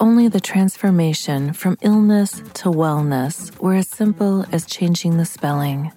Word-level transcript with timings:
Only 0.00 0.28
the 0.28 0.40
transformation 0.40 1.52
from 1.52 1.78
illness 1.80 2.42
to 2.54 2.68
wellness 2.70 3.56
were 3.60 3.74
as 3.74 3.88
simple 3.88 4.44
as 4.52 4.66
changing 4.66 5.16
the 5.16 5.24
spelling. 5.24 5.92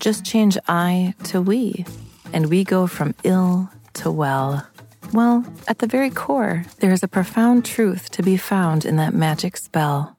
Just 0.00 0.24
change 0.24 0.58
I 0.68 1.14
to 1.24 1.40
we, 1.40 1.84
and 2.32 2.48
we 2.48 2.64
go 2.64 2.86
from 2.86 3.14
ill 3.24 3.70
to 3.94 4.10
well. 4.10 4.66
Well, 5.12 5.44
at 5.68 5.78
the 5.78 5.86
very 5.86 6.10
core, 6.10 6.64
there 6.80 6.92
is 6.92 7.02
a 7.02 7.08
profound 7.08 7.64
truth 7.64 8.10
to 8.10 8.22
be 8.22 8.36
found 8.36 8.84
in 8.84 8.96
that 8.96 9.14
magic 9.14 9.56
spell. 9.56 10.16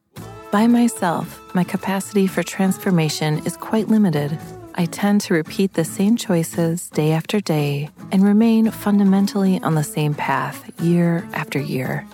By 0.52 0.68
myself, 0.68 1.42
my 1.56 1.64
capacity 1.64 2.28
for 2.28 2.44
transformation 2.44 3.45
is 3.45 3.58
quite 3.58 3.88
limited. 3.88 4.38
I 4.75 4.86
tend 4.86 5.22
to 5.22 5.34
repeat 5.34 5.73
the 5.73 5.86
same 5.86 6.16
choices 6.18 6.90
day 6.90 7.12
after 7.12 7.40
day 7.40 7.90
and 8.12 8.23
remain 8.23 8.70
fundamentally 8.72 9.59
on 9.62 9.75
the 9.75 9.84
same 9.84 10.14
path 10.14 10.70
year 10.81 11.28
after 11.34 11.59
year. 11.59 12.06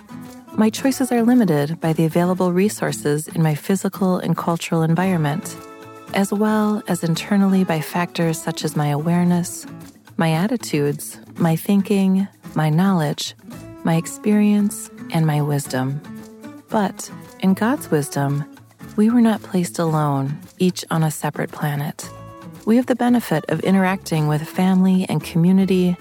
My 0.54 0.68
choices 0.68 1.10
are 1.12 1.22
limited 1.22 1.80
by 1.80 1.92
the 1.92 2.04
available 2.04 2.52
resources 2.52 3.28
in 3.28 3.42
my 3.42 3.54
physical 3.54 4.18
and 4.18 4.36
cultural 4.36 4.82
environment, 4.82 5.56
as 6.12 6.32
well 6.32 6.82
as 6.88 7.04
internally 7.04 7.64
by 7.64 7.80
factors 7.80 8.40
such 8.40 8.64
as 8.64 8.76
my 8.76 8.88
awareness, 8.88 9.66
my 10.16 10.32
attitudes, 10.32 11.18
my 11.36 11.56
thinking, 11.56 12.28
my 12.54 12.68
knowledge, 12.68 13.34
my 13.84 13.94
experience, 13.94 14.90
and 15.12 15.26
my 15.26 15.40
wisdom. 15.40 16.00
But 16.68 17.10
in 17.40 17.54
God's 17.54 17.90
wisdom, 17.90 18.44
we 18.96 19.08
were 19.08 19.22
not 19.22 19.42
placed 19.42 19.78
alone, 19.78 20.38
each 20.58 20.84
on 20.90 21.02
a 21.02 21.10
separate 21.10 21.52
planet. 21.52 22.10
We 22.66 22.76
have 22.76 22.86
the 22.86 22.96
benefit 22.96 23.44
of 23.48 23.60
interacting 23.60 24.26
with 24.28 24.46
family 24.46 25.06
and 25.08 25.24
community 25.24 25.96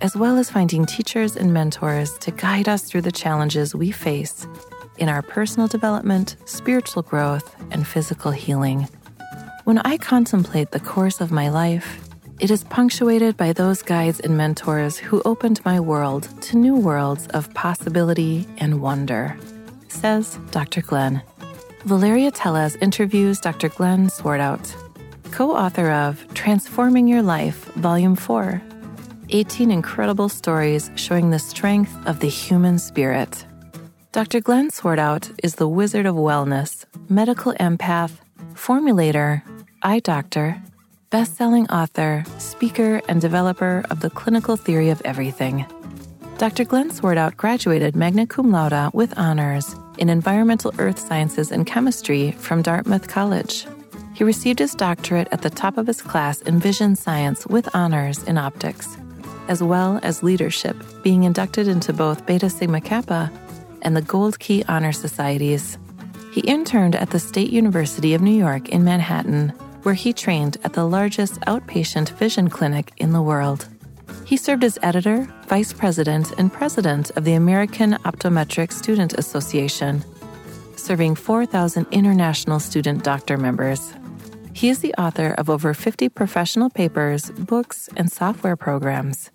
as 0.00 0.16
well 0.16 0.38
as 0.38 0.50
finding 0.50 0.86
teachers 0.86 1.36
and 1.36 1.52
mentors 1.52 2.16
to 2.18 2.30
guide 2.30 2.68
us 2.68 2.82
through 2.82 3.02
the 3.02 3.12
challenges 3.12 3.74
we 3.74 3.90
face 3.90 4.46
in 4.98 5.08
our 5.08 5.22
personal 5.22 5.68
development, 5.68 6.36
spiritual 6.44 7.02
growth, 7.02 7.54
and 7.70 7.86
physical 7.86 8.30
healing. 8.30 8.88
When 9.64 9.78
I 9.78 9.96
contemplate 9.96 10.70
the 10.70 10.80
course 10.80 11.20
of 11.20 11.30
my 11.30 11.48
life, 11.48 12.00
it 12.38 12.50
is 12.50 12.64
punctuated 12.64 13.36
by 13.36 13.52
those 13.52 13.82
guides 13.82 14.20
and 14.20 14.36
mentors 14.36 14.96
who 14.96 15.22
opened 15.24 15.64
my 15.64 15.78
world 15.78 16.28
to 16.42 16.56
new 16.56 16.76
worlds 16.76 17.26
of 17.28 17.52
possibility 17.54 18.46
and 18.58 18.80
wonder, 18.80 19.36
says 19.88 20.38
Dr. 20.50 20.80
Glen. 20.80 21.22
Valeria 21.84 22.30
Teles 22.30 22.76
interviews 22.82 23.40
Dr. 23.40 23.68
Glen 23.68 24.08
Swartwout, 24.08 24.74
co 25.32 25.54
author 25.54 25.90
of 25.90 26.26
Transforming 26.34 27.06
Your 27.08 27.22
Life, 27.22 27.64
Volume 27.74 28.16
4 28.16 28.62
18 29.32 29.70
incredible 29.70 30.28
stories 30.28 30.90
showing 30.96 31.30
the 31.30 31.38
strength 31.38 31.94
of 32.06 32.20
the 32.20 32.28
human 32.28 32.78
spirit. 32.78 33.46
Dr. 34.12 34.40
Glen 34.40 34.70
Swartwout 34.70 35.38
is 35.42 35.54
the 35.54 35.68
wizard 35.68 36.04
of 36.04 36.16
wellness, 36.16 36.84
medical 37.08 37.52
empath, 37.54 38.12
formulator, 38.54 39.42
eye 39.82 40.00
doctor, 40.00 40.60
best 41.10 41.36
selling 41.36 41.68
author, 41.70 42.24
speaker, 42.38 43.00
and 43.08 43.20
developer 43.20 43.84
of 43.90 44.00
the 44.00 44.10
clinical 44.10 44.56
theory 44.56 44.90
of 44.90 45.00
everything. 45.04 45.64
Dr. 46.38 46.64
Glen 46.64 46.90
Swartwout 46.90 47.36
graduated 47.36 47.94
magna 47.94 48.26
cum 48.26 48.50
laude 48.50 48.92
with 48.94 49.16
honors 49.18 49.76
in 49.98 50.08
environmental 50.08 50.74
earth 50.78 50.98
sciences 50.98 51.52
and 51.52 51.66
chemistry 51.66 52.32
from 52.32 52.62
Dartmouth 52.62 53.06
College. 53.06 53.66
He 54.14 54.24
received 54.24 54.58
his 54.58 54.74
doctorate 54.74 55.28
at 55.30 55.42
the 55.42 55.50
top 55.50 55.78
of 55.78 55.86
his 55.86 56.02
class 56.02 56.40
in 56.42 56.58
vision 56.58 56.96
science 56.96 57.46
with 57.46 57.68
honors 57.74 58.22
in 58.24 58.36
optics 58.36 58.96
as 59.50 59.62
well 59.62 59.98
as 60.04 60.22
leadership, 60.22 60.76
being 61.02 61.24
inducted 61.24 61.66
into 61.66 61.92
both 61.92 62.24
Beta 62.24 62.48
Sigma 62.48 62.80
Kappa 62.80 63.30
and 63.82 63.96
the 63.96 64.00
Gold 64.02 64.38
Key 64.38 64.64
Honor 64.68 64.92
Societies. 64.92 65.76
He 66.32 66.40
interned 66.42 66.94
at 66.94 67.10
the 67.10 67.18
State 67.18 67.50
University 67.50 68.14
of 68.14 68.22
New 68.22 68.38
York 68.38 68.68
in 68.68 68.84
Manhattan, 68.84 69.48
where 69.82 69.96
he 69.96 70.12
trained 70.12 70.56
at 70.62 70.74
the 70.74 70.86
largest 70.86 71.40
outpatient 71.40 72.10
vision 72.10 72.48
clinic 72.48 72.92
in 72.98 73.12
the 73.12 73.20
world. 73.20 73.66
He 74.24 74.36
served 74.36 74.62
as 74.62 74.78
editor, 74.82 75.28
vice 75.48 75.72
president, 75.72 76.30
and 76.38 76.52
president 76.52 77.10
of 77.16 77.24
the 77.24 77.34
American 77.34 77.94
Optometric 78.04 78.72
Student 78.72 79.14
Association, 79.14 80.04
serving 80.76 81.16
4,000 81.16 81.88
international 81.90 82.60
student 82.60 83.02
doctor 83.02 83.36
members. 83.36 83.92
He 84.52 84.68
is 84.68 84.80
the 84.80 84.94
author 84.94 85.34
of 85.38 85.48
over 85.48 85.72
50 85.74 86.08
professional 86.08 86.70
papers, 86.70 87.30
books, 87.30 87.88
and 87.96 88.10
software 88.10 88.56
programs. 88.56 89.30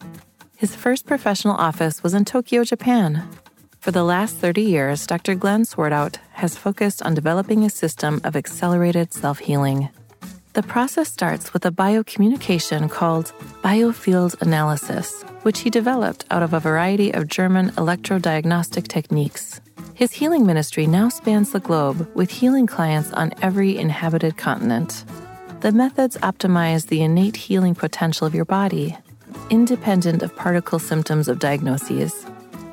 His 0.55 0.75
first 0.75 1.05
professional 1.05 1.55
office 1.55 2.03
was 2.03 2.13
in 2.13 2.25
Tokyo, 2.25 2.63
Japan. 2.63 3.27
For 3.79 3.91
the 3.91 4.03
last 4.03 4.37
30 4.37 4.61
years, 4.61 5.05
Dr. 5.05 5.35
Glen 5.35 5.63
Swartwout 5.63 6.17
has 6.33 6.57
focused 6.57 7.03
on 7.03 7.13
developing 7.13 7.63
a 7.63 7.69
system 7.69 8.19
of 8.23 8.35
accelerated 8.35 9.13
self 9.13 9.39
healing. 9.39 9.89
The 10.53 10.63
process 10.63 11.11
starts 11.11 11.53
with 11.53 11.65
a 11.65 11.71
biocommunication 11.71 12.89
called 12.89 13.33
biofield 13.61 14.41
analysis, 14.41 15.23
which 15.43 15.59
he 15.59 15.69
developed 15.69 16.25
out 16.31 16.43
of 16.43 16.53
a 16.53 16.59
variety 16.59 17.13
of 17.13 17.27
German 17.27 17.71
electrodiagnostic 17.71 18.87
techniques. 18.87 19.59
His 19.95 20.11
healing 20.11 20.45
ministry 20.45 20.87
now 20.87 21.07
spans 21.07 21.51
the 21.51 21.61
globe 21.61 22.05
with 22.15 22.29
healing 22.29 22.67
clients 22.67 23.13
on 23.13 23.31
every 23.41 23.77
inhabited 23.77 24.35
continent. 24.35 25.05
The 25.61 25.71
methods 25.71 26.17
optimize 26.17 26.87
the 26.87 27.01
innate 27.01 27.37
healing 27.37 27.75
potential 27.75 28.27
of 28.27 28.35
your 28.35 28.43
body, 28.43 28.97
independent 29.49 30.21
of 30.21 30.35
particle 30.35 30.79
symptoms 30.79 31.29
of 31.29 31.39
diagnoses. 31.39 32.25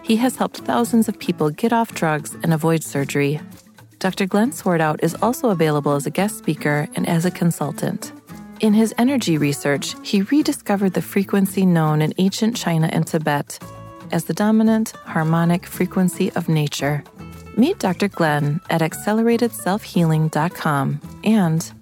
He 0.03 0.16
has 0.16 0.34
helped 0.34 0.59
thousands 0.59 1.09
of 1.09 1.16
people 1.16 1.50
get 1.50 1.72
off 1.72 1.94
drugs 1.94 2.34
and 2.43 2.53
avoid 2.53 2.83
surgery. 2.83 3.41
Dr. 4.00 4.27
Glen 4.27 4.50
Swartwout 4.50 5.00
is 5.00 5.15
also 5.22 5.50
available 5.50 5.93
as 5.93 6.06
a 6.06 6.10
guest 6.10 6.39
speaker 6.39 6.89
and 6.97 7.09
as 7.09 7.25
a 7.25 7.31
consultant. 7.31 8.10
In 8.59 8.75
his 8.75 8.93
energy 8.99 9.39
research, 9.39 9.94
he 10.03 10.22
rediscovered 10.22 10.94
the 10.94 11.03
frequency 11.03 11.66
known 11.66 12.03
in 12.03 12.15
ancient 12.19 12.56
China 12.56 12.89
and 12.93 13.06
Tibet 13.06 13.60
as 14.12 14.24
the 14.24 14.34
dominant 14.34 14.91
harmonic 15.04 15.66
frequency 15.66 16.32
of 16.32 16.48
nature. 16.48 17.04
Meet 17.56 17.78
Dr. 17.78 18.09
Glen 18.09 18.60
at 18.70 18.80
acceleratedselfhealing.com 18.80 21.00
and 21.24 21.72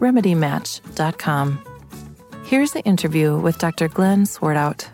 remedymatch.com. 0.00 1.64
Here's 2.44 2.72
the 2.72 2.82
interview 2.82 3.38
with 3.38 3.58
Dr. 3.58 3.86
Glen 3.88 4.24
Swartwout. 4.24 4.88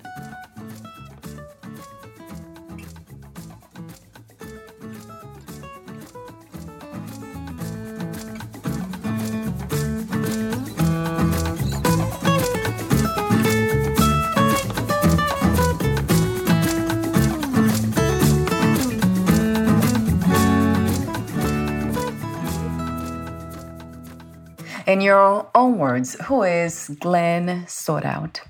In 24.99 25.05
your 25.05 25.49
own 25.55 25.79
words, 25.79 26.17
who 26.25 26.43
is 26.43 26.89
Glen 26.99 27.67
Swartwout? 27.67 28.41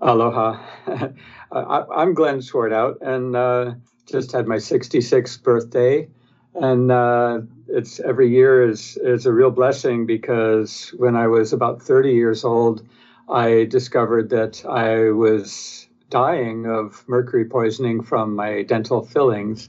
Aloha. 0.00 0.58
I'm 1.52 2.14
Glen 2.14 2.38
Swartwout 2.38 3.02
and 3.02 3.36
uh, 3.36 3.74
just 4.06 4.32
had 4.32 4.46
my 4.46 4.56
66th 4.56 5.42
birthday 5.42 6.08
and 6.54 6.90
uh, 6.90 7.40
it's 7.68 8.00
every 8.00 8.30
year 8.30 8.66
is 8.66 8.96
is 9.02 9.26
a 9.26 9.32
real 9.34 9.50
blessing 9.50 10.06
because 10.06 10.94
when 10.96 11.14
I 11.14 11.26
was 11.26 11.52
about 11.52 11.82
30 11.82 12.10
years 12.10 12.42
old, 12.42 12.80
I 13.28 13.64
discovered 13.64 14.30
that 14.30 14.64
I 14.64 15.10
was 15.10 15.88
dying 16.08 16.64
of 16.64 17.06
mercury 17.06 17.44
poisoning 17.44 18.02
from 18.02 18.34
my 18.34 18.62
dental 18.62 19.04
fillings 19.04 19.68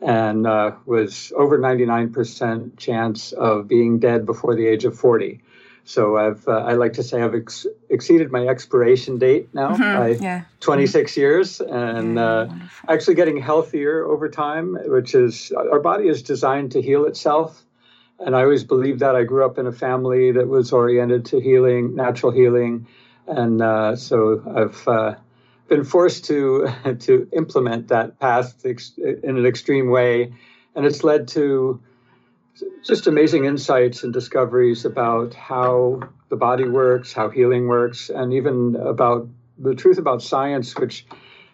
and 0.00 0.46
uh, 0.46 0.72
was 0.86 1.32
over 1.36 1.58
99% 1.58 2.78
chance 2.78 3.32
of 3.32 3.68
being 3.68 3.98
dead 3.98 4.24
before 4.24 4.54
the 4.54 4.66
age 4.66 4.84
of 4.84 4.98
40. 4.98 5.40
So 5.84 6.16
I've 6.16 6.46
uh, 6.46 6.52
I 6.52 6.74
like 6.74 6.92
to 6.94 7.02
say 7.02 7.22
I've 7.22 7.34
ex- 7.34 7.66
exceeded 7.88 8.30
my 8.30 8.46
expiration 8.46 9.18
date 9.18 9.48
now 9.52 9.70
mm-hmm. 9.70 9.98
by 9.98 10.08
yeah. 10.22 10.42
26 10.60 11.16
years, 11.16 11.60
and 11.60 12.16
yeah, 12.16 12.24
uh, 12.24 12.54
actually 12.88 13.14
getting 13.14 13.38
healthier 13.38 14.04
over 14.04 14.28
time. 14.28 14.76
Which 14.84 15.14
is 15.14 15.50
our 15.52 15.80
body 15.80 16.06
is 16.06 16.22
designed 16.22 16.72
to 16.72 16.82
heal 16.82 17.06
itself, 17.06 17.64
and 18.20 18.36
I 18.36 18.42
always 18.42 18.62
believed 18.62 19.00
that. 19.00 19.16
I 19.16 19.24
grew 19.24 19.44
up 19.44 19.58
in 19.58 19.66
a 19.66 19.72
family 19.72 20.32
that 20.32 20.46
was 20.46 20.72
oriented 20.72 21.24
to 21.26 21.40
healing, 21.40 21.96
natural 21.96 22.30
healing, 22.30 22.86
and 23.26 23.60
uh, 23.60 23.96
so 23.96 24.42
I've 24.54 24.86
uh, 24.86 25.14
been 25.70 25.84
forced 25.84 26.26
to 26.26 26.68
to 27.00 27.26
implement 27.32 27.88
that 27.88 28.18
path 28.20 28.62
in 28.66 29.38
an 29.38 29.46
extreme 29.46 29.88
way, 29.88 30.34
and 30.74 30.84
it's 30.84 31.02
led 31.02 31.28
to 31.28 31.80
just 32.84 33.06
amazing 33.06 33.46
insights 33.46 34.02
and 34.02 34.12
discoveries 34.12 34.84
about 34.84 35.32
how 35.32 36.00
the 36.28 36.36
body 36.36 36.68
works, 36.68 37.12
how 37.14 37.30
healing 37.30 37.68
works, 37.68 38.10
and 38.10 38.34
even 38.34 38.76
about 38.76 39.26
the 39.58 39.74
truth 39.74 39.96
about 39.96 40.22
science, 40.22 40.76
which 40.76 41.06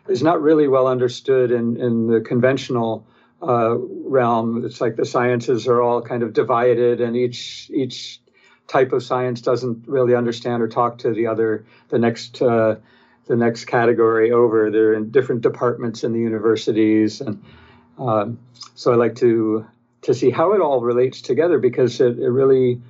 is 0.08 0.22
not 0.22 0.40
really 0.40 0.66
well 0.66 0.88
understood 0.88 1.52
in, 1.52 1.76
in 1.76 2.06
the 2.06 2.20
conventional 2.20 3.06
uh, 3.42 3.76
realm. 3.76 4.64
It's 4.64 4.80
like 4.80 4.96
the 4.96 5.04
sciences 5.04 5.68
are 5.68 5.80
all 5.82 6.02
kind 6.02 6.22
of 6.22 6.32
divided, 6.32 7.00
and 7.00 7.16
each 7.16 7.70
each 7.72 8.20
type 8.66 8.92
of 8.92 9.02
science 9.02 9.40
doesn't 9.42 9.86
really 9.86 10.14
understand 10.14 10.60
or 10.62 10.68
talk 10.68 10.98
to 10.98 11.12
the 11.12 11.26
other, 11.28 11.64
the 11.90 11.98
next 11.98 12.42
uh, 12.42 12.76
the 13.26 13.36
next 13.36 13.66
category 13.66 14.32
over. 14.32 14.70
They're 14.70 14.94
in 14.94 15.10
different 15.10 15.42
departments 15.42 16.04
in 16.04 16.12
the 16.12 16.20
universities, 16.20 17.20
and 17.20 17.42
um, 17.98 18.38
so 18.74 18.92
I 18.92 18.96
like 18.96 19.16
to 19.16 19.66
to 20.02 20.14
see 20.14 20.30
how 20.30 20.52
it 20.52 20.60
all 20.60 20.80
relates 20.80 21.20
together 21.20 21.58
because 21.58 22.00
it, 22.00 22.18
it 22.18 22.30
really 22.30 22.80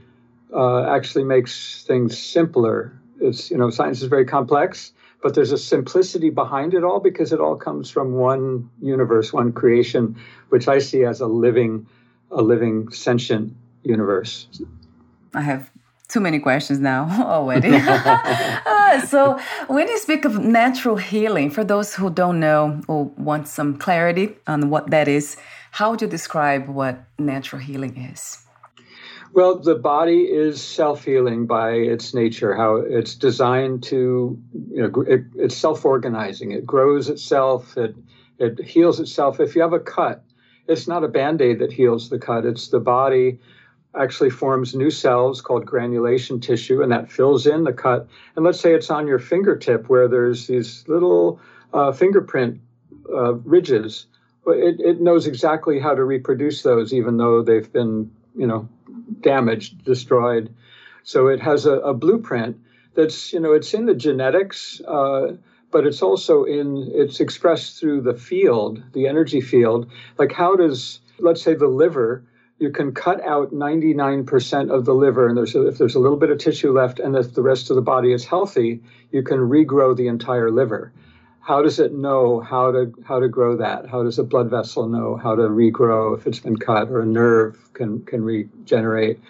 uh, 0.52 0.82
actually 0.84 1.24
makes 1.24 1.82
things 1.84 2.18
simpler. 2.18 2.92
It's 3.20 3.50
you 3.50 3.56
know 3.56 3.70
science 3.70 4.02
is 4.02 4.08
very 4.08 4.26
complex, 4.26 4.92
but 5.22 5.34
there's 5.34 5.52
a 5.52 5.58
simplicity 5.58 6.30
behind 6.30 6.74
it 6.74 6.84
all 6.84 7.00
because 7.00 7.32
it 7.32 7.40
all 7.40 7.56
comes 7.56 7.90
from 7.90 8.12
one 8.12 8.70
universe, 8.80 9.32
one 9.32 9.52
creation, 9.52 10.16
which 10.50 10.68
I 10.68 10.78
see 10.78 11.04
as 11.04 11.20
a 11.20 11.26
living, 11.26 11.86
a 12.30 12.42
living 12.42 12.90
sentient 12.90 13.54
universe. 13.82 14.48
I 15.34 15.40
have 15.40 15.70
too 16.08 16.20
many 16.20 16.38
questions 16.38 16.78
now 16.78 17.08
already. 17.24 17.70
uh, 17.74 19.00
so, 19.06 19.38
when 19.66 19.88
you 19.88 19.98
speak 19.98 20.24
of 20.24 20.38
natural 20.38 20.96
healing, 20.96 21.50
for 21.50 21.64
those 21.64 21.94
who 21.94 22.10
don't 22.10 22.40
know 22.40 22.80
or 22.88 23.04
want 23.16 23.48
some 23.48 23.76
clarity 23.76 24.36
on 24.46 24.70
what 24.70 24.90
that 24.90 25.08
is, 25.08 25.36
how 25.72 25.90
would 25.90 26.00
you 26.00 26.08
describe 26.08 26.68
what 26.68 27.04
natural 27.18 27.60
healing 27.60 27.96
is? 27.96 28.42
Well, 29.32 29.58
the 29.58 29.74
body 29.74 30.22
is 30.22 30.62
self 30.62 31.04
healing 31.04 31.46
by 31.46 31.72
its 31.72 32.14
nature, 32.14 32.54
how 32.54 32.76
it's 32.76 33.14
designed 33.14 33.82
to, 33.84 34.38
you 34.70 34.82
know, 34.82 35.02
it, 35.02 35.24
it's 35.34 35.56
self 35.56 35.84
organizing. 35.84 36.52
It 36.52 36.64
grows 36.64 37.10
itself, 37.10 37.76
it, 37.76 37.94
it 38.38 38.64
heals 38.64 39.00
itself. 39.00 39.40
If 39.40 39.54
you 39.54 39.62
have 39.62 39.74
a 39.74 39.80
cut, 39.80 40.24
it's 40.68 40.88
not 40.88 41.04
a 41.04 41.08
band 41.08 41.42
aid 41.42 41.58
that 41.58 41.72
heals 41.72 42.08
the 42.08 42.18
cut, 42.18 42.46
it's 42.46 42.68
the 42.68 42.80
body 42.80 43.38
actually 43.98 44.30
forms 44.30 44.74
new 44.74 44.90
cells 44.90 45.40
called 45.40 45.64
granulation 45.66 46.40
tissue, 46.40 46.82
and 46.82 46.92
that 46.92 47.10
fills 47.10 47.46
in 47.46 47.64
the 47.64 47.72
cut. 47.72 48.08
And 48.34 48.44
let's 48.44 48.60
say 48.60 48.74
it's 48.74 48.90
on 48.90 49.06
your 49.06 49.18
fingertip 49.18 49.88
where 49.88 50.08
there's 50.08 50.46
these 50.46 50.84
little 50.88 51.40
uh, 51.72 51.92
fingerprint 51.92 52.60
uh, 53.12 53.34
ridges 53.34 54.06
it, 54.54 54.80
it 54.80 55.00
knows 55.00 55.26
exactly 55.26 55.78
how 55.80 55.94
to 55.94 56.04
reproduce 56.04 56.62
those, 56.62 56.92
even 56.92 57.16
though 57.16 57.42
they've 57.42 57.72
been, 57.72 58.10
you 58.36 58.46
know, 58.46 58.68
damaged, 59.20 59.84
destroyed. 59.84 60.54
So 61.02 61.28
it 61.28 61.40
has 61.40 61.66
a, 61.66 61.72
a 61.72 61.94
blueprint 61.94 62.58
that's, 62.94 63.32
you 63.32 63.40
know, 63.40 63.52
it's 63.52 63.74
in 63.74 63.86
the 63.86 63.94
genetics, 63.94 64.80
uh, 64.86 65.36
but 65.70 65.86
it's 65.86 66.02
also 66.02 66.44
in, 66.44 66.90
it's 66.94 67.20
expressed 67.20 67.78
through 67.78 68.02
the 68.02 68.14
field, 68.14 68.82
the 68.92 69.08
energy 69.08 69.40
field. 69.40 69.90
Like, 70.18 70.32
how 70.32 70.56
does, 70.56 71.00
let's 71.18 71.42
say, 71.42 71.54
the 71.54 71.68
liver, 71.68 72.24
you 72.58 72.70
can 72.70 72.92
cut 72.92 73.22
out 73.22 73.52
99% 73.52 74.70
of 74.70 74.84
the 74.84 74.94
liver, 74.94 75.28
and 75.28 75.36
there's 75.36 75.54
a, 75.54 75.66
if 75.66 75.78
there's 75.78 75.94
a 75.94 75.98
little 75.98 76.16
bit 76.16 76.30
of 76.30 76.38
tissue 76.38 76.72
left, 76.72 77.00
and 77.00 77.16
if 77.16 77.34
the 77.34 77.42
rest 77.42 77.70
of 77.70 77.76
the 77.76 77.82
body 77.82 78.12
is 78.12 78.24
healthy, 78.24 78.82
you 79.10 79.22
can 79.22 79.38
regrow 79.38 79.96
the 79.96 80.08
entire 80.08 80.50
liver 80.50 80.92
how 81.46 81.62
does 81.62 81.78
it 81.78 81.92
know 81.92 82.40
how 82.40 82.72
to 82.72 82.92
how 83.04 83.20
to 83.20 83.28
grow 83.28 83.58
that? 83.58 83.88
How 83.88 84.02
does 84.02 84.18
a 84.18 84.24
blood 84.24 84.50
vessel 84.50 84.88
know 84.88 85.16
how 85.16 85.36
to 85.36 85.42
regrow 85.42 86.18
if 86.18 86.26
it's 86.26 86.40
been 86.40 86.56
cut, 86.56 86.88
or 86.88 87.02
a 87.02 87.06
nerve 87.06 87.56
can 87.72 88.02
can 88.04 88.24
regenerate? 88.24 89.20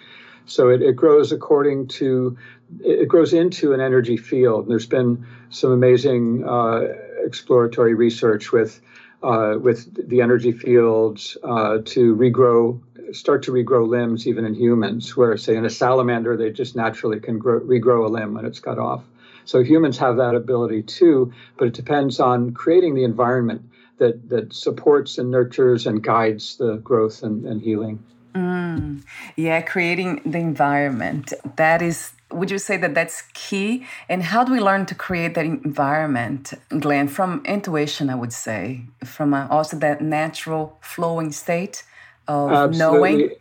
So 0.47 0.69
it, 0.69 0.81
it 0.81 0.95
grows 0.95 1.31
according 1.31 1.89
to 1.99 2.35
it 2.83 3.07
grows 3.07 3.33
into 3.33 3.73
an 3.73 3.81
energy 3.81 4.17
field. 4.17 4.67
There's 4.67 4.87
been 4.87 5.27
some 5.51 5.71
amazing 5.71 6.43
uh, 6.43 6.87
exploratory 7.23 7.93
research 7.93 8.51
with 8.51 8.81
uh, 9.21 9.57
with 9.61 10.09
the 10.09 10.21
energy 10.21 10.53
fields 10.53 11.37
uh, 11.43 11.79
to 11.85 12.15
regrow 12.15 12.81
start 13.13 13.43
to 13.43 13.51
regrow 13.51 13.87
limbs 13.87 14.27
even 14.27 14.45
in 14.45 14.53
humans 14.53 15.15
where 15.15 15.37
say 15.37 15.55
in 15.55 15.65
a 15.65 15.69
salamander 15.69 16.35
they 16.35 16.51
just 16.51 16.75
naturally 16.75 17.19
can 17.19 17.39
grow, 17.39 17.59
regrow 17.59 18.05
a 18.05 18.09
limb 18.09 18.33
when 18.33 18.45
it's 18.45 18.59
cut 18.59 18.79
off 18.79 19.03
so 19.47 19.63
humans 19.63 19.97
have 19.99 20.17
that 20.17 20.35
ability 20.35 20.83
too, 20.83 21.31
but 21.57 21.69
it 21.69 21.73
depends 21.73 22.19
on 22.19 22.51
creating 22.51 22.95
the 22.95 23.05
environment 23.05 23.61
that, 23.97 24.27
that 24.27 24.51
supports 24.51 25.17
and 25.17 25.31
nurtures 25.31 25.87
and 25.87 26.03
guides 26.03 26.57
the 26.57 26.75
growth 26.75 27.23
and, 27.23 27.45
and 27.45 27.61
healing. 27.61 28.03
Mm, 28.35 29.03
yeah, 29.37 29.61
creating 29.61 30.21
the 30.25 30.39
environment. 30.39 31.31
That 31.55 31.81
is, 31.81 32.11
would 32.29 32.51
you 32.51 32.57
say 32.57 32.75
that 32.75 32.93
that's 32.93 33.23
key? 33.33 33.85
And 34.09 34.21
how 34.21 34.43
do 34.43 34.51
we 34.51 34.59
learn 34.59 34.85
to 34.87 34.95
create 34.95 35.33
that 35.35 35.45
environment, 35.45 36.53
Glen? 36.77 37.07
From 37.07 37.41
intuition, 37.45 38.09
I 38.09 38.15
would 38.15 38.33
say, 38.33 38.81
from 39.05 39.33
a, 39.33 39.47
also 39.49 39.77
that 39.77 40.01
natural 40.01 40.77
flowing 40.81 41.31
state 41.31 41.83
of 42.27 42.51
Absolutely. 42.51 42.77
knowing 42.77 43.31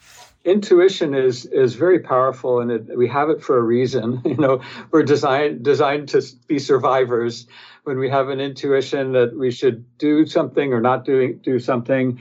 intuition 0.45 1.15
is 1.15 1.45
is 1.47 1.75
very 1.75 1.99
powerful 1.99 2.61
and 2.61 2.71
it, 2.71 2.97
we 2.97 3.09
have 3.09 3.29
it 3.31 3.43
for 3.43 3.59
a 3.59 3.63
reason. 3.63 4.23
You 4.25 4.37
know 4.37 4.61
we're 4.91 5.03
designed 5.03 5.65
designed 5.65 6.09
to 6.11 6.23
be 6.47 6.59
survivors. 6.59 7.47
When 7.85 7.99
we 7.99 8.11
have 8.11 8.29
an 8.31 8.41
intuition 8.41 9.13
that 9.13 9.37
we 9.37 9.51
should 9.51 9.85
do 9.99 10.27
something 10.27 10.73
or 10.73 10.81
not 10.81 11.05
doing 11.05 11.39
do 11.43 11.59
something 11.59 12.21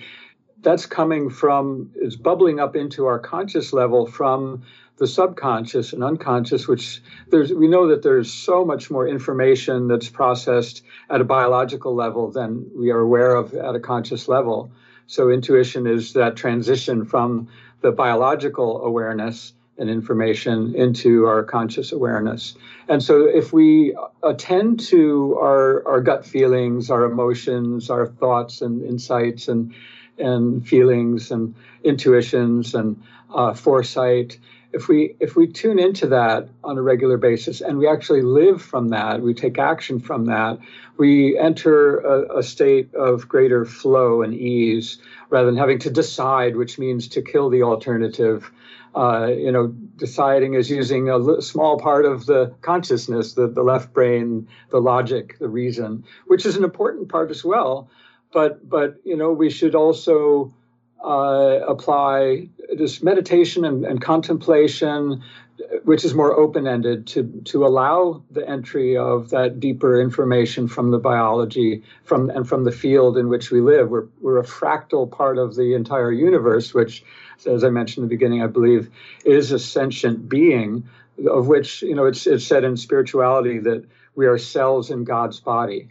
that's 0.61 0.87
coming 0.87 1.29
from 1.29 1.91
is 1.95 2.15
bubbling 2.15 2.59
up 2.59 2.75
into 2.75 3.05
our 3.05 3.19
conscious 3.19 3.71
level 3.71 4.07
from 4.07 4.63
the 4.97 5.05
subconscious 5.05 5.93
and 5.93 6.03
unconscious 6.03 6.67
which 6.67 7.01
there's 7.29 7.51
we 7.51 7.67
know 7.67 7.87
that 7.87 8.01
there's 8.01 8.31
so 8.31 8.65
much 8.65 8.89
more 8.89 9.07
information 9.07 9.87
that's 9.87 10.09
processed 10.09 10.83
at 11.09 11.21
a 11.21 11.23
biological 11.23 11.93
level 11.93 12.31
than 12.31 12.65
we 12.75 12.89
are 12.91 12.99
aware 12.99 13.35
of 13.35 13.53
at 13.53 13.75
a 13.75 13.79
conscious 13.79 14.27
level 14.27 14.71
so 15.07 15.29
intuition 15.29 15.87
is 15.87 16.13
that 16.13 16.35
transition 16.35 17.05
from 17.05 17.47
the 17.81 17.91
biological 17.91 18.83
awareness 18.83 19.53
and 19.77 19.89
information 19.89 20.73
into 20.75 21.25
our 21.25 21.43
conscious 21.43 21.91
awareness. 21.91 22.55
And 22.87 23.03
so 23.03 23.25
if 23.25 23.51
we 23.51 23.95
attend 24.23 24.79
to 24.87 25.37
our, 25.37 25.85
our 25.87 26.01
gut 26.01 26.25
feelings, 26.25 26.89
our 26.89 27.03
emotions, 27.03 27.89
our 27.89 28.07
thoughts 28.07 28.61
and 28.61 28.83
insights 28.83 29.47
and 29.47 29.73
and 30.17 30.65
feelings 30.65 31.31
and 31.31 31.55
intuitions 31.83 32.73
and 32.73 33.01
uh, 33.33 33.53
foresight, 33.53 34.39
if 34.75 34.89
we 34.89 35.15
if 35.21 35.37
we 35.37 35.47
tune 35.47 35.79
into 35.79 36.07
that 36.07 36.49
on 36.61 36.77
a 36.77 36.81
regular 36.81 37.17
basis 37.17 37.61
and 37.61 37.77
we 37.77 37.87
actually 37.87 38.21
live 38.21 38.61
from 38.61 38.89
that, 38.89 39.21
we 39.21 39.33
take 39.33 39.57
action 39.57 40.01
from 40.01 40.25
that, 40.25 40.59
we 40.97 41.39
enter 41.39 41.99
a, 41.99 42.39
a 42.39 42.43
state 42.43 42.93
of 42.93 43.29
greater 43.29 43.63
flow 43.63 44.21
and 44.21 44.33
ease 44.33 44.97
rather 45.29 45.45
than 45.45 45.55
having 45.55 45.79
to 45.79 45.89
decide, 45.89 46.57
which 46.57 46.77
means 46.77 47.07
to 47.07 47.21
kill 47.21 47.49
the 47.49 47.63
alternative. 47.63 48.51
Uh, 48.93 49.27
you 49.27 49.51
know, 49.51 49.67
deciding 49.95 50.53
is 50.53 50.69
using 50.69 51.09
a 51.09 51.41
small 51.41 51.77
part 51.79 52.05
of 52.05 52.25
the 52.25 52.53
consciousness, 52.61 53.33
the, 53.33 53.47
the 53.47 53.63
left 53.63 53.93
brain, 53.93 54.47
the 54.71 54.79
logic, 54.79 55.37
the 55.39 55.49
reason, 55.49 56.03
which 56.27 56.45
is 56.45 56.55
an 56.57 56.63
important 56.63 57.09
part 57.09 57.31
as 57.31 57.43
well. 57.43 57.89
But 58.33 58.67
but 58.67 58.97
you 59.05 59.15
know, 59.15 59.31
we 59.31 59.49
should 59.49 59.75
also 59.75 60.53
uh, 61.03 61.59
apply 61.67 62.49
this 62.77 63.03
meditation 63.03 63.65
and, 63.65 63.85
and, 63.85 64.01
contemplation 64.01 65.23
which 65.83 66.03
is 66.03 66.13
more 66.13 66.33
open-ended 66.33 67.07
to 67.07 67.23
to 67.45 67.65
allow 67.65 68.21
the 68.31 68.47
entry 68.47 68.97
of 68.97 69.29
that 69.29 69.59
deeper 69.59 69.99
information 70.01 70.67
from 70.67 70.91
the 70.91 70.97
biology 70.97 71.83
from 72.03 72.29
and 72.29 72.47
from 72.47 72.63
the 72.65 72.71
field 72.71 73.17
in 73.17 73.29
which 73.29 73.51
we 73.51 73.61
live. 73.61 73.89
We're 73.89 74.07
we're 74.19 74.39
a 74.39 74.43
fractal 74.43 75.09
part 75.09 75.37
of 75.37 75.55
the 75.55 75.73
entire 75.73 76.11
universe 76.11 76.73
which 76.73 77.03
as 77.45 77.63
i 77.63 77.69
mentioned 77.69 78.03
in 78.03 78.09
the 78.09 78.15
beginning 78.15 78.41
i 78.41 78.47
believe 78.47 78.89
is 79.25 79.51
a 79.51 79.59
sentient 79.59 80.27
being 80.27 80.87
of 81.27 81.47
which 81.47 81.81
you 81.81 81.95
know 81.95 82.05
it's 82.05 82.27
it's 82.27 82.45
said 82.45 82.63
in 82.63 82.77
spirituality 82.77 83.59
that 83.59 83.85
we 84.15 84.25
are 84.25 84.37
cells 84.37 84.91
in 84.91 85.03
god's 85.03 85.39
body. 85.39 85.89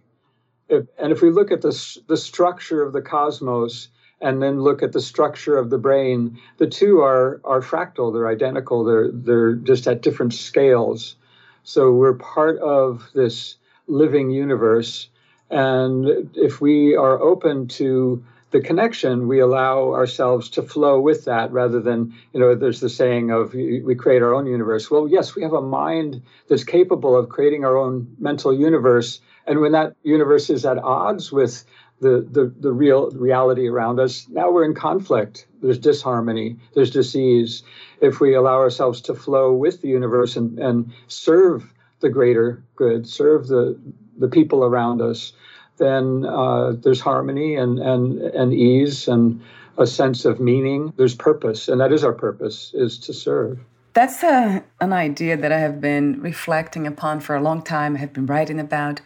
If, 0.69 0.87
and 0.99 1.13
if 1.13 1.23
we 1.23 1.31
look 1.31 1.51
at 1.51 1.63
the 1.63 1.99
the 2.07 2.17
structure 2.17 2.83
of 2.83 2.93
the 2.93 3.03
cosmos 3.03 3.89
and 4.25 4.43
then 4.43 4.63
look 4.63 4.83
at 4.83 4.93
the 4.93 5.03
structure 5.03 5.57
of 5.59 5.69
the 5.69 5.79
brain, 5.79 6.41
the 6.57 6.67
two 6.67 7.01
are 7.03 7.41
are 7.45 7.61
fractal. 7.61 8.13
They're 8.13 8.29
identical. 8.29 8.83
They're 8.83 9.11
they're 9.13 9.55
just 9.55 9.87
at 9.87 10.03
different 10.03 10.33
scales. 10.33 11.17
So 11.63 11.93
we're 11.93 12.15
part 12.15 12.59
of 12.59 13.09
this 13.15 13.57
living 13.87 14.31
universe, 14.31 15.09
and 15.51 16.31
if 16.35 16.61
we 16.61 16.97
are 16.97 17.21
open 17.21 17.69
to 17.69 18.25
the 18.55 18.61
connection, 18.61 19.27
we 19.27 19.41
allow 19.41 19.93
ourselves 19.93 20.49
to 20.49 20.63
flow 20.63 21.01
with 21.01 21.25
that 21.25 21.51
rather 21.51 21.81
than, 21.81 22.15
you 22.33 22.39
know, 22.39 22.55
there's 22.55 22.79
the 22.79 22.89
saying 22.89 23.33
of 23.33 23.53
we 23.53 23.95
create 23.97 24.23
our 24.23 24.33
own 24.33 24.47
universe. 24.47 24.89
Well, 24.89 25.09
yes, 25.09 25.35
we 25.35 25.43
have 25.43 25.53
a 25.53 25.61
mind 25.61 26.23
that's 26.49 26.63
capable 26.63 27.17
of 27.17 27.29
creating 27.29 27.65
our 27.65 27.77
own 27.77 28.15
mental 28.17 28.55
universe. 28.55 29.21
And 29.45 29.61
when 29.61 29.73
that 29.73 29.97
universe 30.05 30.51
is 30.51 30.65
at 30.65 30.79
odds 30.79 31.33
with 31.33 31.65
the, 32.01 32.27
the, 32.31 32.53
the 32.61 32.73
real 32.73 33.11
reality 33.13 33.69
around 33.69 34.01
us. 34.01 34.27
Now 34.29 34.51
we're 34.51 34.65
in 34.65 34.75
conflict. 34.75 35.47
There's 35.63 35.79
disharmony, 35.79 36.57
there's 36.75 36.91
disease. 36.91 37.63
If 38.01 38.21
we 38.21 38.35
allow 38.35 38.57
ourselves 38.57 39.01
to 39.03 39.15
flow 39.15 39.53
with 39.53 39.81
the 39.81 39.89
universe 39.89 40.37
and, 40.37 40.59
and 40.59 40.93
serve 41.09 41.73
the 42.01 42.11
greater 42.11 42.63
good, 42.77 43.09
serve 43.09 43.47
the, 43.49 43.79
the 44.19 44.29
people 44.29 44.65
around 44.65 45.01
us, 45.01 45.33
then 45.79 46.25
uh, 46.27 46.73
there's 46.73 47.01
harmony 47.01 47.57
and, 47.57 47.79
and, 47.79 48.21
and 48.21 48.53
ease 48.53 49.09
and 49.09 49.41
a 49.79 49.87
sense 49.87 50.25
of 50.25 50.39
meaning. 50.39 50.93
There's 50.97 51.15
purpose, 51.15 51.69
and 51.69 51.81
that 51.81 51.93
is 51.93 52.05
our 52.05 52.13
purpose, 52.13 52.73
is 52.75 52.99
to 53.01 53.13
serve. 53.13 53.59
That's 53.95 54.25
a, 54.25 54.65
an 54.81 54.93
idea 54.93 55.37
that 55.37 55.53
I 55.53 55.61
have 55.61 55.81
been 55.81 56.21
reflecting 56.21 56.85
upon 56.85 57.21
for 57.21 57.37
a 57.37 57.41
long 57.41 57.63
time. 57.63 57.95
I 57.95 58.01
have 58.01 58.13
been 58.13 58.27
writing 58.27 58.59
about 58.59 59.01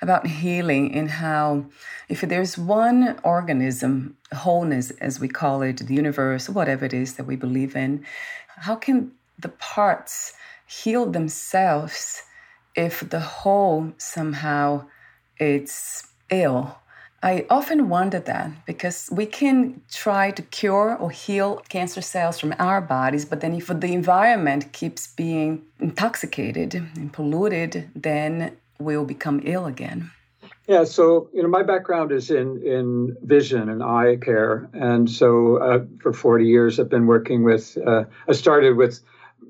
about 0.00 0.28
healing 0.28 0.94
and 0.94 1.10
how 1.10 1.66
if 2.08 2.20
there's 2.20 2.56
one 2.56 3.18
organism, 3.24 4.16
wholeness 4.32 4.92
as 4.92 5.18
we 5.18 5.26
call 5.26 5.62
it, 5.62 5.78
the 5.78 5.94
universe, 5.94 6.48
whatever 6.48 6.84
it 6.84 6.94
is 6.94 7.14
that 7.14 7.24
we 7.24 7.34
believe 7.34 7.74
in, 7.74 8.04
how 8.58 8.76
can 8.76 9.10
the 9.36 9.48
parts 9.48 10.34
heal 10.68 11.10
themselves 11.10 12.22
if 12.76 13.10
the 13.10 13.20
whole 13.20 13.92
somehow 13.98 14.86
it's 15.38 16.06
ill? 16.30 16.78
I 17.22 17.46
often 17.50 17.88
wonder 17.88 18.20
that 18.20 18.64
because 18.64 19.08
we 19.10 19.26
can 19.26 19.82
try 19.90 20.30
to 20.30 20.42
cure 20.42 20.96
or 20.96 21.10
heal 21.10 21.56
cancer 21.68 22.00
cells 22.00 22.38
from 22.38 22.54
our 22.60 22.80
bodies, 22.80 23.24
but 23.24 23.40
then 23.40 23.54
if 23.54 23.66
the 23.66 23.92
environment 23.92 24.72
keeps 24.72 25.08
being 25.08 25.62
intoxicated 25.80 26.74
and 26.74 27.12
polluted, 27.12 27.90
then 27.96 28.56
we'll 28.78 29.04
become 29.04 29.40
ill 29.44 29.66
again. 29.66 30.12
Yeah, 30.68 30.84
so 30.84 31.28
you 31.32 31.42
know, 31.42 31.48
my 31.48 31.62
background 31.62 32.12
is 32.12 32.30
in 32.30 32.62
in 32.62 33.16
vision 33.22 33.68
and 33.68 33.82
eye 33.82 34.16
care, 34.16 34.68
and 34.74 35.10
so 35.10 35.56
uh, 35.56 35.84
for 36.00 36.12
40 36.12 36.46
years 36.46 36.78
I've 36.78 36.90
been 36.90 37.06
working 37.06 37.42
with. 37.42 37.76
Uh, 37.78 38.04
I 38.28 38.32
started 38.32 38.76
with 38.76 39.00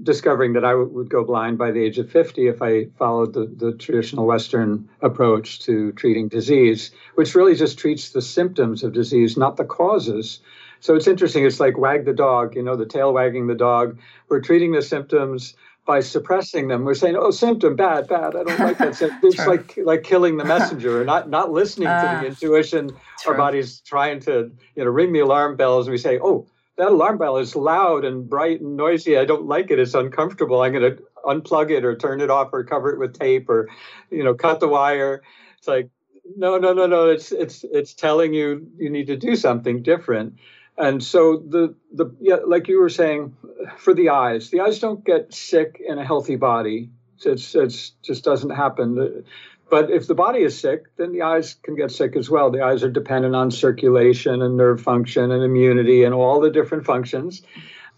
discovering 0.03 0.53
that 0.55 0.65
I 0.65 0.71
w- 0.71 0.89
would 0.91 1.11
go 1.11 1.25
blind 1.25 1.59
by 1.59 1.71
the 1.71 1.83
age 1.83 1.99
of 1.99 2.11
50 2.11 2.49
if 2.49 2.63
I 2.63 2.87
followed 2.99 3.33
the, 3.33 3.47
the 3.47 3.73
traditional 3.73 4.27
Western 4.27 4.89
approach 5.01 5.61
to 5.61 5.93
treating 5.93 6.29
disease, 6.29 6.91
which 7.15 7.35
really 7.35 7.55
just 7.55 7.79
treats 7.79 8.11
the 8.11 8.23
symptoms 8.23 8.83
of 8.83 8.93
disease, 8.93 9.37
not 9.37 9.57
the 9.57 9.65
causes. 9.65 10.41
So 10.81 10.95
it's 10.95 11.07
interesting. 11.07 11.45
It's 11.45 11.61
like 11.61 11.77
wag 11.77 12.05
the 12.05 12.13
dog, 12.13 12.55
you 12.55 12.63
know, 12.63 12.77
the 12.77 12.87
tail 12.87 13.13
wagging 13.13 13.47
the 13.47 13.55
dog. 13.55 13.99
We're 14.29 14.41
treating 14.41 14.73
the 14.73 14.83
symptoms 14.83 15.55
by 15.89 16.01
suppressing 16.01 16.69
them. 16.69 16.85
We're 16.85 16.95
saying, 16.95 17.17
"Oh, 17.17 17.31
symptom, 17.31 17.75
bad, 17.75 18.07
bad. 18.09 18.37
I 18.37 18.45
don't 18.45 18.61
like 18.61 18.79
that." 18.79 18.95
Symptom. 18.95 19.21
It's 19.23 19.47
like 19.47 19.77
like 19.79 20.03
killing 20.03 20.37
the 20.37 20.45
messenger, 20.45 21.01
or 21.01 21.05
not 21.13 21.31
not 21.31 21.51
listening 21.51 21.89
uh, 21.89 22.03
to 22.03 22.21
the 22.21 22.27
ah, 22.27 22.29
intuition. 22.29 22.91
True. 23.21 23.33
Our 23.33 23.39
body's 23.39 23.81
trying 23.81 24.21
to 24.21 24.53
you 24.77 24.85
know 24.85 24.91
ring 24.91 25.13
the 25.13 25.21
alarm 25.21 25.57
bells, 25.57 25.87
and 25.87 25.93
we 25.93 25.99
say, 25.99 26.21
"Oh, 26.23 26.47
that 26.79 26.89
alarm 26.89 27.19
bell 27.19 27.37
is 27.39 27.55
loud 27.57 28.05
and 28.05 28.29
bright 28.29 28.61
and 28.61 28.77
noisy. 28.77 29.19
I 29.19 29.25
don't 29.25 29.47
like 29.47 29.71
it. 29.71 29.79
It's 29.79 29.95
uncomfortable. 29.95 30.63
I'm 30.63 30.73
going 30.73 30.97
to 30.97 31.03
unplug 31.25 31.71
it 31.71 31.85
or 31.85 31.97
turn 31.97 32.21
it 32.21 32.31
off 32.31 32.51
or 32.53 32.65
cover 32.65 32.91
it 32.91 32.99
with 32.99 33.19
tape 33.19 33.49
or, 33.49 33.69
you 34.11 34.25
know, 34.25 34.35
cut 34.35 34.61
the 34.61 34.69
wire. 34.69 35.23
It's 35.59 35.69
like, 35.69 35.91
no, 36.37 36.59
no, 36.59 36.73
no, 36.73 36.87
no. 36.87 37.11
It's 37.11 37.33
it's 37.33 37.65
it's 37.65 37.95
telling 37.95 38.33
you 38.35 38.71
you 38.77 38.91
need 38.91 39.07
to 39.09 39.17
do 39.17 39.35
something 39.35 39.83
different. 39.83 40.37
And 40.77 41.03
so 41.03 41.39
the 41.39 41.75
the 41.93 42.15
yeah, 42.21 42.37
like 42.47 42.69
you 42.69 42.81
were 42.81 42.91
saying, 42.91 43.35
for 43.79 43.95
the 43.95 44.11
eyes, 44.11 44.51
the 44.51 44.61
eyes 44.61 44.79
don't 44.79 45.05
get 45.05 45.35
sick 45.35 45.83
in 45.85 45.99
a 45.99 46.05
healthy 46.05 46.37
body. 46.37 46.91
It's 47.25 47.55
it's 47.55 47.91
just 48.03 48.25
doesn't 48.25 48.51
happen. 48.51 49.25
But 49.71 49.91
if 49.91 50.07
the 50.07 50.15
body 50.15 50.41
is 50.41 50.59
sick, 50.59 50.97
then 50.97 51.13
the 51.13 51.23
eyes 51.23 51.55
can 51.63 51.77
get 51.77 51.91
sick 51.91 52.17
as 52.17 52.31
well. 52.31 52.51
The 52.51 52.63
eyes 52.63 52.83
are 52.83 52.91
dependent 52.91 53.35
on 53.35 53.51
circulation 53.51 54.41
and 54.41 54.57
nerve 54.57 54.81
function 54.81 55.31
and 55.31 55.43
immunity 55.43 56.05
and 56.05 56.15
all 56.15 56.41
the 56.41 56.51
different 56.51 56.87
functions, 56.87 57.43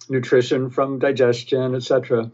nutrition 0.08 0.70
from 0.70 0.98
digestion, 0.98 1.76
etc. 1.76 2.30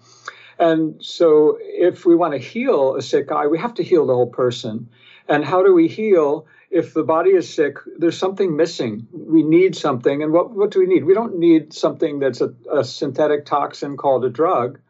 And 0.59 1.05
so 1.05 1.59
if 1.61 2.07
we 2.07 2.15
want 2.15 2.33
to 2.33 2.39
heal 2.39 2.97
a 2.97 3.03
sick 3.03 3.31
eye, 3.31 3.47
we 3.47 3.59
have 3.59 3.75
to 3.75 3.83
heal 3.83 4.07
the 4.07 4.15
whole 4.15 4.31
person. 4.31 4.89
And 5.29 5.45
how 5.45 5.63
do 5.63 5.75
we 5.75 5.89
heal? 5.89 6.47
If 6.71 6.95
the 6.95 7.05
body 7.05 7.31
is 7.31 7.53
sick, 7.53 7.77
there's 7.99 8.19
something 8.19 8.57
missing. 8.57 9.07
We 9.13 9.43
need 9.43 9.77
something. 9.77 10.23
And 10.23 10.33
what, 10.33 10.51
what 10.51 10.71
do 10.71 10.81
we 10.81 10.87
need? 10.87 11.05
We 11.05 11.15
don't 11.15 11.39
need 11.39 11.73
something 11.73 12.19
that's 12.19 12.41
a, 12.41 12.55
a 12.73 12.85
synthetic 12.85 13.45
toxin 13.45 13.97
called 13.97 14.25
a 14.25 14.31
drug 14.31 14.81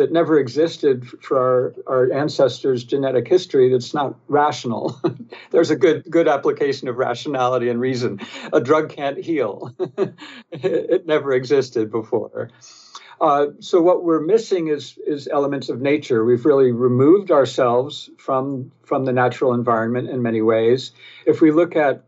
that 0.00 0.10
never 0.10 0.38
existed 0.38 1.06
for 1.20 1.38
our, 1.38 1.74
our 1.86 2.12
ancestors' 2.12 2.84
genetic 2.84 3.28
history 3.28 3.70
that's 3.70 3.92
not 3.92 4.16
rational. 4.28 4.98
There's 5.50 5.68
a 5.68 5.76
good 5.76 6.04
good 6.08 6.26
application 6.26 6.88
of 6.88 6.96
rationality 6.96 7.68
and 7.68 7.78
reason. 7.78 8.18
A 8.50 8.62
drug 8.62 8.88
can't 8.88 9.22
heal. 9.22 9.74
it 10.52 11.06
never 11.06 11.32
existed 11.34 11.90
before. 11.90 12.48
Uh, 13.20 13.48
so 13.58 13.82
what 13.82 14.02
we're 14.02 14.22
missing 14.22 14.68
is 14.68 14.98
is 15.06 15.28
elements 15.28 15.68
of 15.68 15.82
nature. 15.82 16.24
We've 16.24 16.46
really 16.46 16.72
removed 16.72 17.30
ourselves 17.30 18.08
from 18.16 18.72
from 18.82 19.04
the 19.04 19.12
natural 19.12 19.52
environment 19.52 20.08
in 20.08 20.22
many 20.22 20.40
ways. 20.40 20.92
If 21.26 21.42
we 21.42 21.50
look 21.50 21.76
at 21.76 22.04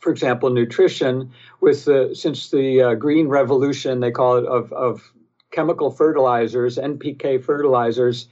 for 0.00 0.10
example, 0.10 0.50
nutrition, 0.50 1.30
with 1.60 1.84
the 1.84 2.10
since 2.14 2.50
the 2.50 2.82
uh, 2.82 2.94
green 2.94 3.28
revolution, 3.28 4.00
they 4.00 4.10
call 4.10 4.38
it 4.38 4.46
of, 4.46 4.72
of 4.72 5.12
chemical 5.52 5.90
fertilizers, 5.90 6.78
NPK 6.78 7.44
fertilizers, 7.44 8.26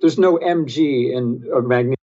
there's 0.00 0.18
no 0.18 0.38
Mg 0.38 1.12
in 1.12 1.48
or 1.52 1.62
magnesium 1.62 1.96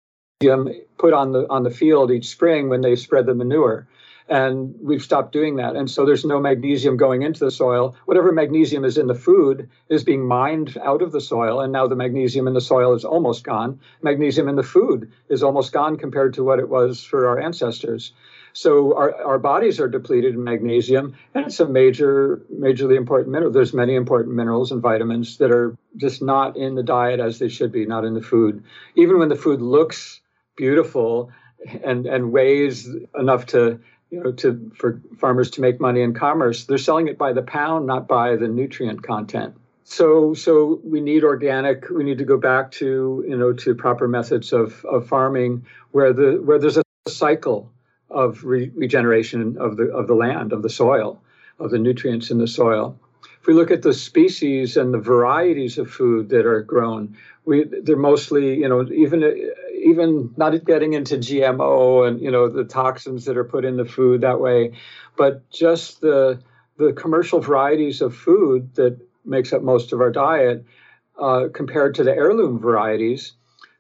put 0.97 1.13
on 1.13 1.33
the 1.33 1.47
on 1.51 1.65
the 1.65 1.71
field 1.71 2.11
each 2.11 2.29
spring 2.29 2.69
when 2.69 2.81
they 2.81 2.97
spread 2.97 3.27
the 3.27 3.35
manure. 3.35 3.87
And 4.29 4.77
we've 4.81 5.03
stopped 5.03 5.33
doing 5.33 5.57
that. 5.57 5.75
And 5.75 5.91
so 5.91 6.07
there's 6.07 6.25
no 6.25 6.39
magnesium 6.39 6.97
going 6.97 7.23
into 7.23 7.45
the 7.45 7.51
soil. 7.51 7.97
Whatever 8.05 8.31
magnesium 8.31 8.85
is 8.85 8.97
in 8.97 9.09
the 9.09 9.15
food 9.15 9.69
is 9.89 10.05
being 10.05 10.25
mined 10.25 10.79
out 10.79 11.03
of 11.03 11.11
the 11.11 11.21
soil. 11.21 11.61
And 11.61 11.73
now 11.73 11.89
the 11.89 11.97
magnesium 11.97 12.47
in 12.47 12.55
the 12.55 12.61
soil 12.61 12.95
is 12.95 13.05
almost 13.05 13.43
gone. 13.43 13.81
Magnesium 14.03 14.49
in 14.49 14.55
the 14.55 14.63
food 14.63 15.11
is 15.29 15.43
almost 15.43 15.73
gone 15.73 15.97
compared 15.97 16.35
to 16.35 16.45
what 16.45 16.61
it 16.61 16.69
was 16.69 17.03
for 17.03 17.27
our 17.27 17.41
ancestors. 17.41 18.13
So 18.53 18.97
our, 18.97 19.15
our 19.23 19.39
bodies 19.39 19.81
are 19.81 19.89
depleted 19.89 20.35
in 20.35 20.45
magnesium, 20.45 21.15
and 21.35 21.47
it's 21.47 21.61
a 21.61 21.67
major, 21.67 22.43
majorly 22.53 22.97
important 22.97 23.31
mineral. 23.31 23.53
There's 23.53 23.73
many 23.73 23.95
important 23.95 24.35
minerals 24.35 24.73
and 24.73 24.83
vitamins 24.83 25.39
that 25.39 25.51
are 25.51 25.77
just 25.97 26.23
not 26.23 26.57
in 26.57 26.75
the 26.75 26.83
diet 26.83 27.21
as 27.21 27.39
they 27.39 27.49
should 27.49 27.73
be, 27.73 27.87
not 27.87 28.05
in 28.05 28.15
the 28.15 28.23
food. 28.23 28.65
Even 28.95 29.19
when 29.19 29.29
the 29.29 29.37
food 29.37 29.61
looks 29.61 30.21
beautiful 30.57 31.31
and 31.85 32.07
and 32.07 32.33
weighs 32.33 32.89
enough 33.19 33.47
to 33.47 33.81
you 34.11 34.23
know 34.23 34.33
to 34.33 34.73
for 34.75 35.01
farmers 35.19 35.51
to 35.53 35.61
make 35.61 35.81
money 35.81 36.03
in 36.03 36.15
commerce, 36.15 36.65
they're 36.65 36.79
selling 36.79 37.09
it 37.09 37.19
by 37.19 37.33
the 37.33 37.43
pound, 37.43 37.87
not 37.87 38.09
by 38.09 38.37
the 38.37 38.49
nutrient 38.49 39.03
content 39.03 39.55
so 39.91 40.35
so 40.35 40.81
we 40.85 41.01
need 41.01 41.25
organic 41.25 41.91
we 41.91 42.05
need 42.05 42.19
to 42.19 42.25
go 42.25 42.37
back 42.37 42.71
to 42.71 43.25
you 43.27 43.37
know 43.37 43.53
to 43.53 43.75
proper 43.75 44.07
methods 44.07 44.53
of, 44.53 44.85
of 44.85 45.07
farming 45.07 45.67
where 45.91 46.13
the 46.13 46.41
where 46.45 46.61
there's 46.61 46.77
a 46.77 46.83
cycle 47.09 47.73
of 48.11 48.45
re- 48.45 48.71
regeneration 48.75 49.57
of 49.59 49.77
the 49.77 49.85
of 49.93 50.07
the 50.07 50.15
land, 50.15 50.53
of 50.53 50.63
the 50.63 50.71
soil, 50.71 51.21
of 51.59 51.71
the 51.71 51.79
nutrients 51.79 52.31
in 52.31 52.39
the 52.39 52.47
soil. 52.47 52.99
If 53.41 53.47
we 53.47 53.55
look 53.55 53.71
at 53.71 53.83
the 53.83 53.95
species 53.95 54.77
and 54.77 54.93
the 54.93 54.99
varieties 54.99 55.79
of 55.79 55.91
food 55.91 56.29
that 56.29 56.45
are 56.45 56.61
grown, 56.61 57.17
we 57.45 57.65
they're 57.65 57.97
mostly 57.97 58.55
you 58.57 58.69
know 58.69 58.87
even 58.91 59.53
even 59.83 60.35
not 60.37 60.65
getting 60.65 60.93
into 60.93 61.17
GMO 61.17 62.07
and 62.07 62.21
you 62.21 62.31
know 62.31 62.49
the 62.49 62.65
toxins 62.65 63.25
that 63.25 63.37
are 63.37 63.45
put 63.45 63.65
in 63.65 63.77
the 63.77 63.85
food 63.85 64.21
that 64.21 64.41
way, 64.41 64.73
but 65.17 65.49
just 65.51 66.01
the 66.01 66.41
the 66.77 66.93
commercial 66.93 67.41
varieties 67.41 68.01
of 68.01 68.17
food 68.17 68.75
that 68.75 68.99
makes 69.25 69.53
up 69.53 69.63
most 69.63 69.93
of 69.93 70.01
our 70.01 70.11
diet 70.11 70.65
uh, 71.19 71.49
compared 71.53 71.95
to 71.95 72.05
the 72.05 72.15
heirloom 72.15 72.59
varieties, 72.59 73.35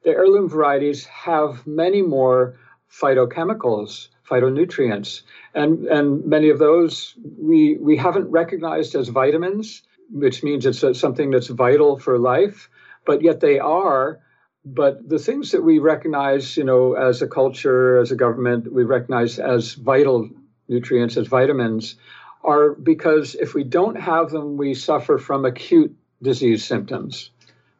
the 0.05 0.11
heirloom 0.11 0.49
varieties 0.49 1.07
have 1.07 1.67
many 1.67 2.03
more 2.03 2.59
phytochemicals, 2.91 4.09
phytonutrients, 4.31 5.23
and 5.55 5.87
and 5.87 6.25
many 6.25 6.51
of 6.51 6.59
those 6.59 7.15
we 7.39 7.77
we 7.79 7.97
haven't 7.97 8.31
recognized 8.31 8.95
as 8.95 9.09
vitamins, 9.09 9.83
which 10.11 10.43
means 10.43 10.65
it's 10.67 10.83
a, 10.83 10.95
something 10.95 11.31
that's 11.31 11.49
vital 11.49 11.99
for 11.99 12.19
life, 12.19 12.71
but 13.05 13.23
yet 13.23 13.41
they 13.41 13.59
are. 13.59 14.21
But 14.65 15.09
the 15.09 15.19
things 15.19 15.53
that 15.53 15.63
we 15.63 15.79
recognize, 15.79 16.57
you 16.57 16.65
know, 16.65 16.93
as 16.93 17.23
a 17.23 17.27
culture, 17.27 17.99
as 17.99 18.13
a 18.13 18.17
government, 18.17 18.71
we 18.73 18.85
recognize 18.85 19.39
as 19.39 19.73
vital 19.73 20.29
nutrients, 20.69 21.17
as 21.17 21.27
vitamins, 21.27 21.97
are 22.45 22.75
because 22.75 23.35
if 23.35 23.55
we 23.55 23.65
don't 23.65 23.97
have 23.97 24.31
them, 24.31 24.57
we 24.57 24.75
suffer 24.75 25.19
from 25.19 25.45
acute 25.45 25.97
disease 26.23 26.65
symptoms, 26.65 27.31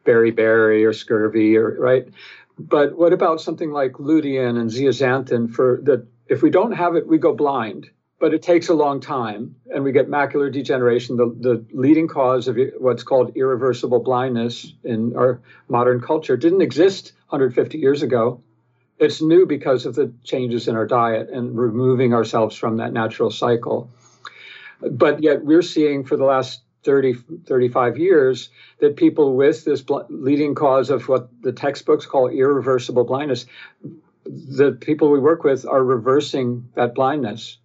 beriberi 0.05 0.85
or 0.85 0.93
scurvy, 0.93 1.55
or 1.55 1.77
right. 1.79 2.09
But 2.57 2.97
what 2.97 3.13
about 3.13 3.41
something 3.41 3.71
like 3.71 3.93
lutein 3.93 4.59
and 4.59 4.69
zeaxanthin 4.69 5.51
for 5.51 5.79
that? 5.83 6.05
If 6.31 6.41
we 6.41 6.49
don't 6.49 6.71
have 6.71 6.95
it, 6.95 7.05
we 7.05 7.17
go 7.17 7.35
blind. 7.35 7.89
But 8.17 8.33
it 8.33 8.41
takes 8.41 8.69
a 8.69 8.73
long 8.73 9.01
time, 9.01 9.57
and 9.73 9.83
we 9.83 9.91
get 9.91 10.09
macular 10.09 10.49
degeneration, 10.49 11.17
the, 11.17 11.35
the 11.37 11.65
leading 11.73 12.07
cause 12.07 12.47
of 12.47 12.57
what's 12.77 13.03
called 13.03 13.35
irreversible 13.35 13.99
blindness 13.99 14.73
in 14.85 15.13
our 15.17 15.41
modern 15.67 15.99
culture. 15.99 16.37
didn't 16.37 16.61
exist 16.61 17.11
150 17.29 17.79
years 17.79 18.01
ago. 18.01 18.41
It's 18.97 19.21
new 19.21 19.45
because 19.45 19.85
of 19.85 19.95
the 19.95 20.13
changes 20.23 20.69
in 20.69 20.77
our 20.77 20.85
diet 20.87 21.29
and 21.29 21.57
removing 21.57 22.13
ourselves 22.13 22.55
from 22.55 22.77
that 22.77 22.93
natural 22.93 23.29
cycle. 23.29 23.89
But 24.79 25.21
yet, 25.21 25.43
we're 25.43 25.63
seeing 25.63 26.05
for 26.05 26.15
the 26.15 26.23
last 26.23 26.61
30, 26.83 27.15
35 27.45 27.97
years 27.97 28.49
that 28.79 28.95
people 28.95 29.35
with 29.35 29.65
this 29.65 29.81
bl- 29.81 30.07
leading 30.07 30.55
cause 30.55 30.91
of 30.91 31.09
what 31.09 31.29
the 31.41 31.51
textbooks 31.51 32.05
call 32.05 32.29
irreversible 32.29 33.03
blindness, 33.03 33.47
the 34.25 34.71
people 34.73 35.11
we 35.11 35.19
work 35.19 35.43
with 35.43 35.65
are 35.65 35.83
reversing 35.83 36.69
that 36.75 36.95
blindness, 36.95 37.57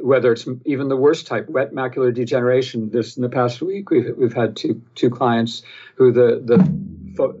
whether 0.00 0.32
it's 0.32 0.46
even 0.64 0.88
the 0.88 0.96
worst 0.96 1.26
type, 1.26 1.48
wet 1.48 1.72
macular 1.72 2.12
degeneration. 2.12 2.90
This 2.90 3.16
in 3.16 3.22
the 3.22 3.28
past 3.28 3.60
week, 3.60 3.90
we've, 3.90 4.16
we've 4.16 4.34
had 4.34 4.56
two, 4.56 4.82
two 4.94 5.10
clients 5.10 5.62
who 5.96 6.12
the, 6.12 6.42
the 6.44 6.88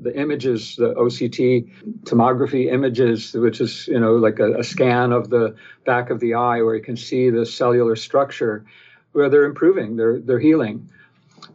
the 0.00 0.12
images, 0.16 0.74
the 0.74 0.92
OCT 0.94 1.70
tomography 2.00 2.66
images, 2.72 3.32
which 3.32 3.60
is 3.60 3.86
you 3.86 4.00
know 4.00 4.16
like 4.16 4.40
a, 4.40 4.54
a, 4.54 4.64
scan 4.64 5.12
of 5.12 5.30
the 5.30 5.54
back 5.86 6.10
of 6.10 6.18
the 6.18 6.34
eye 6.34 6.62
where 6.62 6.74
you 6.74 6.82
can 6.82 6.96
see 6.96 7.30
the 7.30 7.46
cellular 7.46 7.94
structure, 7.94 8.64
where 9.12 9.28
they're 9.28 9.44
improving, 9.44 9.94
they're 9.94 10.18
they're 10.18 10.40
healing 10.40 10.90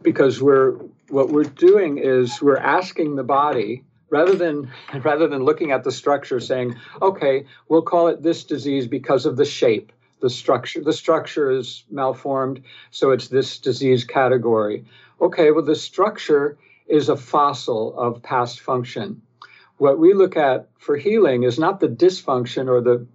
because 0.02 0.40
we're 0.40 0.72
what 1.08 1.28
we're 1.28 1.44
doing 1.44 1.98
is 1.98 2.40
we're 2.40 2.56
asking 2.56 3.16
the 3.16 3.24
body 3.24 3.84
rather 4.10 4.34
than 4.34 4.70
rather 5.02 5.28
than 5.28 5.44
looking 5.44 5.70
at 5.72 5.84
the 5.84 5.92
structure 5.92 6.40
saying 6.40 6.76
okay 7.00 7.46
we'll 7.68 7.82
call 7.82 8.08
it 8.08 8.22
this 8.22 8.44
disease 8.44 8.86
because 8.86 9.26
of 9.26 9.36
the 9.36 9.44
shape 9.44 9.92
the 10.20 10.30
structure 10.30 10.82
the 10.82 10.92
structure 10.92 11.50
is 11.50 11.84
malformed 11.90 12.62
so 12.90 13.10
it's 13.10 13.28
this 13.28 13.58
disease 13.58 14.04
category 14.04 14.84
okay 15.20 15.50
well 15.50 15.64
the 15.64 15.76
structure 15.76 16.58
is 16.86 17.08
a 17.08 17.16
fossil 17.16 17.98
of 17.98 18.22
past 18.22 18.60
function 18.60 19.22
what 19.78 19.98
we 19.98 20.14
look 20.14 20.36
at 20.36 20.68
for 20.78 20.96
healing 20.96 21.42
is 21.42 21.58
not 21.58 21.80
the 21.80 21.88
dysfunction 21.88 22.68
or 22.68 22.80
the 22.80 23.06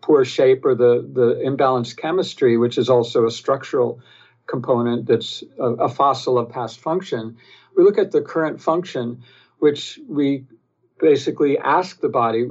poor 0.00 0.24
shape 0.24 0.64
or 0.64 0.74
the 0.74 1.08
the 1.12 1.42
imbalanced 1.44 1.96
chemistry 1.96 2.56
which 2.56 2.78
is 2.78 2.88
also 2.88 3.26
a 3.26 3.30
structural 3.30 4.00
component 4.46 5.06
that's 5.06 5.42
a, 5.58 5.64
a 5.64 5.88
fossil 5.88 6.38
of 6.38 6.50
past 6.50 6.80
function. 6.80 7.36
We 7.76 7.84
look 7.84 7.98
at 7.98 8.12
the 8.12 8.22
current 8.22 8.60
function, 8.60 9.22
which 9.58 9.98
we 10.08 10.44
basically 10.98 11.58
ask 11.58 12.00
the 12.00 12.08
body 12.08 12.46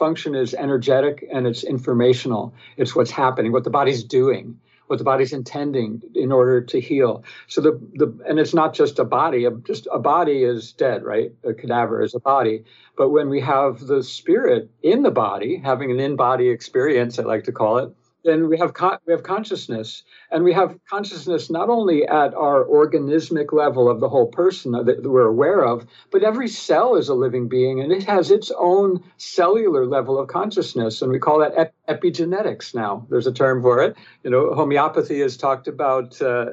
function 0.00 0.34
is 0.34 0.54
energetic 0.54 1.26
and 1.32 1.46
it's 1.46 1.62
informational. 1.62 2.54
It's 2.78 2.96
what's 2.96 3.10
happening, 3.10 3.52
what 3.52 3.64
the 3.64 3.70
body's 3.70 4.02
doing, 4.02 4.58
what 4.86 4.98
the 4.98 5.04
body's 5.04 5.34
intending 5.34 6.02
in 6.14 6.32
order 6.32 6.62
to 6.62 6.80
heal. 6.80 7.22
So 7.48 7.60
the 7.60 7.72
the 7.94 8.06
and 8.26 8.40
it's 8.40 8.54
not 8.54 8.72
just 8.74 8.98
a 8.98 9.04
body. 9.04 9.46
Just 9.66 9.86
a 9.92 9.98
body 9.98 10.42
is 10.42 10.72
dead, 10.72 11.04
right? 11.04 11.32
A 11.44 11.52
cadaver 11.52 12.02
is 12.02 12.14
a 12.14 12.20
body. 12.20 12.64
But 12.96 13.10
when 13.10 13.28
we 13.28 13.40
have 13.42 13.86
the 13.86 14.02
spirit 14.02 14.70
in 14.82 15.02
the 15.02 15.10
body, 15.10 15.60
having 15.62 15.90
an 15.90 16.00
in-body 16.00 16.48
experience, 16.48 17.18
I 17.18 17.22
like 17.22 17.44
to 17.44 17.52
call 17.52 17.78
it, 17.78 17.94
then 18.24 18.48
we 18.48 18.58
have 18.58 18.74
con- 18.74 18.98
we 19.06 19.12
have 19.12 19.22
consciousness, 19.22 20.02
and 20.30 20.44
we 20.44 20.52
have 20.52 20.78
consciousness 20.88 21.50
not 21.50 21.68
only 21.68 22.06
at 22.06 22.34
our 22.34 22.64
organismic 22.64 23.52
level 23.52 23.88
of 23.88 24.00
the 24.00 24.08
whole 24.08 24.26
person 24.26 24.72
that 24.72 25.02
we're 25.02 25.26
aware 25.26 25.64
of, 25.64 25.86
but 26.10 26.22
every 26.22 26.48
cell 26.48 26.96
is 26.96 27.08
a 27.08 27.14
living 27.14 27.48
being, 27.48 27.80
and 27.80 27.92
it 27.92 28.02
has 28.04 28.30
its 28.30 28.50
own 28.58 29.02
cellular 29.16 29.86
level 29.86 30.18
of 30.18 30.28
consciousness, 30.28 31.02
and 31.02 31.10
we 31.10 31.18
call 31.18 31.38
that 31.38 31.52
ep- 31.56 31.74
epigenetics. 31.88 32.74
Now, 32.74 33.06
there's 33.10 33.26
a 33.26 33.32
term 33.32 33.62
for 33.62 33.82
it. 33.82 33.96
You 34.22 34.30
know, 34.30 34.54
homeopathy 34.54 35.20
has 35.20 35.36
talked 35.36 35.68
about 35.68 36.20
uh, 36.20 36.50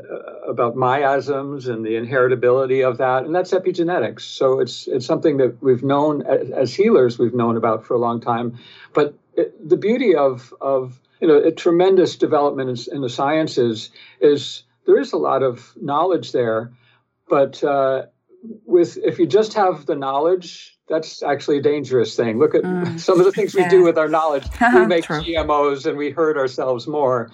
about 0.47 0.75
miasms 0.75 1.67
and 1.67 1.85
the 1.85 1.95
inheritability 1.95 2.87
of 2.87 2.97
that, 2.97 3.25
and 3.25 3.35
that's 3.35 3.51
epigenetics. 3.51 4.21
So 4.21 4.59
it's 4.59 4.87
it's 4.87 5.05
something 5.05 5.37
that 5.37 5.61
we've 5.61 5.83
known 5.83 6.21
as, 6.25 6.49
as 6.51 6.73
healers, 6.73 7.19
we've 7.19 7.33
known 7.33 7.57
about 7.57 7.85
for 7.85 7.93
a 7.93 7.99
long 7.99 8.21
time, 8.21 8.57
but 8.93 9.15
it, 9.35 9.69
the 9.69 9.77
beauty 9.77 10.15
of 10.15 10.53
of 10.61 10.99
you 11.19 11.27
know, 11.27 11.37
a 11.37 11.51
tremendous 11.51 12.15
development 12.15 12.87
in, 12.87 12.95
in, 12.95 13.01
the 13.01 13.09
sciences 13.09 13.89
is 14.21 14.63
there 14.85 14.99
is 14.99 15.13
a 15.13 15.17
lot 15.17 15.43
of 15.43 15.73
knowledge 15.79 16.31
there, 16.31 16.71
but 17.29 17.63
uh, 17.63 18.05
with 18.65 18.97
if 19.03 19.19
you 19.19 19.27
just 19.27 19.53
have 19.53 19.85
the 19.85 19.95
knowledge, 19.95 20.77
that's 20.87 21.21
actually 21.23 21.57
a 21.57 21.61
dangerous 21.61 22.15
thing. 22.15 22.39
Look 22.39 22.55
at 22.55 22.63
mm, 22.63 22.99
some 23.07 23.19
of 23.19 23.25
the 23.25 23.31
things 23.31 23.53
yeah. 23.53 23.63
we 23.63 23.69
do 23.69 23.83
with 23.83 23.97
our 23.97 24.07
knowledge. 24.07 24.45
we 24.73 24.85
make 24.85 25.05
True. 25.05 25.21
GMOs 25.21 25.85
and 25.85 25.97
we 25.97 26.11
hurt 26.11 26.37
ourselves 26.37 26.87
more. 26.87 27.31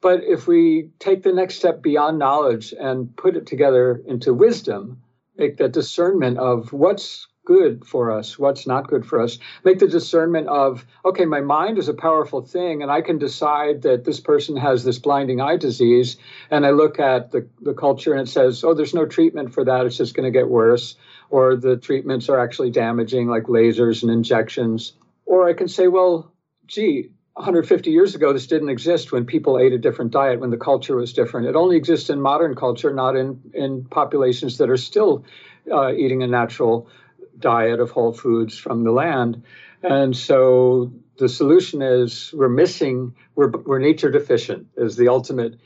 But 0.00 0.22
if 0.22 0.46
we 0.46 0.90
take 1.00 1.22
the 1.22 1.32
next 1.32 1.56
step 1.56 1.82
beyond 1.82 2.18
knowledge 2.18 2.72
and 2.72 3.14
put 3.16 3.36
it 3.36 3.46
together 3.46 4.00
into 4.06 4.32
wisdom, 4.32 5.02
make 5.36 5.56
that 5.56 5.72
discernment 5.72 6.38
of 6.38 6.72
what's 6.72 7.26
good 7.48 7.86
for 7.86 8.12
us, 8.12 8.38
what's 8.38 8.66
not 8.66 8.88
good 8.88 9.06
for 9.06 9.22
us. 9.22 9.38
Make 9.64 9.78
the 9.78 9.88
discernment 9.88 10.48
of, 10.48 10.84
okay, 11.02 11.24
my 11.24 11.40
mind 11.40 11.78
is 11.78 11.88
a 11.88 11.94
powerful 11.94 12.42
thing, 12.42 12.82
and 12.82 12.92
I 12.92 13.00
can 13.00 13.16
decide 13.16 13.80
that 13.82 14.04
this 14.04 14.20
person 14.20 14.54
has 14.58 14.84
this 14.84 14.98
blinding 14.98 15.40
eye 15.40 15.56
disease. 15.56 16.18
And 16.50 16.66
I 16.66 16.72
look 16.72 17.00
at 17.00 17.30
the, 17.30 17.48
the 17.62 17.72
culture 17.72 18.12
and 18.12 18.28
it 18.28 18.30
says, 18.30 18.62
oh, 18.64 18.74
there's 18.74 18.92
no 18.92 19.06
treatment 19.06 19.54
for 19.54 19.64
that. 19.64 19.86
It's 19.86 19.96
just 19.96 20.14
going 20.14 20.30
to 20.30 20.38
get 20.38 20.50
worse. 20.50 20.96
Or 21.30 21.56
the 21.56 21.78
treatments 21.78 22.28
are 22.28 22.38
actually 22.38 22.70
damaging, 22.70 23.28
like 23.28 23.44
lasers 23.44 24.02
and 24.02 24.12
injections. 24.12 24.92
Or 25.24 25.48
I 25.48 25.54
can 25.54 25.68
say, 25.68 25.88
well, 25.88 26.30
gee, 26.66 27.08
150 27.32 27.90
years 27.90 28.14
ago, 28.14 28.34
this 28.34 28.46
didn't 28.46 28.68
exist 28.68 29.10
when 29.10 29.24
people 29.24 29.58
ate 29.58 29.72
a 29.72 29.78
different 29.78 30.10
diet, 30.10 30.40
when 30.40 30.50
the 30.50 30.58
culture 30.58 30.96
was 30.96 31.14
different. 31.14 31.46
It 31.46 31.56
only 31.56 31.78
exists 31.78 32.10
in 32.10 32.20
modern 32.20 32.54
culture, 32.56 32.92
not 32.92 33.16
in, 33.16 33.40
in 33.54 33.86
populations 33.86 34.58
that 34.58 34.68
are 34.68 34.76
still 34.76 35.24
uh, 35.72 35.92
eating 35.92 36.22
a 36.22 36.26
natural 36.26 36.90
diet 37.38 37.80
of 37.80 37.90
whole 37.90 38.12
foods 38.12 38.58
from 38.58 38.84
the 38.84 38.92
land. 38.92 39.42
And 39.82 40.16
so 40.16 40.92
the 41.18 41.28
solution 41.28 41.82
is 41.82 42.32
we're 42.34 42.48
missing, 42.48 43.14
we're, 43.34 43.50
we're 43.50 43.78
nature 43.78 44.10
deficient, 44.10 44.66
is 44.76 44.96
the 44.96 45.08
ultimate, 45.08 45.58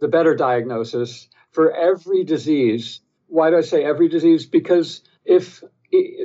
the 0.00 0.08
better 0.08 0.34
diagnosis 0.34 1.28
for 1.52 1.74
every 1.74 2.24
disease. 2.24 3.00
Why 3.28 3.50
do 3.50 3.58
I 3.58 3.62
say 3.62 3.84
every 3.84 4.08
disease? 4.08 4.46
Because 4.46 5.02
if 5.24 5.62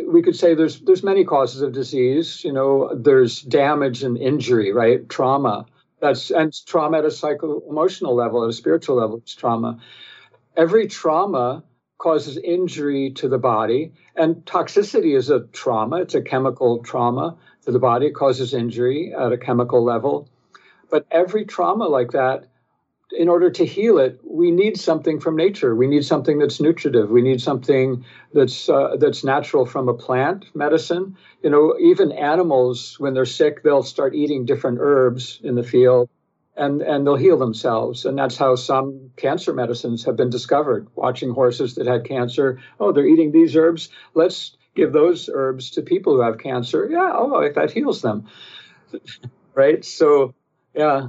we 0.07 0.21
could 0.21 0.35
say 0.35 0.53
there's 0.53 0.79
there's 0.81 1.03
many 1.03 1.23
causes 1.23 1.61
of 1.61 1.71
disease, 1.71 2.43
you 2.43 2.51
know, 2.51 2.93
there's 2.95 3.41
damage 3.41 4.03
and 4.03 4.17
injury, 4.17 4.71
right? 4.73 5.07
Trauma. 5.07 5.65
That's 5.99 6.31
and 6.31 6.53
trauma 6.65 6.97
at 6.99 7.05
a 7.05 7.11
psycho 7.11 7.61
emotional 7.69 8.15
level, 8.15 8.43
at 8.43 8.49
a 8.49 8.53
spiritual 8.53 8.97
level, 8.97 9.17
it's 9.17 9.35
trauma. 9.35 9.79
Every 10.57 10.87
trauma 10.87 11.63
causes 12.01 12.37
injury 12.37 13.11
to 13.11 13.29
the 13.29 13.37
body. 13.37 13.93
And 14.15 14.43
toxicity 14.45 15.15
is 15.15 15.29
a 15.29 15.41
trauma, 15.53 15.97
it's 15.97 16.15
a 16.15 16.21
chemical 16.21 16.79
trauma 16.83 17.37
to 17.65 17.71
the 17.71 17.79
body. 17.79 18.07
It 18.07 18.15
causes 18.15 18.53
injury 18.53 19.13
at 19.13 19.31
a 19.31 19.37
chemical 19.37 19.83
level. 19.83 20.27
But 20.89 21.05
every 21.11 21.45
trauma 21.45 21.85
like 21.85 22.11
that, 22.11 22.47
in 23.11 23.29
order 23.29 23.51
to 23.51 23.65
heal 23.65 23.97
it, 23.99 24.19
we 24.23 24.51
need 24.51 24.79
something 24.79 25.19
from 25.19 25.35
nature. 25.35 25.75
We 25.75 25.87
need 25.87 26.03
something 26.03 26.39
that's 26.39 26.59
nutritive. 26.59 27.09
We 27.09 27.21
need 27.21 27.41
something 27.41 28.03
that's 28.33 28.69
uh, 28.69 28.95
that's 28.97 29.23
natural 29.23 29.65
from 29.65 29.89
a 29.89 29.93
plant 29.93 30.45
medicine. 30.55 31.17
You 31.43 31.49
know, 31.49 31.75
even 31.79 32.11
animals, 32.13 32.99
when 32.99 33.13
they're 33.13 33.25
sick, 33.25 33.63
they'll 33.63 33.83
start 33.83 34.15
eating 34.15 34.45
different 34.45 34.79
herbs 34.81 35.39
in 35.43 35.55
the 35.55 35.63
field 35.63 36.09
and, 36.61 36.83
and 36.83 37.07
they'll 37.07 37.15
heal 37.15 37.39
themselves. 37.39 38.05
And 38.05 38.15
that's 38.19 38.37
how 38.37 38.55
some 38.55 39.09
cancer 39.17 39.51
medicines 39.51 40.05
have 40.05 40.15
been 40.15 40.29
discovered. 40.29 40.87
Watching 40.93 41.31
horses 41.31 41.73
that 41.75 41.87
had 41.87 42.05
cancer, 42.05 42.59
oh, 42.79 42.91
they're 42.91 43.07
eating 43.07 43.31
these 43.31 43.55
herbs. 43.55 43.89
Let's 44.13 44.55
give 44.75 44.93
those 44.93 45.27
herbs 45.33 45.71
to 45.71 45.81
people 45.81 46.13
who 46.13 46.21
have 46.21 46.37
cancer. 46.37 46.87
Yeah, 46.89 47.13
oh, 47.15 47.51
that 47.51 47.71
heals 47.71 48.03
them. 48.03 48.27
right? 49.55 49.83
So, 49.83 50.35
yeah. 50.75 51.07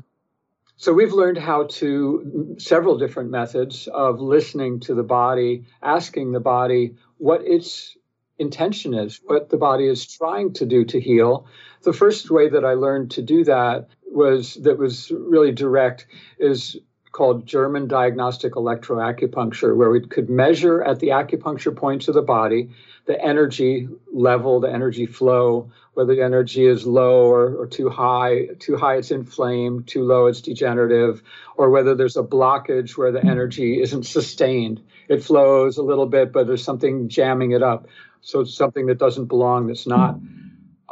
So 0.76 0.94
we've 0.94 1.12
learned 1.12 1.36
how 1.36 1.64
to 1.64 2.56
several 2.58 2.96
different 2.96 3.30
methods 3.30 3.88
of 3.88 4.20
listening 4.20 4.80
to 4.80 4.94
the 4.94 5.02
body, 5.02 5.66
asking 5.82 6.32
the 6.32 6.40
body 6.40 6.94
what 7.18 7.42
its 7.44 7.94
intention 8.38 8.94
is, 8.94 9.20
what 9.22 9.50
the 9.50 9.58
body 9.58 9.86
is 9.86 10.06
trying 10.06 10.54
to 10.54 10.64
do 10.64 10.86
to 10.86 10.98
heal. 10.98 11.46
The 11.82 11.92
first 11.92 12.30
way 12.30 12.48
that 12.48 12.64
I 12.64 12.72
learned 12.72 13.12
to 13.12 13.22
do 13.22 13.44
that 13.44 13.88
was 14.12 14.55
that 14.55 14.79
was 14.79 15.11
really 15.11 15.53
direct 15.53 16.07
is 16.38 16.77
called 17.12 17.46
German 17.46 17.88
diagnostic 17.88 18.55
electroacupuncture, 18.55 19.77
where 19.77 19.90
we 19.90 20.01
could 20.07 20.31
measure 20.31 20.83
at 20.83 20.98
the 20.98 21.09
acupuncture 21.09 21.77
points 21.77 22.09
of 22.09 22.14
the 22.14 22.22
body 22.22 22.70
the 23.07 23.20
energy 23.20 23.88
level, 24.12 24.61
the 24.61 24.72
energy 24.72 25.07
flow, 25.07 25.70
whether 25.94 26.14
the 26.14 26.22
energy 26.22 26.64
is 26.64 26.87
low 26.87 27.27
or, 27.27 27.57
or 27.57 27.66
too 27.66 27.88
high. 27.88 28.46
Too 28.59 28.77
high, 28.77 28.96
it's 28.96 29.11
inflamed. 29.11 29.88
Too 29.88 30.05
low, 30.05 30.27
it's 30.27 30.40
degenerative. 30.40 31.22
Or 31.57 31.70
whether 31.70 31.94
there's 31.94 32.16
a 32.16 32.22
blockage 32.22 32.96
where 32.96 33.12
the 33.12 33.25
energy 33.25 33.81
isn't 33.81 34.05
sustained. 34.05 34.81
It 35.09 35.25
flows 35.25 35.79
a 35.79 35.83
little 35.83 36.07
bit, 36.07 36.33
but 36.33 36.46
there's 36.46 36.64
something 36.64 37.09
jamming 37.09 37.51
it 37.51 37.62
up. 37.62 37.88
So 38.20 38.40
it's 38.40 38.55
something 38.55 38.87
that 38.87 38.98
doesn't 38.98 39.27
belong, 39.27 39.66
that's 39.66 39.87
not 39.87 40.18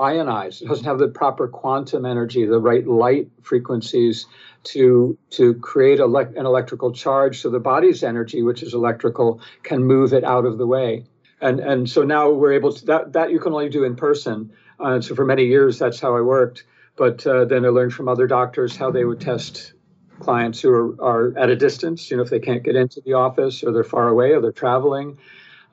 ionized. 0.01 0.63
It 0.63 0.69
doesn't 0.69 0.85
have 0.85 0.99
the 0.99 1.09
proper 1.09 1.47
quantum 1.49 2.07
energy, 2.07 2.45
the 2.47 2.59
right 2.59 2.87
light 2.87 3.29
frequencies 3.43 4.27
to 4.63 5.17
to 5.31 5.55
create 5.55 6.01
ele- 6.01 6.17
an 6.17 6.47
electrical 6.47 6.93
charge 6.93 7.41
so 7.41 7.51
the 7.51 7.61
body's 7.61 8.03
energy 8.03 8.43
which 8.43 8.63
is 8.63 8.75
electrical 8.75 9.41
can 9.63 9.83
move 9.83 10.13
it 10.13 10.25
out 10.25 10.45
of 10.45 10.59
the 10.59 10.67
way. 10.67 11.05
And 11.41 11.61
and 11.61 11.89
so 11.89 12.03
now 12.03 12.31
we're 12.31 12.53
able 12.53 12.73
to 12.73 12.87
that 12.87 13.13
that 13.13 13.31
you 13.31 13.39
can 13.39 13.53
only 13.53 13.69
do 13.69 13.85
in 13.85 13.97
person. 13.97 14.53
Uh, 14.79 15.01
so 15.01 15.15
for 15.15 15.25
many 15.25 15.45
years 15.45 15.79
that's 15.79 16.01
how 16.01 16.17
i 16.17 16.21
worked. 16.21 16.65
But 16.97 17.27
uh, 17.27 17.45
then 17.45 17.65
i 17.65 17.69
learned 17.69 17.95
from 17.95 18.09
other 18.09 18.27
doctors 18.27 18.77
how 18.77 18.91
they 18.91 19.05
would 19.05 19.21
test 19.21 19.73
clients 20.21 20.61
who 20.61 20.71
are, 20.71 21.03
are 21.03 21.39
at 21.39 21.49
a 21.49 21.57
distance 21.57 22.11
you 22.11 22.17
know 22.17 22.23
if 22.23 22.29
they 22.29 22.41
can't 22.41 22.63
get 22.63 22.77
into 22.77 23.01
the 23.07 23.15
office 23.15 23.65
or 23.65 23.73
they're 23.73 23.83
far 23.83 24.09
away 24.09 24.33
or 24.33 24.43
they're 24.43 24.53
traveling 24.53 25.17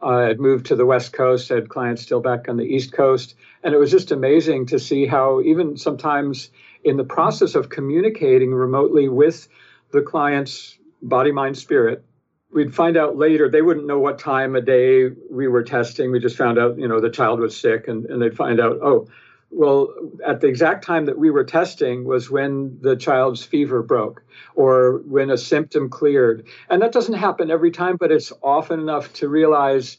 uh, 0.01 0.29
I'd 0.29 0.39
moved 0.39 0.67
to 0.67 0.75
the 0.75 0.85
West 0.85 1.13
Coast, 1.13 1.49
had 1.49 1.69
clients 1.69 2.01
still 2.01 2.21
back 2.21 2.47
on 2.49 2.57
the 2.57 2.63
East 2.63 2.93
Coast. 2.93 3.35
And 3.63 3.73
it 3.73 3.77
was 3.77 3.91
just 3.91 4.11
amazing 4.11 4.67
to 4.67 4.79
see 4.79 5.05
how, 5.05 5.41
even 5.41 5.77
sometimes 5.77 6.49
in 6.83 6.97
the 6.97 7.03
process 7.03 7.55
of 7.55 7.69
communicating 7.69 8.53
remotely 8.53 9.09
with 9.09 9.47
the 9.91 10.01
client's 10.01 10.77
body, 11.01 11.31
mind, 11.31 11.57
spirit, 11.57 12.03
we'd 12.51 12.73
find 12.73 12.97
out 12.97 13.17
later 13.17 13.49
they 13.49 13.61
wouldn't 13.61 13.87
know 13.87 13.99
what 13.99 14.19
time 14.19 14.55
of 14.55 14.65
day 14.65 15.09
we 15.29 15.47
were 15.47 15.63
testing. 15.63 16.11
We 16.11 16.19
just 16.19 16.37
found 16.37 16.57
out, 16.57 16.77
you 16.77 16.87
know, 16.87 17.01
the 17.01 17.09
child 17.09 17.39
was 17.39 17.57
sick, 17.57 17.87
and, 17.87 18.05
and 18.05 18.21
they'd 18.21 18.35
find 18.35 18.59
out, 18.59 18.79
oh, 18.81 19.07
well, 19.49 19.93
at 20.25 20.41
the 20.41 20.47
exact 20.47 20.85
time 20.85 21.05
that 21.05 21.17
we 21.17 21.31
were 21.31 21.43
testing 21.43 22.03
was 22.03 22.29
when 22.29 22.79
the 22.81 22.95
child's 22.95 23.43
fever 23.43 23.81
broke 23.81 24.23
or 24.55 25.01
when 25.05 25.29
a 25.29 25.37
symptom 25.37 25.89
cleared. 25.89 26.47
And 26.69 26.81
that 26.81 26.91
doesn't 26.91 27.15
happen 27.15 27.49
every 27.49 27.71
time, 27.71 27.97
but 27.97 28.11
it's 28.11 28.33
often 28.43 28.79
enough 28.79 29.13
to 29.13 29.29
realize 29.29 29.97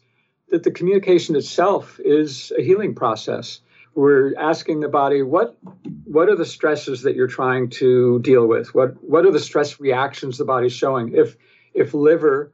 that 0.51 0.63
the 0.63 0.71
communication 0.71 1.35
itself 1.35 1.99
is 2.05 2.53
a 2.59 2.63
healing 2.63 2.95
process. 2.95 3.61
We're 3.95 4.35
asking 4.39 4.81
the 4.81 4.89
body, 4.89 5.23
what 5.23 5.57
what 6.05 6.29
are 6.29 6.37
the 6.37 6.47
stresses 6.47 7.03
that 7.03 7.17
you're 7.17 7.27
trying 7.27 7.71
to 7.71 8.21
deal 8.21 8.47
with? 8.47 8.75
What 8.75 9.03
what 9.03 9.25
are 9.25 9.33
the 9.33 9.41
stress 9.41 9.81
reactions 9.81 10.39
the 10.39 10.45
body's 10.45 10.73
showing? 10.73 11.15
If 11.15 11.37
if 11.75 11.95
liver 11.95 12.53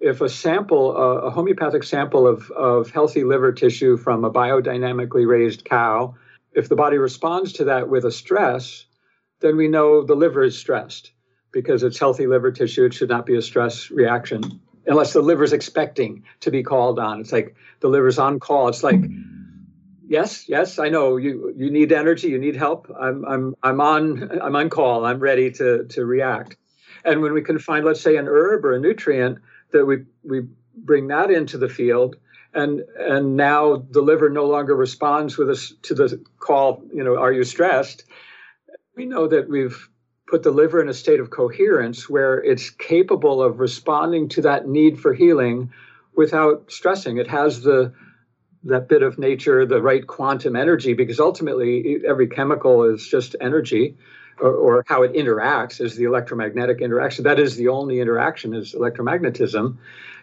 if 0.00 0.20
a 0.20 0.28
sample, 0.28 0.94
a 0.94 1.30
homeopathic 1.30 1.82
sample 1.82 2.26
of, 2.26 2.50
of 2.50 2.90
healthy 2.90 3.24
liver 3.24 3.52
tissue 3.52 3.96
from 3.96 4.24
a 4.24 4.30
biodynamically 4.30 5.26
raised 5.26 5.64
cow 5.64 6.14
if 6.54 6.68
the 6.68 6.76
body 6.76 6.98
responds 6.98 7.52
to 7.54 7.64
that 7.64 7.88
with 7.88 8.04
a 8.04 8.12
stress, 8.12 8.86
then 9.40 9.56
we 9.56 9.68
know 9.68 10.02
the 10.02 10.14
liver 10.14 10.42
is 10.42 10.58
stressed 10.58 11.12
because 11.52 11.82
it's 11.82 11.98
healthy 11.98 12.26
liver 12.26 12.50
tissue. 12.50 12.84
It 12.84 12.94
should 12.94 13.08
not 13.08 13.26
be 13.26 13.36
a 13.36 13.42
stress 13.42 13.90
reaction 13.90 14.60
unless 14.86 15.12
the 15.12 15.22
liver's 15.22 15.52
expecting 15.52 16.24
to 16.40 16.50
be 16.50 16.62
called 16.62 16.98
on. 16.98 17.20
It's 17.20 17.32
like 17.32 17.54
the 17.80 17.88
liver's 17.88 18.18
on 18.18 18.40
call. 18.40 18.68
It's 18.68 18.82
like, 18.82 19.00
yes, 20.06 20.48
yes, 20.48 20.78
I 20.78 20.88
know 20.88 21.16
you 21.16 21.52
you 21.56 21.70
need 21.70 21.92
energy, 21.92 22.28
you 22.28 22.38
need 22.38 22.56
help. 22.56 22.90
I'm 22.98 23.24
I'm 23.24 23.54
I'm 23.62 23.80
on 23.80 24.40
I'm 24.40 24.56
on 24.56 24.70
call. 24.70 25.04
I'm 25.04 25.20
ready 25.20 25.50
to 25.52 25.84
to 25.84 26.04
react. 26.04 26.56
And 27.04 27.20
when 27.20 27.34
we 27.34 27.42
can 27.42 27.58
find, 27.58 27.84
let's 27.84 28.00
say, 28.00 28.16
an 28.16 28.26
herb 28.26 28.64
or 28.64 28.72
a 28.72 28.80
nutrient 28.80 29.38
that 29.72 29.84
we 29.84 30.04
we 30.22 30.42
bring 30.76 31.08
that 31.08 31.30
into 31.30 31.58
the 31.58 31.68
field, 31.68 32.16
and 32.54 32.82
and 32.98 33.36
now 33.36 33.84
the 33.90 34.00
liver 34.00 34.30
no 34.30 34.46
longer 34.46 34.74
responds 34.74 35.36
with 35.36 35.50
us 35.50 35.72
to 35.82 35.94
the 35.94 36.24
call 36.38 36.82
you 36.92 37.04
know 37.04 37.16
are 37.16 37.32
you 37.32 37.44
stressed? 37.44 38.04
We 38.96 39.06
know 39.06 39.26
that 39.28 39.48
we've 39.48 39.88
put 40.26 40.42
the 40.42 40.50
liver 40.50 40.80
in 40.80 40.88
a 40.88 40.94
state 40.94 41.20
of 41.20 41.30
coherence 41.30 42.08
where 42.08 42.42
it's 42.42 42.70
capable 42.70 43.42
of 43.42 43.60
responding 43.60 44.28
to 44.30 44.42
that 44.42 44.66
need 44.66 45.00
for 45.00 45.12
healing 45.12 45.72
without 46.16 46.70
stressing. 46.70 47.18
It 47.18 47.28
has 47.28 47.62
the 47.62 47.92
that 48.64 48.88
bit 48.88 49.02
of 49.02 49.18
nature 49.18 49.66
the 49.66 49.82
right 49.82 50.06
quantum 50.06 50.56
energy 50.56 50.94
because 50.94 51.20
ultimately 51.20 51.98
every 52.06 52.28
chemical 52.28 52.84
is 52.84 53.06
just 53.06 53.36
energy 53.40 53.96
or, 54.40 54.84
how 54.86 55.02
it 55.02 55.12
interacts 55.12 55.80
is 55.80 55.96
the 55.96 56.04
electromagnetic 56.04 56.80
interaction 56.80 57.24
that 57.24 57.38
is 57.38 57.56
the 57.56 57.68
only 57.68 58.00
interaction 58.00 58.54
is 58.54 58.74
electromagnetism 58.74 59.76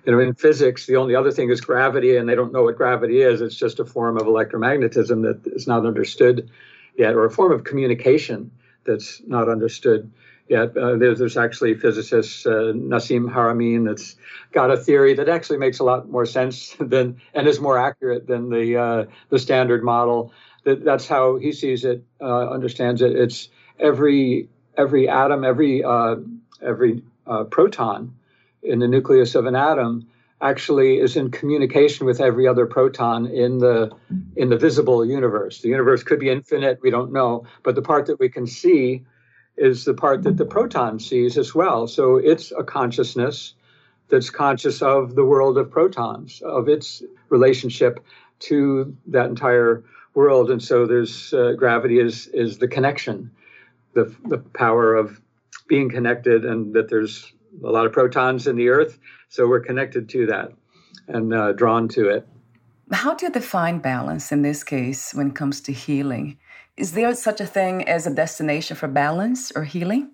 you 0.05 0.11
know, 0.11 0.19
in 0.19 0.33
physics, 0.33 0.85
the 0.85 0.95
only 0.95 1.15
other 1.15 1.31
thing 1.31 1.49
is 1.49 1.61
gravity, 1.61 2.17
and 2.17 2.27
they 2.27 2.35
don't 2.35 2.51
know 2.51 2.63
what 2.63 2.77
gravity 2.77 3.21
is. 3.21 3.41
It's 3.41 3.55
just 3.55 3.79
a 3.79 3.85
form 3.85 4.17
of 4.17 4.23
electromagnetism 4.23 5.21
that 5.23 5.53
is 5.53 5.67
not 5.67 5.85
understood 5.85 6.49
yet, 6.97 7.13
or 7.13 7.25
a 7.25 7.31
form 7.31 7.51
of 7.51 7.63
communication 7.63 8.51
that's 8.83 9.21
not 9.27 9.47
understood 9.47 10.11
yet. 10.47 10.75
Uh, 10.75 10.95
there's, 10.95 11.19
there's 11.19 11.37
actually 11.37 11.75
physicist 11.75 12.47
uh, 12.47 12.73
Nassim 12.73 13.31
Haramein 13.31 13.85
that's 13.85 14.15
got 14.51 14.71
a 14.71 14.77
theory 14.77 15.13
that 15.13 15.29
actually 15.29 15.59
makes 15.59 15.79
a 15.79 15.83
lot 15.83 16.09
more 16.09 16.25
sense 16.25 16.75
than 16.79 17.21
and 17.35 17.47
is 17.47 17.59
more 17.59 17.77
accurate 17.77 18.25
than 18.25 18.49
the 18.49 18.77
uh, 18.77 19.05
the 19.29 19.39
standard 19.39 19.83
model. 19.83 20.33
That 20.63 20.83
that's 20.83 21.07
how 21.07 21.37
he 21.37 21.51
sees 21.51 21.85
it, 21.85 22.03
uh, 22.19 22.49
understands 22.49 23.01
it. 23.01 23.11
It's 23.13 23.49
every 23.81 24.49
every 24.77 25.09
atom, 25.09 25.43
every 25.43 25.83
uh, 25.83 26.15
every 26.61 27.03
uh, 27.27 27.43
proton 27.45 28.15
in 28.63 28.79
the 28.79 28.87
nucleus 28.87 29.35
of 29.35 29.45
an 29.45 29.55
atom 29.55 30.07
actually 30.41 30.99
is 30.99 31.15
in 31.15 31.29
communication 31.29 32.05
with 32.05 32.19
every 32.19 32.47
other 32.47 32.65
proton 32.65 33.27
in 33.27 33.59
the 33.59 33.91
in 34.35 34.49
the 34.49 34.57
visible 34.57 35.05
universe. 35.05 35.61
The 35.61 35.69
universe 35.69 36.03
could 36.03 36.19
be 36.19 36.29
infinite, 36.29 36.79
we 36.81 36.89
don't 36.89 37.11
know, 37.11 37.45
but 37.63 37.75
the 37.75 37.81
part 37.81 38.07
that 38.07 38.19
we 38.19 38.29
can 38.29 38.47
see 38.47 39.05
is 39.57 39.85
the 39.85 39.93
part 39.93 40.23
that 40.23 40.37
the 40.37 40.45
proton 40.45 40.99
sees 40.99 41.37
as 41.37 41.53
well. 41.53 41.87
So 41.87 42.17
it's 42.17 42.51
a 42.51 42.63
consciousness 42.63 43.53
that's 44.09 44.29
conscious 44.29 44.81
of 44.81 45.15
the 45.15 45.25
world 45.25 45.57
of 45.57 45.69
protons, 45.69 46.41
of 46.41 46.67
its 46.67 47.03
relationship 47.29 48.03
to 48.39 48.95
that 49.07 49.27
entire 49.27 49.83
world. 50.13 50.49
And 50.51 50.61
so 50.61 50.85
there's 50.85 51.33
uh, 51.33 51.53
gravity 51.53 51.99
is 51.99 52.27
is 52.27 52.57
the 52.57 52.67
connection, 52.67 53.31
the 53.93 54.15
the 54.25 54.37
power 54.37 54.95
of 54.95 55.19
being 55.67 55.89
connected, 55.89 56.45
and 56.45 56.73
that 56.73 56.89
there's 56.89 57.33
a 57.63 57.69
lot 57.69 57.85
of 57.85 57.91
protons 57.91 58.47
in 58.47 58.55
the 58.55 58.69
Earth, 58.69 58.99
so 59.29 59.47
we're 59.47 59.59
connected 59.59 60.09
to 60.09 60.25
that 60.27 60.51
and 61.07 61.33
uh, 61.33 61.51
drawn 61.53 61.87
to 61.89 62.09
it. 62.09 62.27
How 62.91 63.13
do 63.13 63.25
you 63.25 63.31
define 63.31 63.79
balance 63.79 64.31
in 64.31 64.41
this 64.41 64.63
case 64.63 65.13
when 65.13 65.27
it 65.27 65.35
comes 65.35 65.61
to 65.61 65.71
healing? 65.71 66.37
Is 66.77 66.93
there 66.93 67.13
such 67.15 67.39
a 67.39 67.45
thing 67.45 67.87
as 67.87 68.07
a 68.07 68.13
destination 68.13 68.75
for 68.75 68.87
balance 68.87 69.51
or 69.55 69.63
healing? 69.63 70.11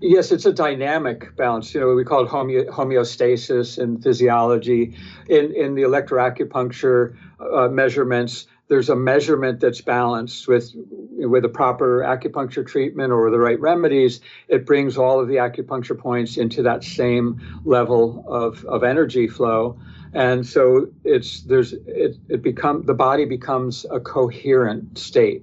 Yes, 0.00 0.30
it's 0.30 0.46
a 0.46 0.52
dynamic 0.52 1.36
balance. 1.36 1.74
You 1.74 1.80
know, 1.80 1.94
we 1.94 2.04
call 2.04 2.24
it 2.24 2.30
homeo- 2.30 2.68
homeostasis 2.68 3.78
in 3.82 4.00
physiology. 4.00 4.96
In 5.28 5.52
in 5.52 5.74
the 5.74 5.82
electroacupuncture 5.82 7.16
uh, 7.40 7.68
measurements, 7.68 8.46
there's 8.68 8.88
a 8.88 8.96
measurement 8.96 9.60
that's 9.60 9.80
balanced 9.80 10.48
with 10.48 10.72
with 10.74 11.44
a 11.44 11.48
proper 11.48 12.00
acupuncture 12.00 12.66
treatment 12.66 13.12
or 13.12 13.30
the 13.30 13.38
right 13.38 13.60
remedies 13.60 14.20
it 14.48 14.66
brings 14.66 14.96
all 14.96 15.20
of 15.20 15.28
the 15.28 15.36
acupuncture 15.36 15.98
points 15.98 16.36
into 16.36 16.62
that 16.62 16.82
same 16.82 17.60
level 17.64 18.24
of, 18.26 18.64
of 18.64 18.82
energy 18.82 19.28
flow. 19.28 19.78
And 20.12 20.46
so 20.46 20.88
it's 21.02 21.42
there's 21.42 21.72
it, 21.72 22.16
it 22.28 22.42
become 22.42 22.82
the 22.82 22.94
body 22.94 23.24
becomes 23.24 23.84
a 23.90 24.00
coherent 24.00 24.98
state 24.98 25.42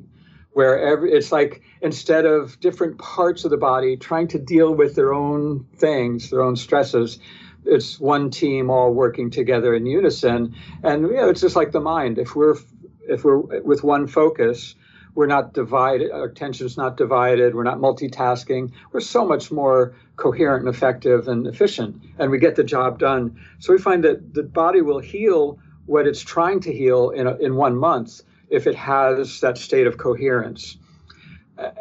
where 0.53 0.79
every 0.79 1.11
it's 1.11 1.31
like 1.31 1.61
instead 1.81 2.25
of 2.25 2.59
different 2.59 2.97
parts 2.97 3.45
of 3.45 3.51
the 3.51 3.57
body 3.57 3.97
trying 3.97 4.27
to 4.29 4.39
deal 4.39 4.73
with 4.73 4.95
their 4.95 5.13
own 5.13 5.65
things 5.75 6.29
their 6.29 6.41
own 6.41 6.55
stresses 6.55 7.19
it's 7.65 7.99
one 7.99 8.31
team 8.31 8.69
all 8.69 8.93
working 8.93 9.29
together 9.29 9.73
in 9.75 9.85
unison. 9.85 10.55
And 10.83 11.03
you 11.03 11.15
know 11.15 11.29
it's 11.29 11.41
just 11.41 11.55
like 11.55 11.71
the 11.71 11.79
mind. 11.79 12.17
If 12.17 12.35
we're 12.35 12.55
if 13.07 13.23
we're 13.23 13.37
with 13.61 13.83
one 13.83 14.07
focus, 14.07 14.75
we're 15.13 15.27
not 15.27 15.53
divided, 15.53 16.11
our 16.11 16.25
attention's 16.25 16.77
not 16.77 16.95
divided, 16.97 17.53
we're 17.53 17.63
not 17.63 17.79
multitasking. 17.79 18.71
We're 18.91 19.01
so 19.01 19.25
much 19.25 19.51
more 19.51 19.93
coherent 20.15 20.65
and 20.65 20.73
effective 20.73 21.27
and 21.27 21.47
efficient, 21.47 22.01
and 22.17 22.31
we 22.31 22.39
get 22.39 22.55
the 22.55 22.63
job 22.63 22.99
done. 22.99 23.39
So 23.59 23.73
we 23.73 23.79
find 23.79 24.03
that 24.03 24.33
the 24.33 24.43
body 24.43 24.81
will 24.81 24.99
heal 24.99 25.59
what 25.85 26.07
it's 26.07 26.21
trying 26.21 26.61
to 26.61 26.73
heal 26.73 27.09
in, 27.09 27.27
a, 27.27 27.35
in 27.37 27.55
one 27.55 27.75
month 27.75 28.21
if 28.49 28.67
it 28.67 28.75
has 28.75 29.41
that 29.41 29.57
state 29.57 29.87
of 29.87 29.97
coherence. 29.97 30.77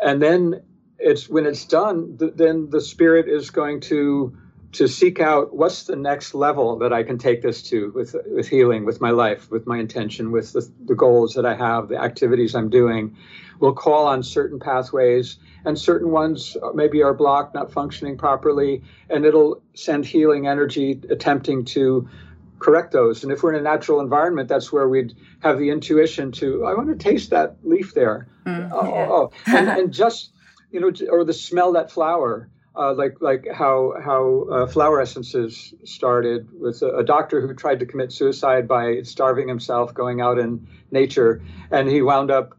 And 0.03 0.21
then 0.21 0.63
it's 0.99 1.29
when 1.29 1.47
it's 1.47 1.65
done, 1.65 2.17
th- 2.19 2.33
then 2.35 2.71
the 2.71 2.81
spirit 2.81 3.29
is 3.29 3.51
going 3.51 3.81
to 3.83 4.37
to 4.73 4.87
seek 4.87 5.21
out 5.21 5.55
what's 5.55 5.85
the 5.85 5.97
next 5.97 6.35
level 6.35 6.79
that 6.79 6.93
I 6.93 7.03
can 7.03 7.19
take 7.19 7.43
this 7.43 7.63
to 7.65 7.91
with 7.93 8.15
with 8.27 8.49
healing, 8.49 8.85
with 8.85 9.01
my 9.01 9.11
life, 9.11 9.51
with 9.51 9.67
my 9.67 9.79
intention, 9.79 10.31
with 10.31 10.53
the, 10.53 10.71
the 10.85 10.95
goals 10.95 11.35
that 11.35 11.45
I 11.45 11.55
have, 11.55 11.89
the 11.89 11.99
activities 11.99 12.55
I'm 12.55 12.71
doing. 12.71 13.17
We'll 13.59 13.75
call 13.75 14.07
on 14.07 14.23
certain 14.23 14.59
pathways, 14.59 15.37
and 15.65 15.79
certain 15.79 16.11
ones 16.11 16.57
maybe 16.75 17.03
are 17.03 17.13
blocked, 17.13 17.55
not 17.55 17.73
functioning 17.73 18.17
properly, 18.17 18.83
and 19.11 19.27
it'll 19.27 19.63
send 19.75 20.07
healing 20.07 20.47
energy 20.47 21.01
attempting 21.11 21.65
to 21.67 22.09
correct 22.61 22.93
those. 22.93 23.25
And 23.25 23.33
if 23.33 23.43
we're 23.43 23.55
in 23.55 23.61
a 23.61 23.63
natural 23.63 24.01
environment, 24.01 24.49
that's 24.49 24.73
where 24.73 24.89
we'd 24.89 25.17
have 25.41 25.59
the 25.59 25.71
intuition 25.71 26.31
to, 26.33 26.65
I 26.65 26.75
want 26.75 26.89
to 26.89 26.95
taste 26.95 27.31
that 27.31 27.57
leaf 27.65 27.95
there. 27.95 28.29
Mm, 28.47 28.71
oh, 28.73 28.85
yeah. 28.85 29.07
oh, 29.11 29.33
oh. 29.47 29.57
And, 29.57 29.69
and, 29.69 29.93
just, 30.01 30.33
you 30.71 30.81
know, 30.81 30.93
or 31.11 31.25
the 31.25 31.33
smell 31.33 31.73
that 31.73 31.91
flower. 31.91 32.49
Uh, 32.77 32.95
like 32.95 33.17
like 33.21 33.49
how 33.53 33.95
how 34.03 34.47
uh, 34.51 34.67
flower 34.67 35.01
essences 35.01 35.75
started 35.85 36.49
with 36.61 36.83
a, 36.83 36.99
a, 36.99 37.05
doctor 37.05 37.41
who 37.41 37.53
tried 37.53 37.81
to 37.81 37.85
commit 37.85 38.13
suicide 38.13 38.69
by 38.69 39.03
starving 39.03 39.49
himself, 39.49 39.93
going 39.93 40.21
out 40.21 40.39
in 40.39 40.65
nature, 40.93 41.43
and 41.73 41.89
he 41.89 42.01
wound 42.01 42.31
up 42.31 42.57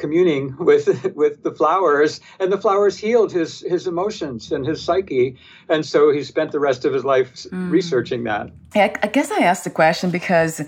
communing 0.00 0.56
with 0.58 1.14
with 1.14 1.42
the 1.42 1.52
flowers 1.52 2.20
and 2.40 2.50
the 2.50 2.58
flowers 2.58 2.96
healed 2.96 3.30
his 3.30 3.60
his 3.60 3.86
emotions 3.86 4.50
and 4.50 4.66
his 4.66 4.82
psyche. 4.82 5.36
And 5.68 5.84
so 5.86 6.10
he 6.10 6.24
spent 6.24 6.50
the 6.52 6.58
rest 6.58 6.84
of 6.84 6.92
his 6.92 7.04
life 7.04 7.34
mm. 7.34 7.70
researching 7.70 8.24
that. 8.24 8.50
Yeah, 8.74 8.96
I 9.02 9.06
guess 9.06 9.30
I 9.30 9.40
asked 9.40 9.64
the 9.64 9.70
question 9.70 10.10
because 10.10 10.62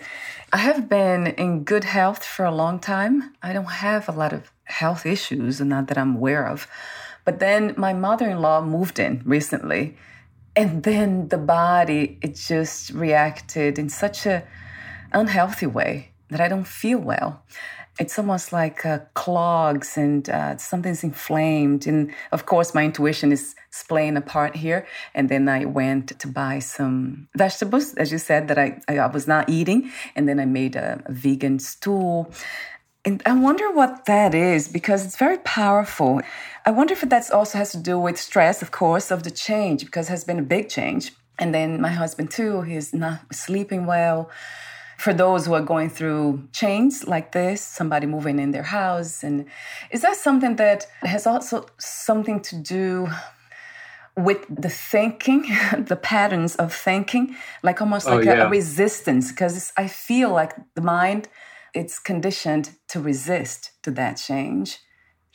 I 0.53 0.59
have 0.59 0.89
been 0.89 1.29
in 1.29 1.65
good 1.65 1.85
health 1.85 2.23
for 2.25 2.45
a 2.45 2.55
long 2.55 2.79
time. 2.79 3.35
I 3.43 3.53
don't 3.55 3.65
have 3.65 4.09
a 4.09 4.13
lot 4.13 4.33
of 4.33 4.53
health 4.65 5.07
issues 5.07 5.61
and 5.61 5.71
not 5.71 5.89
that 5.89 5.99
I'm 5.99 6.17
aware 6.17 6.47
of 6.47 6.69
but 7.25 7.39
then 7.39 7.75
my 7.77 7.93
mother-in-law 7.93 8.63
moved 8.63 8.99
in 8.99 9.23
recently 9.25 9.97
and 10.55 10.83
then 10.83 11.29
the 11.29 11.39
body 11.39 12.19
it 12.23 12.35
just 12.35 12.91
reacted 12.91 13.79
in 13.79 13.89
such 13.89 14.27
a 14.27 14.45
unhealthy 15.13 15.67
way 15.67 16.11
that 16.31 16.41
I 16.41 16.49
don't 16.49 16.67
feel 16.67 16.99
well 16.99 17.43
it's 17.99 18.19
almost 18.19 18.53
like 18.53 18.87
uh, 18.87 19.01
clogs 19.15 19.97
and 19.97 20.29
uh, 20.31 20.57
something's 20.57 21.05
inflamed. 21.05 21.87
And 21.87 22.13
of 22.31 22.47
course, 22.47 22.75
my 22.75 22.85
intuition 22.85 23.33
is 23.33 23.55
playing 23.89 24.17
apart 24.17 24.57
here. 24.57 24.87
And 25.15 25.29
then 25.29 25.49
I 25.49 25.67
went 25.67 26.19
to 26.19 26.29
buy 26.29 26.59
some 26.61 27.29
vegetables, 27.37 27.95
as 27.95 28.11
you 28.11 28.19
said, 28.19 28.49
that 28.49 28.59
I, 28.59 28.81
I 28.89 29.07
was 29.07 29.29
not 29.29 29.49
eating. 29.49 29.91
And 30.15 30.29
then 30.29 30.41
I 30.41 30.47
made 30.47 30.75
a, 30.75 31.03
a 31.05 31.13
vegan 31.13 31.59
stew. 31.59 32.27
And 33.05 33.21
I 33.27 33.33
wonder 33.33 33.73
what 33.73 34.05
that 34.07 34.35
is 34.35 34.69
because 34.69 35.05
it's 35.05 35.17
very 35.17 35.39
powerful. 35.39 36.21
I 36.65 36.71
wonder 36.71 36.93
if 36.93 37.01
that 37.01 37.31
also 37.33 37.59
has 37.59 37.73
to 37.73 37.79
do 37.79 37.99
with 37.99 38.19
stress, 38.19 38.63
of 38.63 38.71
course, 38.71 39.11
of 39.11 39.25
the 39.25 39.31
change, 39.31 39.85
because 39.85 40.09
it 40.09 40.13
has 40.13 40.25
been 40.25 40.39
a 40.39 40.43
big 40.43 40.69
change. 40.69 41.13
And 41.39 41.53
then 41.53 41.81
my 41.81 41.89
husband, 41.89 42.31
too, 42.31 42.63
he's 42.63 42.95
not 42.95 43.35
sleeping 43.35 43.87
well 43.87 44.31
for 45.03 45.13
those 45.13 45.47
who 45.47 45.55
are 45.55 45.63
going 45.63 45.91
through 45.91 46.47
change 46.53 47.05
like 47.09 47.33
this, 47.33 47.61
somebody 47.61 48.07
moving 48.07 48.39
in 48.39 48.53
their 48.53 48.63
house. 48.63 49.25
And 49.25 49.47
is 49.91 50.03
that 50.03 50.15
something 50.15 50.55
that 50.57 50.87
has 51.01 51.27
also 51.27 51.67
something 51.79 52.39
to 52.43 52.57
do 52.57 53.09
with 54.17 54.47
the 54.49 54.69
thinking, 54.69 55.43
the 55.79 55.99
patterns 56.01 56.55
of 56.55 56.73
thinking, 56.73 57.35
like 57.65 57.81
almost 57.81 58.07
oh, 58.07 58.15
like 58.15 58.27
yeah. 58.27 58.45
a, 58.45 58.47
a, 58.47 58.49
resistance? 58.49 59.33
Because 59.33 59.73
I 59.77 59.89
feel 59.89 60.31
like 60.31 60.55
the 60.77 60.83
mind, 60.83 61.29
it's 61.75 61.99
conditioned 61.99 62.77
to 62.89 63.01
resist 63.01 63.73
to 63.83 63.91
that 63.93 64.15
change. 64.15 64.79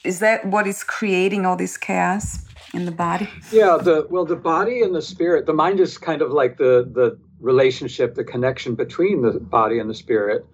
Is 0.04 0.20
that 0.20 0.46
what 0.46 0.68
is 0.68 0.84
creating 0.84 1.46
all 1.46 1.56
this 1.56 1.78
chaos 1.78 2.46
in 2.74 2.86
the 2.86 2.92
body? 2.92 3.30
Yeah, 3.52 3.78
the 3.82 4.08
well, 4.10 4.26
the 4.26 4.36
body 4.36 4.82
and 4.82 4.94
the 4.94 5.02
spirit. 5.02 5.46
The 5.46 5.54
mind 5.54 5.80
is 5.80 5.98
kind 5.98 6.22
of 6.22 6.32
like 6.32 6.58
the 6.58 6.90
the 6.92 7.18
relationship, 7.40 8.16
the 8.16 8.24
connection 8.24 8.76
between 8.76 9.22
the 9.22 9.40
body 9.40 9.80
and 9.80 9.90
the 9.90 9.94
spirit, 9.96 10.46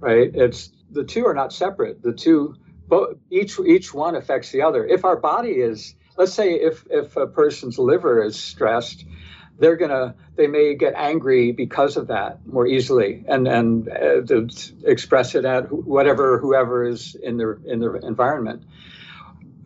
right? 0.00 0.30
It's 0.34 0.70
the 0.90 1.04
two 1.04 1.26
are 1.26 1.34
not 1.34 1.52
separate. 1.52 2.02
The 2.02 2.12
two, 2.12 2.56
both, 2.86 3.16
each 3.30 3.58
each 3.66 3.92
one 3.92 4.14
affects 4.14 4.50
the 4.50 4.62
other. 4.62 4.86
If 4.86 5.04
our 5.04 5.16
body 5.16 5.50
is, 5.52 5.94
let's 6.16 6.32
say, 6.32 6.52
if 6.54 6.84
if 6.90 7.16
a 7.16 7.26
person's 7.26 7.78
liver 7.78 8.22
is 8.22 8.40
stressed, 8.40 9.04
they're 9.58 9.76
gonna 9.76 10.14
they 10.36 10.46
may 10.46 10.74
get 10.74 10.94
angry 10.96 11.52
because 11.52 11.96
of 11.96 12.08
that 12.08 12.46
more 12.46 12.66
easily 12.66 13.24
and 13.28 13.46
and 13.46 13.88
uh, 13.88 14.46
express 14.84 15.34
it 15.34 15.44
at 15.44 15.70
whatever 15.70 16.38
whoever 16.38 16.84
is 16.84 17.14
in 17.14 17.36
their 17.36 17.58
in 17.64 17.80
their 17.80 17.96
environment. 17.96 18.64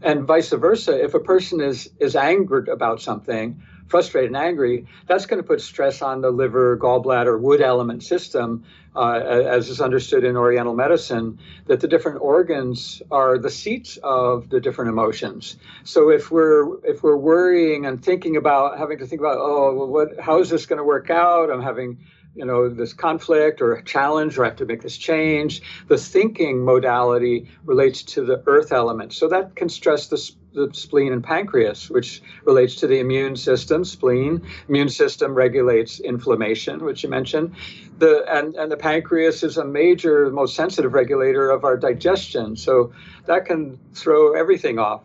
And 0.03 0.25
vice 0.25 0.51
versa 0.51 1.03
if 1.03 1.15
a 1.15 1.21
person 1.21 1.61
is 1.61 1.91
is 1.99 2.17
angered 2.17 2.69
about 2.69 3.01
something 3.01 3.63
frustrated 3.89 4.31
and 4.31 4.37
angry, 4.37 4.87
that's 5.07 5.27
going 5.27 5.43
to 5.43 5.47
put 5.47 5.61
stress 5.61 6.03
on 6.03 6.21
the 6.21 6.31
liver, 6.31 6.77
gallbladder, 6.79 7.41
wood 7.41 7.61
element 7.61 8.03
system, 8.03 8.65
uh, 8.95 9.13
as 9.13 9.69
is 9.69 9.81
understood 9.81 10.25
in 10.25 10.37
Oriental 10.37 10.75
medicine, 10.75 11.39
that 11.67 11.81
the 11.81 11.89
different 11.89 12.21
organs 12.21 13.03
are 13.11 13.39
the 13.39 13.51
seats 13.51 13.99
of 14.03 14.49
the 14.51 14.61
different 14.61 14.91
emotions. 14.91 15.57
So 15.85 16.11
if 16.11 16.31
we're 16.31 16.85
if 16.85 17.03
we're 17.03 17.17
worrying 17.17 17.87
and 17.87 18.05
thinking 18.05 18.37
about 18.37 18.79
having 18.79 18.99
to 18.99 19.07
think 19.07 19.21
about, 19.21 19.39
oh, 19.39 19.87
what, 19.87 20.21
how 20.21 20.41
is 20.41 20.51
this 20.51 20.67
going 20.67 20.79
to 20.79 20.85
work 20.85 21.11
out? 21.11 21.51
I'm 21.51 21.63
having 21.63 21.99
you 22.35 22.45
know 22.45 22.69
this 22.69 22.93
conflict 22.93 23.61
or 23.61 23.81
challenge 23.83 24.39
or 24.39 24.45
I 24.45 24.49
have 24.49 24.59
to 24.59 24.67
make 24.67 24.83
this 24.83 24.97
change. 24.97 25.63
The 25.89 25.99
thinking 25.99 26.65
modality 26.65 27.49
relates 27.65 28.03
to 28.15 28.25
the 28.25 28.43
earth 28.47 28.73
element, 28.73 29.13
so 29.13 29.29
that 29.29 29.57
can 29.57 29.69
stress 29.69 30.07
the, 30.07 30.31
the 30.59 30.75
spleen 30.75 31.13
and 31.13 31.23
pancreas, 31.23 31.91
which 31.91 32.23
relates 32.45 32.75
to 32.77 32.87
the 32.87 32.99
immune 32.99 33.37
system. 33.37 33.85
Spleen, 33.85 34.43
immune 34.69 34.89
system 34.89 35.35
regulates 35.35 36.01
inflammation, 36.01 36.85
which 36.85 37.03
you 37.03 37.09
mentioned. 37.09 37.55
The 37.99 38.25
and 38.29 38.55
and 38.57 38.71
the 38.71 38.77
pancreas 38.77 39.43
is 39.43 39.57
a 39.57 39.65
major, 39.65 40.31
most 40.31 40.55
sensitive 40.55 40.93
regulator 40.93 41.51
of 41.51 41.65
our 41.65 41.77
digestion, 41.77 42.57
so 42.57 42.93
that 43.27 43.47
can 43.47 43.79
throw 43.95 44.35
everything 44.35 44.79
off. 44.79 45.03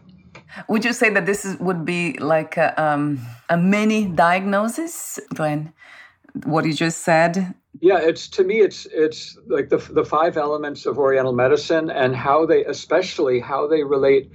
Would 0.68 0.86
you 0.86 0.94
say 0.94 1.10
that 1.10 1.26
this 1.26 1.46
is, 1.46 1.60
would 1.60 1.84
be 1.84 2.14
like 2.20 2.58
a, 2.58 2.80
um, 2.82 3.20
a 3.50 3.58
mini 3.58 4.06
diagnosis, 4.06 5.20
Glen? 5.34 5.74
what 6.46 6.66
you 6.66 6.74
just 6.74 7.00
said? 7.00 7.54
Yeah, 7.80 8.00
it's 8.00 8.28
to 8.30 8.44
me, 8.44 8.60
it's 8.60 8.86
it's 8.92 9.38
like 9.48 9.70
the 9.70 9.78
the 9.78 10.06
five 10.06 10.38
elements 10.38 10.86
of 10.86 10.98
Oriental 10.98 11.34
medicine 11.34 11.90
and 11.90 12.16
how 12.16 12.46
they, 12.46 12.64
especially 12.66 13.40
how 13.40 13.68
they 13.68 13.84
relate. 13.84 14.32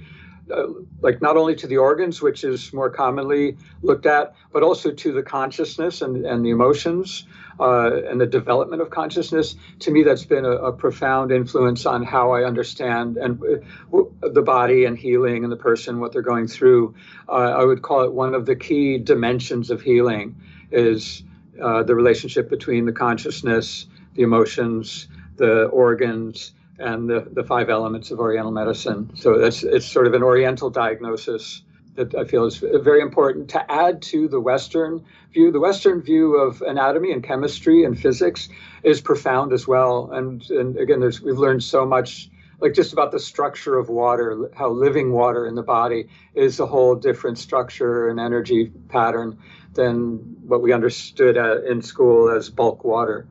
Uh, 0.50 0.66
like 1.00 1.20
not 1.20 1.36
only 1.36 1.54
to 1.54 1.66
the 1.66 1.76
organs, 1.76 2.20
which 2.22 2.44
is 2.44 2.72
more 2.72 2.90
commonly 2.90 3.56
looked 3.82 4.06
at, 4.06 4.34
but 4.52 4.62
also 4.62 4.90
to 4.90 5.12
the 5.12 5.22
consciousness 5.22 6.02
and, 6.02 6.24
and 6.24 6.44
the 6.44 6.50
emotions 6.50 7.26
uh, 7.60 8.02
and 8.08 8.20
the 8.20 8.26
development 8.26 8.80
of 8.82 8.90
consciousness. 8.90 9.56
To 9.80 9.90
me, 9.90 10.02
that's 10.02 10.24
been 10.24 10.44
a, 10.44 10.50
a 10.50 10.72
profound 10.72 11.32
influence 11.32 11.86
on 11.86 12.02
how 12.02 12.32
I 12.32 12.44
understand 12.44 13.16
and 13.16 13.42
uh, 13.42 14.02
the 14.28 14.42
body 14.42 14.84
and 14.84 14.96
healing 14.96 15.44
and 15.44 15.52
the 15.52 15.56
person, 15.56 16.00
what 16.00 16.12
they're 16.12 16.22
going 16.22 16.48
through. 16.48 16.94
Uh, 17.28 17.32
I 17.32 17.64
would 17.64 17.82
call 17.82 18.02
it 18.02 18.12
one 18.12 18.34
of 18.34 18.46
the 18.46 18.56
key 18.56 18.98
dimensions 18.98 19.70
of 19.70 19.82
healing 19.82 20.36
is 20.70 21.22
uh, 21.62 21.82
the 21.82 21.94
relationship 21.94 22.48
between 22.48 22.84
the 22.86 22.92
consciousness, 22.92 23.86
the 24.14 24.22
emotions, 24.22 25.08
the 25.36 25.64
organs, 25.66 26.52
and 26.78 27.08
the, 27.08 27.26
the 27.32 27.44
five 27.44 27.68
elements 27.68 28.10
of 28.10 28.20
Oriental 28.20 28.52
medicine. 28.52 29.10
So 29.14 29.38
that's 29.38 29.62
it's 29.62 29.86
sort 29.86 30.06
of 30.06 30.14
an 30.14 30.22
Oriental 30.22 30.70
diagnosis 30.70 31.62
that 31.98 32.14
I 32.14 32.24
feel 32.24 32.44
is 32.44 32.58
very 32.58 33.00
important 33.00 33.50
to 33.50 33.70
add 33.70 34.02
to 34.02 34.28
the 34.28 34.38
Western 34.38 35.04
view. 35.32 35.50
The 35.50 35.58
Western 35.58 36.00
view 36.00 36.36
of 36.36 36.62
anatomy 36.62 37.10
and 37.12 37.24
chemistry 37.24 37.84
and 37.84 37.98
physics 37.98 38.48
is 38.84 39.00
profound 39.00 39.52
as 39.52 39.66
well. 39.66 40.12
And, 40.12 40.48
and 40.50 40.76
again, 40.76 41.00
there's, 41.00 41.20
we've 41.20 41.38
learned 41.38 41.64
so 41.64 41.84
much, 41.84 42.30
like 42.60 42.72
just 42.72 42.92
about 42.92 43.10
the 43.10 43.18
structure 43.18 43.76
of 43.76 43.88
water, 43.88 44.48
how 44.54 44.68
living 44.68 45.10
water 45.10 45.44
in 45.44 45.56
the 45.56 45.62
body 45.62 46.08
is 46.34 46.60
a 46.60 46.66
whole 46.66 46.94
different 46.94 47.36
structure 47.36 48.08
and 48.08 48.20
energy 48.20 48.70
pattern 48.88 49.36
than 49.74 50.18
what 50.46 50.62
we 50.62 50.72
understood 50.72 51.36
in 51.66 51.82
school 51.82 52.30
as 52.30 52.48
bulk 52.48 52.84
water. 52.84 53.26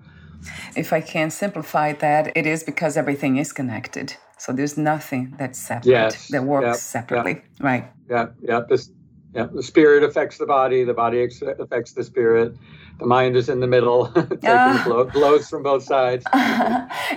If 0.76 0.93
I 0.93 1.02
can 1.02 1.30
simplify 1.30 1.93
that, 1.93 2.36
it 2.36 2.45
is 2.45 2.63
because 2.63 2.97
everything 2.97 3.38
is 3.38 3.52
connected. 3.52 4.15
So 4.38 4.54
there's 4.54 4.78
nothing 4.78 5.34
that's 5.38 5.60
separate 5.60 5.91
yes. 5.91 6.28
that 6.30 6.43
works 6.43 6.65
yep. 6.65 6.76
separately, 6.76 7.34
yep. 7.34 7.43
right? 7.60 7.91
Yeah, 8.10 8.28
yeah. 8.41 8.62
This, 8.69 8.91
yeah. 9.34 9.47
The 9.52 9.63
spirit 9.63 10.04
affects 10.04 10.38
the 10.38 10.45
body. 10.45 10.84
The 10.84 10.93
body 10.93 11.21
ex- 11.21 11.41
affects 11.41 11.93
the 11.93 12.04
spirit. 12.04 12.56
The 13.00 13.06
mind 13.06 13.36
is 13.36 13.50
in 13.50 13.60
the 13.60 13.67
middle, 13.67 14.08
taking 14.13 14.50
uh, 14.50 14.84
blow, 14.86 15.06
blows 15.06 15.50
from 15.50 15.63
both 15.63 15.84
sides. 15.84 16.23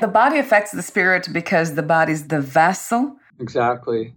the 0.00 0.08
body 0.08 0.38
affects 0.38 0.72
the 0.72 0.82
spirit 0.82 1.28
because 1.32 1.74
the 1.74 1.82
body 1.82 2.12
is 2.12 2.28
the 2.28 2.40
vessel. 2.40 3.16
Exactly. 3.38 4.14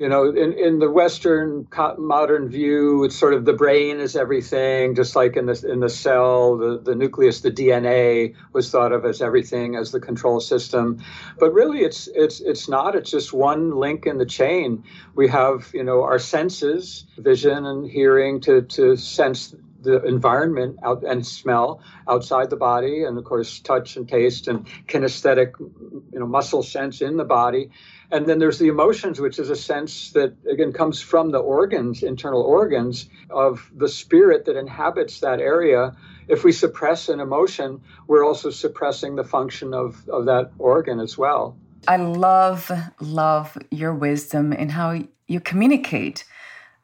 You 0.00 0.08
know, 0.08 0.30
in, 0.30 0.54
in 0.54 0.78
the 0.78 0.90
Western 0.90 1.68
modern 1.98 2.48
view, 2.48 3.04
it's 3.04 3.14
sort 3.14 3.34
of 3.34 3.44
the 3.44 3.52
brain 3.52 4.00
is 4.00 4.16
everything, 4.16 4.94
just 4.94 5.14
like 5.14 5.36
in 5.36 5.44
the 5.44 5.62
in 5.70 5.80
the 5.80 5.90
cell, 5.90 6.56
the, 6.56 6.80
the 6.82 6.94
nucleus, 6.94 7.42
the 7.42 7.50
DNA 7.50 8.34
was 8.54 8.70
thought 8.70 8.92
of 8.92 9.04
as 9.04 9.20
everything, 9.20 9.76
as 9.76 9.92
the 9.92 10.00
control 10.00 10.40
system. 10.40 11.04
But 11.38 11.52
really, 11.52 11.80
it's 11.80 12.08
it's 12.14 12.40
it's 12.40 12.66
not. 12.66 12.96
It's 12.96 13.10
just 13.10 13.34
one 13.34 13.76
link 13.76 14.06
in 14.06 14.16
the 14.16 14.24
chain. 14.24 14.84
We 15.14 15.28
have, 15.28 15.70
you 15.74 15.84
know, 15.84 16.02
our 16.02 16.18
senses, 16.18 17.04
vision 17.18 17.66
and 17.66 17.86
hearing, 17.86 18.40
to 18.40 18.62
to 18.62 18.96
sense 18.96 19.54
the 19.82 20.02
environment 20.04 20.78
out 20.82 21.04
and 21.04 21.26
smell 21.26 21.82
outside 22.08 22.48
the 22.50 22.56
body 22.56 23.04
and 23.04 23.16
of 23.16 23.24
course 23.24 23.60
touch 23.60 23.96
and 23.96 24.08
taste 24.08 24.46
and 24.46 24.66
kinesthetic 24.86 25.58
you 25.58 26.18
know 26.18 26.26
muscle 26.26 26.62
sense 26.62 27.00
in 27.00 27.16
the 27.16 27.24
body 27.24 27.70
and 28.12 28.26
then 28.26 28.38
there's 28.38 28.58
the 28.58 28.68
emotions, 28.68 29.20
which 29.20 29.38
is 29.38 29.50
a 29.50 29.56
sense 29.56 30.10
that, 30.12 30.34
again, 30.50 30.72
comes 30.72 31.00
from 31.00 31.30
the 31.30 31.38
organs, 31.38 32.02
internal 32.02 32.42
organs 32.42 33.08
of 33.30 33.70
the 33.74 33.88
spirit 33.88 34.44
that 34.46 34.56
inhabits 34.56 35.20
that 35.20 35.40
area. 35.40 35.96
If 36.28 36.44
we 36.44 36.52
suppress 36.52 37.08
an 37.08 37.20
emotion, 37.20 37.80
we're 38.06 38.24
also 38.24 38.50
suppressing 38.50 39.16
the 39.16 39.24
function 39.24 39.74
of, 39.74 40.08
of 40.08 40.26
that 40.26 40.50
organ 40.58 41.00
as 41.00 41.16
well. 41.16 41.56
I 41.88 41.96
love, 41.96 42.70
love 43.00 43.56
your 43.70 43.94
wisdom 43.94 44.52
and 44.52 44.70
how 44.70 45.02
you 45.26 45.40
communicate 45.40 46.24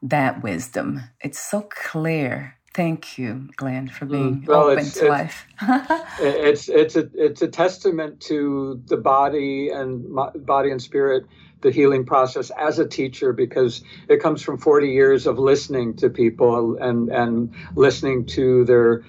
that 0.01 0.43
wisdom. 0.43 1.01
It's 1.21 1.39
so 1.39 1.61
clear 1.69 2.56
Thank 2.77 3.17
you, 3.17 3.49
Glen, 3.55 3.87
for 3.87 4.05
mm, 4.05 4.11
being 4.11 4.45
well, 4.45 4.65
open 4.65 4.85
it's, 4.85 4.93
to 4.93 5.05
it's, 5.05 5.09
life. 5.09 5.47
it's 6.19 6.69
it's 6.69 6.95
a 6.95 7.09
it's 7.15 7.41
a 7.41 7.47
testament 7.47 8.21
to 8.21 8.79
the 8.85 8.97
body 8.97 9.69
and 9.69 10.05
body 10.45 10.69
and 10.69 10.79
spirit, 10.79 11.25
the 11.61 11.71
healing 11.71 12.05
process 12.05 12.51
as 12.51 12.77
a 12.77 12.87
teacher 12.87 13.33
because 13.33 13.81
it 14.07 14.21
comes 14.21 14.43
from 14.43 14.59
40 14.59 14.89
years 14.89 15.25
of 15.25 15.39
listening 15.39 15.95
to 15.95 16.11
people 16.11 16.77
and 16.77 17.09
and 17.09 17.55
listening 17.73 18.27
to 18.27 18.63
their 18.65 19.03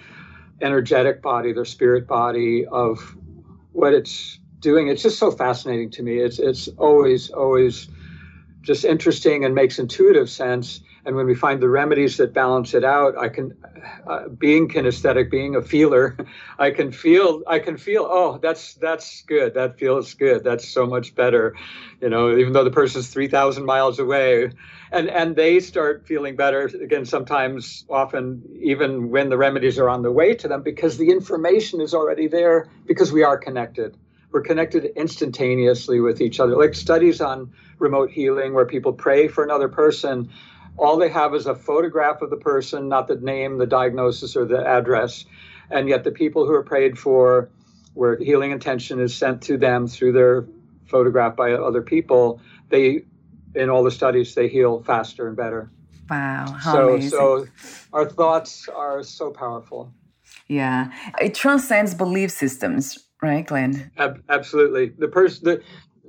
energetic 0.63 1.21
body, 1.21 1.53
their 1.53 1.67
spirit 1.67 2.07
body 2.07 2.65
of 2.65 3.19
what 3.73 3.93
it's 3.93 4.41
doing. 4.61 4.89
It's 4.89 5.03
just 5.03 5.19
so 5.19 5.31
fascinating 5.31 5.91
to 5.91 6.03
me. 6.03 6.17
It's 6.21 6.39
it's 6.39 6.69
always 6.79 7.29
always 7.29 7.87
just 8.63 8.87
interesting 8.87 9.45
and 9.45 9.55
makes 9.55 9.79
intuitive 9.79 10.31
sense 10.31 10.81
and 11.05 11.17
when 11.17 11.27
we 11.27 11.35
find 11.35 11.61
the 11.61 11.69
remedies 11.69 12.17
that 12.17 12.33
balance 12.33 12.75
it 12.75 12.85
out 12.85 13.17
i 13.19 13.29
can 13.29 13.57
uh, 14.07 14.29
being 14.29 14.69
kinesthetic 14.69 15.31
being 15.31 15.57
a 15.57 15.63
feeler 15.63 16.17
i 16.59 16.71
can 16.71 16.93
feel 16.93 17.43
i 17.47 17.59
can 17.59 17.77
feel 17.77 18.07
oh 18.09 18.39
that's 18.43 18.75
that's 18.75 19.23
good. 19.23 19.55
That 19.55 19.79
feels 19.79 20.15
good. 20.15 20.45
That's 20.45 20.69
so 20.69 20.87
much 20.87 21.15
better 21.15 21.55
you 22.01 22.09
know 22.09 22.37
even 22.37 22.53
though 22.53 22.65
the 22.65 22.71
person's 22.71 23.09
3000 23.09 23.65
miles 23.65 23.99
away. 23.99 24.51
And 24.91 25.09
and 25.11 25.37
they 25.37 25.61
start 25.61 26.07
feeling 26.07 26.37
better 26.37 26.63
again 26.83 27.05
sometimes 27.05 27.85
often 27.91 28.43
even 28.61 29.11
when 29.11 29.29
the 29.29 29.37
remedies 29.37 29.79
are 29.79 29.89
on 29.89 30.03
the 30.03 30.13
way 30.13 30.35
to 30.35 30.49
them 30.49 30.63
because 30.63 30.97
the 30.97 31.11
information 31.11 31.81
is 31.81 31.95
already 31.95 32.27
there 32.27 32.69
because 32.87 33.13
we 33.13 33.23
are 33.23 33.37
connected. 33.37 33.97
We're 34.31 34.43
connected 34.43 34.85
instantaneously 34.97 36.01
with 36.01 36.21
each 36.21 36.41
other. 36.41 36.57
Like 36.57 36.75
studies 36.75 37.21
on 37.21 37.53
remote 37.79 38.11
healing 38.11 38.55
where 38.55 38.67
people 38.67 38.93
pray 38.93 39.29
for 39.29 39.45
another 39.45 39.69
person 39.69 40.31
all 40.79 40.97
they 40.97 41.09
have 41.09 41.35
is 41.35 41.47
a 41.47 41.55
photograph 41.55 42.23
of 42.23 42.31
the 42.31 42.37
person, 42.37 42.89
not 42.89 43.09
the 43.09 43.17
name, 43.17 43.59
the 43.59 43.67
diagnosis, 43.67 44.37
or 44.37 44.45
the 44.45 44.65
address. 44.65 45.25
And 45.71 45.89
yet, 45.89 46.05
the 46.05 46.13
people 46.13 46.47
who 46.47 46.53
are 46.53 46.63
prayed 46.63 46.99
for, 46.99 47.51
where 47.95 48.17
healing 48.19 48.53
intention 48.53 49.01
is 49.01 49.15
sent 49.15 49.43
to 49.43 49.59
them 49.59 49.87
through 49.89 50.13
their 50.13 50.47
photograph 50.87 51.37
by 51.37 51.53
other 51.53 51.83
people, 51.83 52.41
they, 52.71 53.03
in 53.55 53.69
all 53.69 53.83
the 53.83 53.91
studies, 53.91 54.35
they 54.35 54.49
heal 54.49 54.83
faster 54.83 55.27
and 55.29 55.37
better. 55.37 55.71
Wow. 56.09 56.57
so, 56.63 56.89
amazing. 56.91 57.11
so 57.11 57.47
our 57.93 58.09
thoughts 58.09 58.69
are 58.69 59.03
so 59.03 59.31
powerful. 59.31 59.93
Yeah. 60.47 60.91
It 61.21 61.35
transcends 61.35 61.95
belief 61.95 62.31
systems, 62.31 62.99
right, 63.23 63.47
Glen? 63.47 63.91
Ab- 63.99 64.23
absolutely. 64.29 64.93
The 64.97 65.09
person, 65.09 65.45
the, 65.45 65.63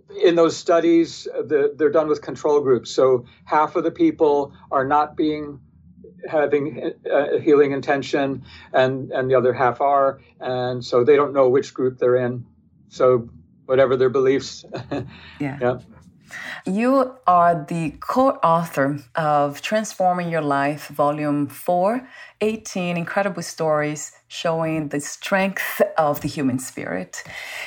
in 0.09 0.35
those 0.35 0.57
studies, 0.57 1.23
the, 1.23 1.73
they're 1.75 1.91
done 1.91 2.07
with 2.07 2.21
control 2.21 2.61
groups. 2.61 2.91
So 2.91 3.25
half 3.45 3.75
of 3.75 3.83
the 3.83 3.91
people 3.91 4.53
are 4.71 4.85
not 4.85 5.15
being 5.15 5.59
having 6.27 6.93
a 7.09 7.39
healing 7.39 7.71
intention, 7.71 8.43
and 8.73 9.11
and 9.11 9.29
the 9.29 9.35
other 9.35 9.53
half 9.53 9.81
are, 9.81 10.21
and 10.39 10.83
so 10.83 11.03
they 11.03 11.15
don't 11.15 11.33
know 11.33 11.49
which 11.49 11.73
group 11.73 11.97
they're 11.97 12.17
in. 12.17 12.45
So 12.89 13.29
whatever 13.65 13.95
their 13.95 14.09
beliefs. 14.09 14.65
yeah. 15.39 15.57
yeah. 15.61 15.77
You 16.65 17.15
are 17.25 17.65
the 17.67 17.95
co 17.99 18.31
author 18.43 18.99
of 19.15 19.61
Transforming 19.61 20.29
Your 20.29 20.41
Life, 20.41 20.87
Volume 20.87 21.47
4 21.47 22.07
18 22.41 22.97
Incredible 22.97 23.41
Stories 23.41 24.13
Showing 24.27 24.89
the 24.89 24.99
Strength 24.99 25.81
of 25.97 26.21
the 26.21 26.27
Human 26.27 26.59
Spirit. 26.59 27.23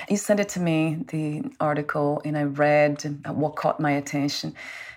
You 0.09 0.17
sent 0.17 0.41
it 0.41 0.49
to 0.51 0.61
me, 0.61 1.05
the 1.09 1.43
article, 1.61 2.23
and 2.25 2.37
I 2.39 2.45
read 2.45 3.03
what 3.27 3.57
caught 3.57 3.81
my 3.81 3.93
attention. 3.93 4.55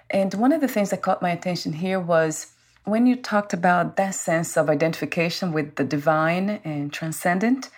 And 0.10 0.34
one 0.34 0.52
of 0.52 0.62
the 0.62 0.68
things 0.68 0.92
that 0.92 1.02
caught 1.02 1.22
my 1.22 1.32
attention 1.32 1.74
here 1.74 2.00
was 2.00 2.54
when 2.86 3.08
you 3.08 3.16
talked 3.16 3.54
about 3.54 3.98
that 3.98 4.16
sense 4.16 4.56
of 4.56 4.70
identification 4.70 5.52
with 5.52 5.76
the 5.76 5.84
divine 5.84 6.62
and 6.64 6.94
transcendent. 6.94 7.70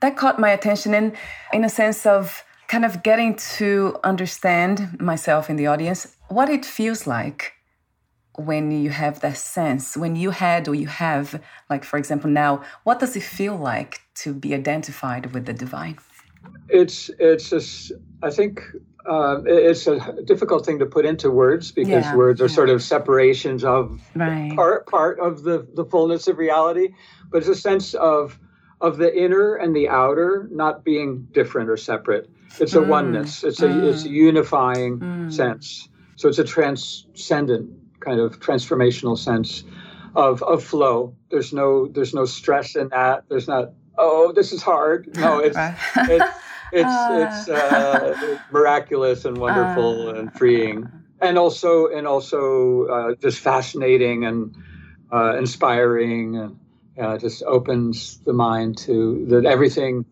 That 0.00 0.16
caught 0.16 0.38
my 0.38 0.50
attention 0.50 0.94
in, 0.94 1.16
in 1.52 1.64
a 1.64 1.68
sense 1.68 2.04
of 2.06 2.44
kind 2.72 2.86
of 2.86 3.02
getting 3.02 3.36
to 3.58 3.94
understand 4.02 4.98
myself 4.98 5.50
in 5.50 5.56
the 5.56 5.66
audience, 5.66 6.16
what 6.28 6.48
it 6.48 6.64
feels 6.64 7.06
like 7.06 7.52
when 8.36 8.70
you 8.70 8.88
have 8.88 9.20
that 9.20 9.36
sense, 9.36 9.94
when 9.94 10.16
you 10.16 10.30
had 10.30 10.66
or 10.66 10.74
you 10.74 10.86
have, 10.86 11.38
like 11.68 11.84
for 11.84 11.98
example, 11.98 12.30
now, 12.30 12.62
what 12.84 12.98
does 12.98 13.14
it 13.14 13.22
feel 13.22 13.54
like 13.54 14.00
to 14.14 14.32
be 14.32 14.54
identified 14.54 15.34
with 15.34 15.44
the 15.44 15.52
divine? 15.52 15.98
It's 16.70 17.10
it's 17.18 17.50
just 17.50 17.92
I 18.22 18.30
think 18.30 18.62
uh, 19.04 19.42
it's 19.44 19.86
a 19.86 19.98
difficult 20.24 20.64
thing 20.64 20.78
to 20.78 20.86
put 20.86 21.04
into 21.04 21.30
words 21.30 21.72
because 21.72 22.06
yeah, 22.06 22.16
words 22.16 22.40
are 22.40 22.46
yeah. 22.46 22.60
sort 22.60 22.70
of 22.70 22.82
separations 22.82 23.64
of 23.64 24.00
right. 24.14 24.56
part 24.56 24.86
part 24.86 25.20
of 25.20 25.42
the 25.42 25.68
the 25.74 25.84
fullness 25.84 26.26
of 26.26 26.38
reality, 26.38 26.88
but 27.30 27.38
it's 27.42 27.48
a 27.48 27.62
sense 27.68 27.92
of 27.92 28.38
of 28.80 28.96
the 28.96 29.10
inner 29.14 29.56
and 29.56 29.76
the 29.76 29.90
outer 29.90 30.48
not 30.50 30.84
being 30.84 31.28
different 31.32 31.68
or 31.68 31.76
separate. 31.76 32.30
It's 32.60 32.74
a 32.74 32.80
mm. 32.80 32.88
oneness. 32.88 33.44
It's 33.44 33.60
a 33.62 33.68
mm. 33.68 33.90
it's 33.90 34.04
a 34.04 34.08
unifying 34.08 34.98
mm. 34.98 35.32
sense. 35.32 35.88
So 36.16 36.28
it's 36.28 36.38
a 36.38 36.44
transcendent 36.44 37.70
kind 38.00 38.20
of 38.20 38.40
transformational 38.40 39.18
sense 39.18 39.64
of 40.14 40.42
of 40.42 40.62
flow. 40.62 41.14
There's 41.30 41.52
no 41.52 41.86
there's 41.88 42.14
no 42.14 42.24
stress 42.24 42.76
in 42.76 42.88
that. 42.88 43.24
There's 43.28 43.48
not 43.48 43.72
oh 43.98 44.32
this 44.32 44.52
is 44.52 44.62
hard. 44.62 45.16
No, 45.16 45.38
it's 45.44 45.56
it's 45.96 46.24
it's 46.72 46.88
uh. 46.88 47.28
it's 47.28 47.48
uh, 47.48 48.38
miraculous 48.50 49.24
and 49.24 49.36
wonderful 49.38 50.08
uh. 50.08 50.14
and 50.14 50.32
freeing, 50.32 50.90
and 51.20 51.38
also 51.38 51.88
and 51.88 52.06
also 52.06 52.86
uh, 52.86 53.14
just 53.14 53.38
fascinating 53.40 54.24
and 54.24 54.56
uh, 55.12 55.36
inspiring 55.36 56.36
and 56.36 56.58
uh, 57.00 57.18
just 57.18 57.42
opens 57.44 58.18
the 58.18 58.32
mind 58.32 58.76
to 58.78 59.24
that 59.28 59.46
everything 59.46 60.04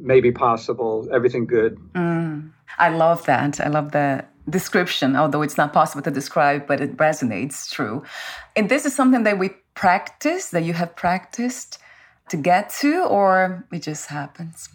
may 0.00 0.20
be 0.20 0.32
possible, 0.32 1.08
everything 1.12 1.46
good. 1.46 1.78
Mm. 1.94 2.50
I 2.78 2.88
love 2.90 3.24
that. 3.26 3.60
I 3.60 3.68
love 3.68 3.92
the 3.92 4.24
description, 4.48 5.16
although 5.16 5.42
it's 5.42 5.56
not 5.56 5.72
possible 5.72 6.02
to 6.02 6.10
describe, 6.10 6.66
but 6.66 6.80
it 6.80 6.96
resonates 6.96 7.70
true. 7.70 8.02
And 8.56 8.68
this 8.68 8.84
is 8.84 8.94
something 8.94 9.24
that 9.24 9.38
we 9.38 9.50
practice, 9.74 10.50
that 10.50 10.64
you 10.64 10.72
have 10.72 10.96
practiced 10.96 11.78
to 12.30 12.36
get 12.36 12.70
to, 12.80 13.04
or 13.04 13.66
it 13.72 13.82
just 13.82 14.06
happens? 14.06 14.68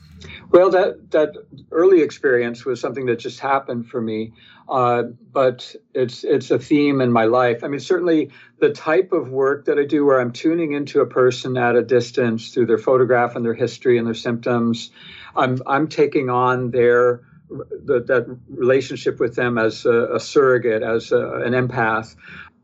Well, 0.51 0.69
that 0.71 1.11
that 1.11 1.35
early 1.71 2.01
experience 2.01 2.65
was 2.65 2.79
something 2.79 3.05
that 3.07 3.19
just 3.19 3.39
happened 3.39 3.87
for 3.87 4.01
me, 4.01 4.33
uh, 4.69 5.03
but 5.31 5.75
it's 5.93 6.23
it's 6.23 6.51
a 6.51 6.59
theme 6.59 7.01
in 7.01 7.11
my 7.11 7.25
life. 7.25 7.63
I 7.63 7.67
mean, 7.67 7.79
certainly 7.79 8.31
the 8.59 8.69
type 8.69 9.11
of 9.11 9.29
work 9.29 9.65
that 9.65 9.77
I 9.77 9.85
do, 9.85 10.05
where 10.05 10.21
I'm 10.21 10.31
tuning 10.31 10.73
into 10.73 11.01
a 11.01 11.05
person 11.05 11.57
at 11.57 11.75
a 11.75 11.81
distance 11.81 12.53
through 12.53 12.67
their 12.67 12.77
photograph 12.77 13.35
and 13.35 13.43
their 13.43 13.53
history 13.53 13.97
and 13.97 14.07
their 14.07 14.13
symptoms, 14.13 14.91
I'm 15.35 15.61
I'm 15.67 15.87
taking 15.87 16.29
on 16.29 16.71
their 16.71 17.21
the, 17.49 18.03
that 18.07 18.37
relationship 18.49 19.19
with 19.19 19.35
them 19.35 19.57
as 19.57 19.85
a, 19.85 20.15
a 20.15 20.19
surrogate, 20.19 20.83
as 20.83 21.11
a, 21.11 21.41
an 21.41 21.53
empath. 21.53 22.15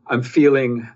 I'm 0.06 0.22
feeling 0.22 0.88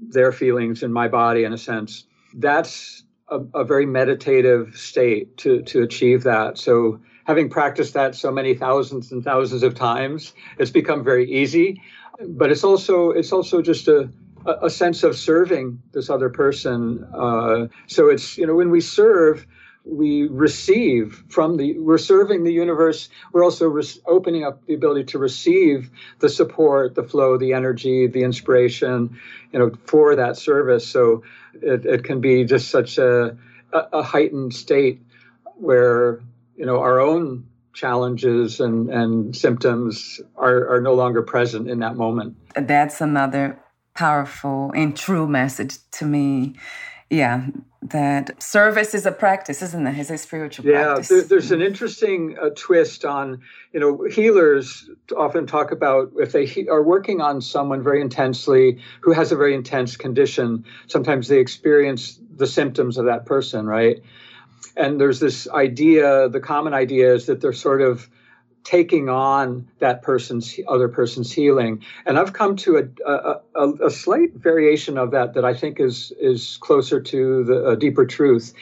their 0.00 0.30
feelings 0.30 0.82
in 0.82 0.92
my 0.92 1.08
body, 1.08 1.44
in 1.44 1.52
a 1.52 1.58
sense. 1.58 2.04
That's 2.34 3.02
a, 3.28 3.40
a, 3.54 3.64
very 3.64 3.86
meditative 3.86 4.76
state 4.76 5.36
to 5.38 5.62
to 5.62 5.82
achieve 5.82 6.22
that. 6.24 6.58
So 6.58 7.00
having 7.24 7.50
practiced 7.50 7.94
that 7.94 8.14
so 8.14 8.30
many 8.30 8.54
thousands 8.54 9.12
and 9.12 9.24
thousands 9.24 9.62
of 9.62 9.74
times, 9.74 10.32
it's 10.58 10.70
become 10.70 11.02
very 11.04 11.30
easy. 11.30 11.82
But 12.26 12.50
it's 12.50 12.64
also 12.64 13.10
it's 13.10 13.32
also 13.32 13.62
just 13.62 13.88
a 13.88 14.10
a 14.46 14.70
sense 14.70 15.02
of 15.02 15.16
serving 15.16 15.82
this 15.92 16.08
other 16.08 16.30
person. 16.30 17.04
Uh, 17.12 17.66
so 17.86 18.08
it's 18.08 18.38
you 18.38 18.46
know 18.46 18.54
when 18.54 18.70
we 18.70 18.80
serve, 18.80 19.46
we 19.86 20.26
receive 20.26 21.24
from 21.28 21.56
the 21.56 21.78
we're 21.78 21.96
serving 21.96 22.42
the 22.42 22.52
universe 22.52 23.08
we're 23.32 23.44
also 23.44 23.72
opening 24.06 24.44
up 24.44 24.66
the 24.66 24.74
ability 24.74 25.04
to 25.04 25.16
receive 25.16 25.90
the 26.18 26.28
support 26.28 26.96
the 26.96 27.04
flow 27.04 27.38
the 27.38 27.52
energy 27.52 28.08
the 28.08 28.24
inspiration 28.24 29.16
you 29.52 29.58
know 29.60 29.70
for 29.84 30.16
that 30.16 30.36
service 30.36 30.86
so 30.86 31.22
it, 31.62 31.86
it 31.86 32.04
can 32.04 32.20
be 32.20 32.44
just 32.44 32.68
such 32.68 32.98
a, 32.98 33.36
a, 33.72 34.02
heightened 34.02 34.54
state 34.54 35.00
where 35.56 36.20
you 36.56 36.66
know 36.66 36.80
our 36.80 37.00
own 37.00 37.46
challenges 37.74 38.58
and, 38.58 38.88
and 38.90 39.36
symptoms 39.36 40.20
are, 40.36 40.74
are 40.74 40.80
no 40.80 40.94
longer 40.94 41.22
present 41.22 41.68
in 41.68 41.80
that 41.80 41.94
moment. 41.94 42.34
That's 42.54 43.00
another 43.00 43.60
powerful 43.94 44.72
and 44.74 44.96
true 44.96 45.26
message 45.26 45.78
to 45.92 46.06
me. 46.06 46.54
Yeah, 47.10 47.46
that 47.90 48.42
service 48.42 48.94
is 48.94 49.06
a 49.06 49.12
practice, 49.12 49.62
isn't 49.62 49.86
it? 49.86 49.98
It's 49.98 50.10
a 50.10 50.18
spiritual 50.18 50.66
yeah, 50.66 50.84
practice. 50.84 51.10
Yeah, 51.10 51.16
there, 51.16 51.26
there's 51.26 51.52
an 51.52 51.62
interesting 51.62 52.36
uh, 52.40 52.50
twist 52.56 53.04
on, 53.04 53.42
you 53.72 53.80
know, 53.80 54.04
healers 54.04 54.88
often 55.16 55.46
talk 55.46 55.72
about 55.72 56.12
if 56.16 56.32
they 56.32 56.46
he- 56.46 56.68
are 56.68 56.82
working 56.82 57.20
on 57.20 57.40
someone 57.40 57.82
very 57.82 58.00
intensely 58.00 58.78
who 59.00 59.12
has 59.12 59.32
a 59.32 59.36
very 59.36 59.54
intense 59.54 59.96
condition, 59.96 60.64
sometimes 60.86 61.28
they 61.28 61.38
experience 61.38 62.18
the 62.36 62.46
symptoms 62.46 62.98
of 62.98 63.06
that 63.06 63.26
person, 63.26 63.66
right? 63.66 64.02
and 64.76 65.00
there's 65.00 65.20
this 65.20 65.48
idea 65.48 66.28
the 66.28 66.40
common 66.40 66.74
idea 66.74 67.14
is 67.14 67.26
that 67.26 67.40
they're 67.40 67.52
sort 67.52 67.80
of 67.80 68.08
taking 68.66 69.08
on 69.08 69.68
that 69.78 70.02
person's 70.02 70.58
other 70.66 70.88
person's 70.88 71.30
healing 71.30 71.80
and 72.04 72.18
i've 72.18 72.32
come 72.32 72.56
to 72.56 72.76
a, 72.76 73.10
a, 73.54 73.86
a, 73.86 73.90
slight 73.90 74.34
variation 74.34 74.98
of 74.98 75.12
that 75.12 75.34
that 75.34 75.44
i 75.44 75.54
think 75.54 75.78
is 75.78 76.12
is 76.18 76.58
closer 76.60 77.00
to 77.00 77.44
the 77.44 77.76
deeper 77.76 78.04
truth 78.04 78.52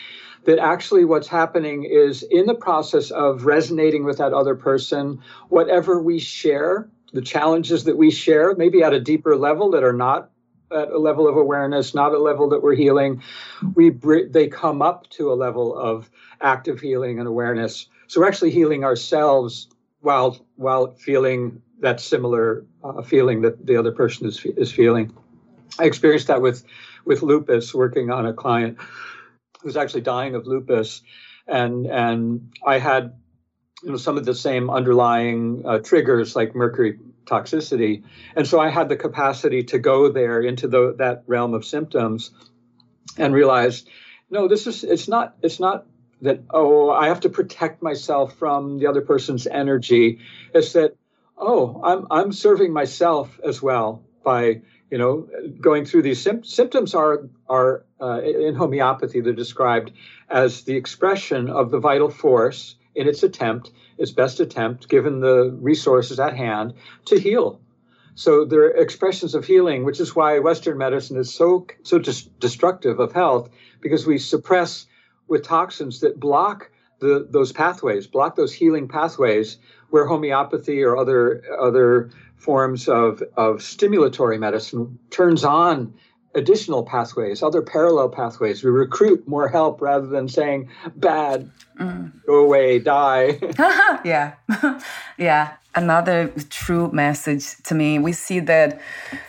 that 0.45 0.59
actually 0.59 1.07
what's 1.07 1.27
happening 1.27 1.85
is 1.85 2.23
in 2.23 2.45
the 2.45 2.55
process 2.55 3.11
of 3.13 3.47
resonating 3.47 4.05
with 4.05 4.19
that 4.19 4.35
other 4.35 4.55
person 4.55 5.19
whatever 5.49 6.03
we 6.03 6.19
share 6.19 6.87
the 7.15 7.23
challenges 7.23 7.85
that 7.85 7.97
we 7.97 8.11
share 8.11 8.55
maybe 8.57 8.83
at 8.83 8.93
a 8.93 9.01
deeper 9.01 9.39
level 9.39 9.71
that 9.71 9.83
are 9.83 9.95
not 9.95 10.31
at 10.71 10.91
a 10.91 10.99
level 10.99 11.29
of 11.29 11.37
awareness, 11.37 11.95
not 11.95 12.13
a 12.13 12.19
level 12.19 12.49
that 12.49 12.61
we're 12.61 12.75
healing. 12.75 13.23
We 13.75 13.91
they 13.91 14.49
come 14.49 14.83
up 14.83 15.09
to 15.11 15.31
a 15.31 15.35
level 15.35 15.77
of 15.77 16.11
active 16.41 16.81
healing 16.81 17.21
and 17.21 17.29
awareness. 17.29 17.87
So 18.09 18.21
we're 18.21 18.27
actually 18.27 18.51
healing 18.51 18.83
ourselves 18.83 19.69
while 20.05 20.47
while 20.57 20.95
feeling 20.95 21.63
that 21.81 22.01
similar 22.01 22.65
uh, 22.83 23.03
feeling 23.03 23.43
that 23.43 23.67
the 23.67 23.77
other 23.77 23.93
person 23.93 24.27
is 24.27 24.45
is 24.45 24.71
feeling. 24.71 25.13
I 25.79 25.85
experienced 25.85 26.29
that 26.29 26.43
with 26.43 26.65
with 27.05 27.23
lupus, 27.23 27.75
working 27.75 28.11
on 28.11 28.27
a 28.27 28.33
client 28.33 28.79
who's 29.63 29.77
actually 29.77 30.03
dying 30.03 30.35
of 30.35 30.47
lupus, 30.47 31.03
and 31.47 31.87
and 31.87 32.53
I 32.65 32.79
had 32.79 33.15
you 33.83 33.91
know 33.91 33.97
some 33.97 34.17
of 34.17 34.25
the 34.25 34.35
same 34.35 34.71
underlying 34.71 35.63
uh, 35.67 35.79
triggers 35.79 36.37
like 36.37 36.55
mercury 36.55 36.99
toxicity. 37.25 38.05
And 38.37 38.47
so 38.47 38.61
I 38.61 38.69
had 38.69 38.89
the 38.89 38.97
capacity 38.97 39.63
to 39.65 39.79
go 39.79 40.11
there 40.11 40.41
into 40.41 40.69
the, 40.69 40.95
that 40.99 41.25
realm 41.27 41.55
of 41.55 41.65
symptoms 41.65 42.31
and 43.17 43.33
realized, 43.35 43.89
no, 44.31 44.49
this 44.49 44.67
is, 44.67 44.85
it's 44.85 45.09
not, 45.09 45.37
it's 45.43 45.61
not 45.61 45.87
that, 46.25 46.41
oh, 46.51 46.91
I 46.91 47.09
have 47.09 47.21
to 47.21 47.29
protect 47.29 47.83
myself 47.83 48.37
from 48.37 48.79
the 48.79 48.87
other 48.87 49.01
person's 49.03 49.47
energy. 49.47 50.19
It's 50.53 50.73
that, 50.73 50.97
oh, 51.39 51.81
I'm, 51.85 52.07
I'm 52.11 52.33
serving 52.33 52.73
myself 52.73 53.39
as 53.47 53.63
well 53.63 54.03
by, 54.25 54.63
you 54.91 54.99
know, 54.99 55.29
going 55.61 55.85
through 55.85 56.03
these 56.03 56.21
sim- 56.21 56.45
symptoms 56.45 56.95
are, 56.95 57.29
are 57.49 57.85
uh, 58.01 58.21
in 58.23 58.55
homeopathy, 58.55 59.21
they're 59.21 59.33
described 59.33 59.93
as 60.29 60.63
the 60.63 60.77
expression 60.77 61.51
of 61.51 61.71
the 61.71 61.79
vital 61.79 62.11
force 62.11 62.77
in 62.95 63.07
its 63.07 63.23
attempt, 63.23 63.71
its 63.99 64.13
best 64.13 64.41
attempt, 64.41 64.89
given 64.89 65.21
the 65.21 65.51
resources 65.61 66.19
at 66.19 66.37
hand, 66.37 66.75
to 67.05 67.19
heal. 67.19 67.61
So 68.15 68.45
there 68.45 68.61
are 68.63 68.71
expressions 68.71 69.35
of 69.35 69.45
healing, 69.45 69.85
which 69.85 70.01
is 70.01 70.15
why 70.15 70.39
Western 70.39 70.79
medicine 70.79 71.17
is 71.17 71.35
so 71.35 71.67
so 71.83 71.99
dis- 71.99 72.29
destructive 72.39 73.01
of 73.01 73.13
health, 73.13 73.51
because 73.81 74.07
we 74.07 74.19
suppress 74.19 74.87
with 75.29 75.43
toxins 75.43 76.01
that 76.01 76.19
block 76.19 76.71
the, 77.01 77.27
those 77.31 77.53
pathways, 77.53 78.07
block 78.07 78.37
those 78.37 78.53
healing 78.53 78.89
pathways, 78.89 79.59
where 79.91 80.07
homeopathy 80.07 80.83
or 80.83 80.97
other 80.97 81.43
other 81.61 82.11
forms 82.37 82.89
of, 82.89 83.23
of 83.37 83.57
stimulatory 83.57 84.39
medicine 84.39 84.99
turns 85.11 85.45
on 85.45 85.95
additional 86.35 86.83
pathways, 86.83 87.43
other 87.43 87.63
parallel 87.63 88.09
pathways. 88.09 88.63
We 88.63 88.71
recruit 88.71 89.27
more 89.27 89.49
help 89.49 89.81
rather 89.81 90.07
than 90.07 90.29
saying, 90.29 90.69
bad, 90.97 91.51
mm. 91.81 92.13
go 92.27 92.45
away, 92.45 92.79
die. 92.79 93.39
yeah. 94.05 94.35
yeah. 95.19 95.55
Another 95.75 96.33
true 96.51 96.91
message 96.93 97.57
to 97.65 97.75
me. 97.75 97.99
We 97.99 98.13
see 98.13 98.41
that 98.41 98.81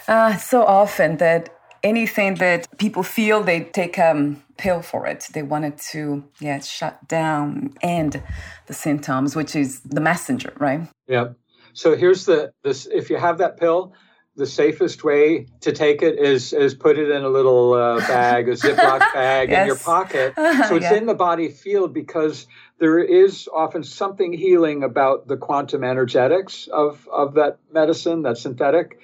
uh, 0.07 0.37
so 0.37 0.63
often 0.63 1.17
that 1.17 1.54
anything 1.85 2.35
that 2.35 2.77
people 2.77 3.03
feel, 3.03 3.43
they 3.43 3.61
take 3.61 3.97
a 3.97 4.11
um, 4.11 4.43
pill 4.57 4.81
for 4.81 5.05
it. 5.05 5.27
They 5.33 5.43
want 5.43 5.65
it 5.65 5.77
to, 5.91 6.25
yeah, 6.39 6.59
shut 6.59 7.07
down, 7.07 7.75
end 7.81 8.21
the 8.65 8.73
symptoms, 8.73 9.35
which 9.35 9.55
is 9.55 9.81
the 9.81 10.01
messenger, 10.01 10.53
right? 10.57 10.81
Yeah. 11.07 11.29
So 11.73 11.95
here's 11.95 12.25
the 12.25 12.51
this 12.63 12.87
if 12.87 13.09
you 13.09 13.17
have 13.17 13.37
that 13.37 13.57
pill, 13.57 13.93
the 14.35 14.45
safest 14.45 15.03
way 15.03 15.47
to 15.61 15.71
take 15.71 16.01
it 16.01 16.17
is 16.17 16.53
is 16.53 16.73
put 16.73 16.97
it 16.97 17.09
in 17.11 17.23
a 17.23 17.29
little 17.29 17.73
uh, 17.73 17.99
bag, 18.07 18.49
a 18.49 18.53
Ziploc 18.53 18.99
bag 19.13 19.49
yes. 19.49 19.61
in 19.61 19.67
your 19.67 19.77
pocket, 19.77 20.33
so 20.67 20.75
it's 20.77 20.83
yeah. 20.83 20.95
in 20.95 21.05
the 21.05 21.13
body 21.13 21.49
field 21.49 21.93
because 21.93 22.47
there 22.79 22.99
is 22.99 23.47
often 23.53 23.83
something 23.83 24.33
healing 24.33 24.83
about 24.83 25.27
the 25.27 25.37
quantum 25.37 25.83
energetics 25.83 26.67
of 26.67 27.07
of 27.11 27.35
that 27.35 27.59
medicine, 27.71 28.23
that 28.23 28.37
synthetic, 28.37 28.99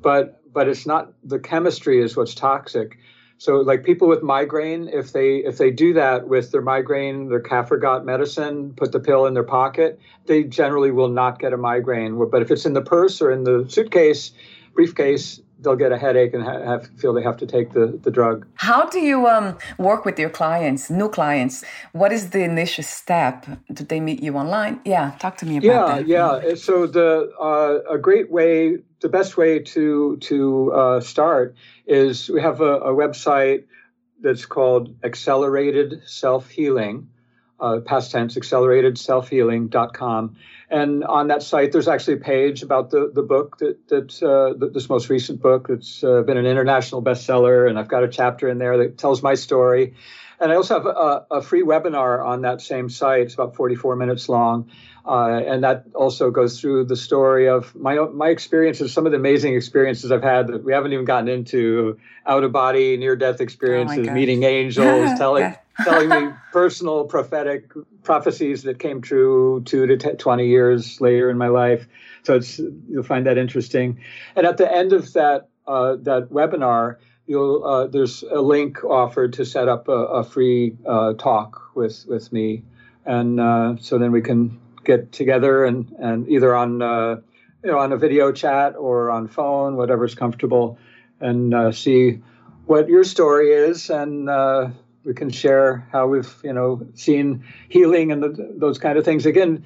but 0.00 0.40
but 0.54 0.68
it's 0.68 0.86
not 0.86 1.12
the 1.22 1.38
chemistry 1.38 2.00
is 2.00 2.16
what's 2.16 2.34
toxic. 2.34 2.98
So 3.38 3.56
like 3.56 3.84
people 3.84 4.08
with 4.08 4.22
migraine, 4.22 4.88
if 4.88 5.12
they 5.12 5.38
if 5.38 5.58
they 5.58 5.70
do 5.70 5.92
that 5.94 6.28
with 6.28 6.52
their 6.52 6.62
migraine, 6.62 7.28
their 7.28 7.42
Cafergot 7.42 8.04
medicine, 8.04 8.72
put 8.76 8.92
the 8.92 9.00
pill 9.00 9.26
in 9.26 9.34
their 9.34 9.42
pocket, 9.42 9.98
they 10.26 10.44
generally 10.44 10.92
will 10.92 11.08
not 11.08 11.38
get 11.40 11.52
a 11.52 11.56
migraine. 11.56 12.16
But 12.30 12.42
if 12.42 12.50
it's 12.50 12.64
in 12.64 12.72
the 12.72 12.82
purse 12.82 13.20
or 13.20 13.30
in 13.32 13.44
the 13.44 13.66
suitcase, 13.68 14.30
briefcase, 14.74 15.40
they'll 15.60 15.76
get 15.76 15.92
a 15.92 15.98
headache 15.98 16.34
and 16.34 16.44
have 16.44 16.86
feel 16.98 17.12
they 17.12 17.22
have 17.22 17.36
to 17.38 17.46
take 17.46 17.72
the, 17.72 17.98
the 18.02 18.10
drug. 18.10 18.46
How 18.54 18.88
do 18.88 19.00
you 19.00 19.26
um, 19.26 19.58
work 19.78 20.04
with 20.04 20.18
your 20.18 20.30
clients, 20.30 20.90
new 20.90 21.08
clients? 21.08 21.64
What 21.92 22.12
is 22.12 22.30
the 22.30 22.44
initial 22.44 22.84
step? 22.84 23.46
Do 23.72 23.84
they 23.84 24.00
meet 24.00 24.22
you 24.22 24.36
online? 24.36 24.80
Yeah, 24.84 25.16
talk 25.18 25.36
to 25.38 25.46
me 25.46 25.56
about 25.56 25.66
yeah, 25.66 25.94
that. 25.96 26.06
Yeah, 26.06 26.40
yeah. 26.48 26.54
So 26.54 26.86
the 26.86 27.32
uh, 27.40 27.92
a 27.92 27.98
great 27.98 28.30
way, 28.30 28.78
the 29.04 29.10
best 29.10 29.36
way 29.36 29.58
to 29.58 30.16
to 30.16 30.72
uh, 30.72 31.00
start 31.00 31.54
is 31.86 32.30
we 32.30 32.40
have 32.40 32.62
a, 32.62 32.74
a 32.90 32.92
website 32.94 33.64
that's 34.22 34.46
called 34.46 34.96
Accelerated 35.04 36.00
Self 36.06 36.48
Healing 36.48 37.10
uh, 37.60 37.80
past 37.80 38.10
tense, 38.10 38.36
accelerated 38.36 38.98
self 38.98 39.28
healing.com 39.28 40.36
And 40.70 41.04
on 41.04 41.28
that 41.28 41.42
site, 41.42 41.72
there's 41.72 41.88
actually 41.88 42.14
a 42.14 42.24
page 42.34 42.62
about 42.62 42.90
the, 42.90 43.10
the 43.14 43.22
book 43.22 43.58
that, 43.58 43.88
that 43.88 44.22
uh, 44.22 44.66
this 44.72 44.88
most 44.88 45.08
recent 45.08 45.40
book 45.40 45.68
that's 45.68 46.02
uh, 46.02 46.22
been 46.22 46.36
an 46.36 46.46
international 46.46 47.02
bestseller. 47.02 47.68
And 47.68 47.78
I've 47.78 47.88
got 47.88 48.04
a 48.04 48.08
chapter 48.08 48.48
in 48.48 48.58
there 48.58 48.78
that 48.78 48.98
tells 48.98 49.22
my 49.22 49.34
story. 49.34 49.94
And 50.40 50.52
I 50.52 50.56
also 50.56 50.74
have 50.74 50.86
a, 50.86 51.26
a 51.30 51.42
free 51.42 51.62
webinar 51.62 52.24
on 52.24 52.42
that 52.42 52.60
same 52.60 52.88
site. 52.88 53.22
It's 53.22 53.34
about 53.34 53.56
44 53.56 53.96
minutes 53.96 54.28
long. 54.28 54.70
Uh, 55.06 55.42
and 55.46 55.64
that 55.64 55.84
also 55.94 56.30
goes 56.30 56.60
through 56.60 56.84
the 56.84 56.96
story 56.96 57.46
of 57.46 57.74
my 57.74 57.96
my 57.96 58.28
experiences, 58.28 58.90
some 58.92 59.04
of 59.04 59.12
the 59.12 59.18
amazing 59.18 59.54
experiences 59.54 60.10
I've 60.10 60.22
had 60.22 60.46
that 60.46 60.64
we 60.64 60.72
haven't 60.72 60.94
even 60.94 61.04
gotten 61.04 61.28
into 61.28 61.98
out 62.24 62.42
of 62.42 62.52
body, 62.52 62.96
near 62.96 63.14
death 63.14 63.42
experiences, 63.42 64.08
oh 64.08 64.12
meeting 64.12 64.42
angels, 64.44 65.10
telling 65.18 65.54
telling 65.84 66.08
me 66.08 66.32
personal 66.52 67.04
prophetic 67.04 67.70
prophecies 68.02 68.62
that 68.62 68.78
came 68.78 69.02
true 69.02 69.62
two 69.66 69.86
to 69.86 69.96
t- 69.98 70.16
20 70.16 70.48
years 70.48 70.98
later 71.02 71.28
in 71.28 71.36
my 71.36 71.48
life. 71.48 71.86
So 72.22 72.36
it's 72.36 72.58
you'll 72.58 73.02
find 73.02 73.26
that 73.26 73.36
interesting. 73.36 74.00
And 74.34 74.46
at 74.46 74.56
the 74.56 74.72
end 74.72 74.94
of 74.94 75.12
that 75.12 75.48
uh, 75.66 75.96
that 76.00 76.30
webinar, 76.30 76.96
you'll 77.26 77.64
uh, 77.64 77.86
there's 77.86 78.22
a 78.22 78.40
link 78.40 78.84
offered 78.84 79.34
to 79.34 79.44
set 79.44 79.68
up 79.68 79.88
a, 79.88 79.92
a 79.92 80.24
free 80.24 80.76
uh, 80.86 81.14
talk 81.14 81.74
with 81.74 82.04
with 82.06 82.32
me, 82.32 82.62
and 83.04 83.40
uh, 83.40 83.76
so 83.80 83.98
then 83.98 84.12
we 84.12 84.22
can 84.22 84.60
get 84.84 85.12
together 85.12 85.64
and 85.64 85.94
and 85.98 86.28
either 86.28 86.54
on 86.54 86.82
uh, 86.82 87.20
you 87.62 87.70
know 87.70 87.78
on 87.78 87.92
a 87.92 87.96
video 87.96 88.32
chat 88.32 88.76
or 88.76 89.10
on 89.10 89.28
phone, 89.28 89.76
whatever's 89.76 90.14
comfortable, 90.14 90.78
and 91.20 91.54
uh, 91.54 91.72
see 91.72 92.20
what 92.66 92.88
your 92.88 93.04
story 93.04 93.52
is 93.52 93.90
and 93.90 94.28
we 95.04 95.12
can 95.12 95.30
share 95.30 95.86
how 95.92 96.06
we've 96.06 96.34
you 96.42 96.52
know 96.52 96.86
seen 96.94 97.44
healing 97.68 98.10
and 98.10 98.22
the, 98.22 98.54
those 98.56 98.78
kind 98.78 98.98
of 98.98 99.04
things. 99.04 99.26
Again, 99.26 99.64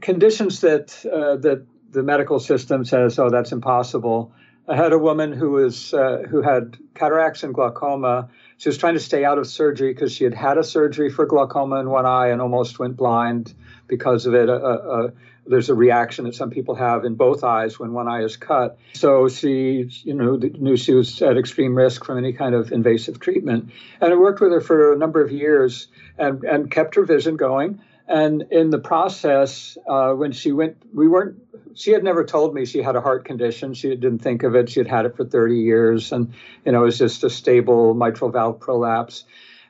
conditions 0.00 0.60
that 0.60 1.04
uh, 1.06 1.36
that 1.36 1.64
the 1.90 2.02
medical 2.02 2.40
system 2.40 2.84
says, 2.84 3.18
oh, 3.18 3.30
that's 3.30 3.52
impossible. 3.52 4.32
I 4.66 4.76
had 4.76 4.92
a 4.92 4.98
woman 4.98 5.32
who 5.32 5.50
was 5.50 5.92
uh, 5.92 6.24
who 6.28 6.40
had 6.40 6.78
cataracts 6.94 7.42
and 7.42 7.52
glaucoma. 7.52 8.30
She 8.56 8.68
was 8.68 8.78
trying 8.78 8.94
to 8.94 9.00
stay 9.00 9.24
out 9.24 9.38
of 9.38 9.46
surgery 9.46 9.92
because 9.92 10.12
she 10.12 10.24
had 10.24 10.32
had 10.32 10.56
a 10.56 10.64
surgery 10.64 11.10
for 11.10 11.26
glaucoma 11.26 11.76
in 11.80 11.90
one 11.90 12.06
eye 12.06 12.28
and 12.28 12.40
almost 12.40 12.78
went 12.78 12.96
blind 12.96 13.52
because 13.88 14.24
of 14.26 14.34
it. 14.34 14.48
Uh, 14.48 14.54
uh, 14.54 15.10
there's 15.46 15.68
a 15.68 15.74
reaction 15.74 16.24
that 16.24 16.34
some 16.34 16.48
people 16.48 16.74
have 16.74 17.04
in 17.04 17.14
both 17.14 17.44
eyes 17.44 17.78
when 17.78 17.92
one 17.92 18.08
eye 18.08 18.22
is 18.22 18.38
cut. 18.38 18.78
So 18.94 19.28
she, 19.28 19.90
you 20.02 20.14
know, 20.14 20.36
knew 20.36 20.78
she 20.78 20.94
was 20.94 21.20
at 21.20 21.36
extreme 21.36 21.74
risk 21.74 22.04
from 22.04 22.16
any 22.16 22.32
kind 22.32 22.54
of 22.54 22.72
invasive 22.72 23.20
treatment, 23.20 23.70
and 24.00 24.12
I 24.12 24.16
worked 24.16 24.40
with 24.40 24.52
her 24.52 24.62
for 24.62 24.94
a 24.94 24.96
number 24.96 25.20
of 25.20 25.30
years 25.30 25.88
and 26.16 26.42
and 26.44 26.70
kept 26.70 26.94
her 26.94 27.04
vision 27.04 27.36
going. 27.36 27.80
And 28.06 28.44
in 28.50 28.70
the 28.70 28.78
process, 28.78 29.78
uh, 29.88 30.12
when 30.12 30.32
she 30.32 30.52
went, 30.52 30.76
we 30.92 31.08
weren't. 31.08 31.36
She 31.74 31.90
had 31.90 32.04
never 32.04 32.24
told 32.24 32.54
me 32.54 32.66
she 32.66 32.82
had 32.82 32.94
a 32.94 33.00
heart 33.00 33.24
condition. 33.24 33.74
She 33.74 33.88
didn't 33.88 34.20
think 34.20 34.42
of 34.42 34.54
it. 34.54 34.68
She 34.68 34.78
had 34.78 34.86
had 34.86 35.06
it 35.06 35.16
for 35.16 35.24
30 35.24 35.56
years, 35.56 36.12
and 36.12 36.32
you 36.64 36.72
know, 36.72 36.82
it 36.82 36.84
was 36.84 36.98
just 36.98 37.24
a 37.24 37.30
stable 37.30 37.94
mitral 37.94 38.30
valve 38.30 38.60
prolapse. 38.60 39.24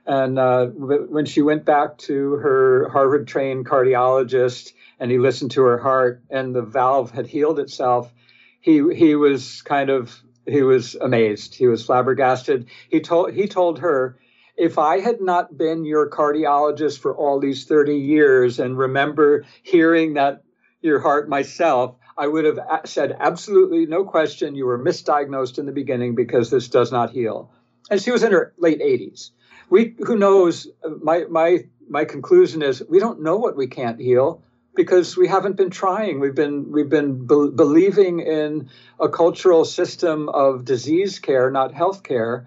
And 0.07 0.39
uh, 0.39 0.66
when 0.66 1.24
she 1.24 1.41
went 1.41 1.64
back 1.64 1.97
to 1.99 2.32
her 2.32 2.91
Harvard-trained 2.91 3.66
cardiologist, 3.66 4.72
and 5.01 5.11
he 5.11 5.18
listened 5.18 5.53
to 5.53 5.62
her 5.62 5.78
heart, 5.78 6.22
and 6.28 6.55
the 6.55 6.62
valve 6.62 7.11
had 7.11 7.26
healed 7.26 7.59
itself, 7.59 8.12
he 8.61 8.82
he 8.95 9.14
was 9.14 9.62
kind 9.62 9.91
of 9.91 10.20
he 10.47 10.62
was 10.62 10.95
amazed. 10.95 11.55
He 11.55 11.66
was 11.68 11.85
flabbergasted. 11.85 12.66
He 12.91 13.01
told 13.01 13.32
he 13.32 13.47
told 13.47 13.78
her 13.78 14.18
if 14.57 14.78
I 14.78 15.00
had 15.00 15.20
not 15.20 15.57
been 15.57 15.84
your 15.84 16.09
cardiologist 16.09 17.00
for 17.00 17.16
all 17.16 17.40
these 17.40 17.64
30 17.64 17.96
years 17.96 18.59
and 18.59 18.78
remember 18.78 19.44
hearing 19.62 20.14
that 20.14 20.42
your 20.80 21.00
heart 21.00 21.28
myself, 21.28 21.96
I 22.16 22.26
would 22.26 22.44
have 22.44 22.59
uh, 22.59 22.84
said 22.84 23.16
absolutely 23.18 23.86
no 23.86 24.05
question 24.05 24.55
you 24.55 24.66
were 24.66 24.78
misdiagnosed 24.78 25.59
in 25.59 25.66
the 25.66 25.72
beginning 25.72 26.14
because 26.14 26.50
this 26.50 26.68
does 26.68 26.92
not 26.92 27.11
heal. 27.11 27.50
And 27.90 28.00
she 28.00 28.12
was 28.12 28.22
in 28.22 28.32
her 28.32 28.55
late 28.57 28.80
80s. 28.80 29.30
We 29.70 29.94
who 29.98 30.16
knows 30.16 30.68
uh, 30.84 30.90
my 31.02 31.24
my 31.24 31.64
my 31.88 32.05
conclusion 32.05 32.62
is 32.62 32.82
we 32.88 33.00
don't 33.00 33.22
know 33.22 33.36
what 33.36 33.57
we 33.57 33.66
can't 33.66 34.00
heal 34.00 34.42
because 34.76 35.16
we 35.16 35.26
haven't 35.26 35.57
been 35.57 35.70
trying. 35.70 36.20
We've 36.20 36.34
been 36.34 36.70
we've 36.70 36.88
been 36.88 37.26
be- 37.26 37.50
believing 37.55 38.20
in 38.20 38.68
a 39.00 39.09
cultural 39.09 39.64
system 39.64 40.28
of 40.28 40.64
disease 40.64 41.18
care, 41.18 41.50
not 41.50 41.72
health 41.72 42.02
care, 42.02 42.46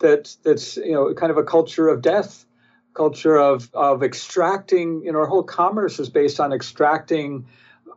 that 0.00 0.34
that's 0.42 0.76
you 0.76 0.92
know 0.92 1.12
kind 1.14 1.30
of 1.30 1.38
a 1.38 1.44
culture 1.44 1.88
of 1.88 2.02
death 2.02 2.44
culture 2.94 3.36
of 3.36 3.70
of 3.74 4.02
extracting 4.02 5.02
you 5.04 5.12
know 5.12 5.20
our 5.20 5.26
whole 5.26 5.42
commerce 5.42 5.98
is 5.98 6.08
based 6.08 6.40
on 6.40 6.52
extracting 6.52 7.46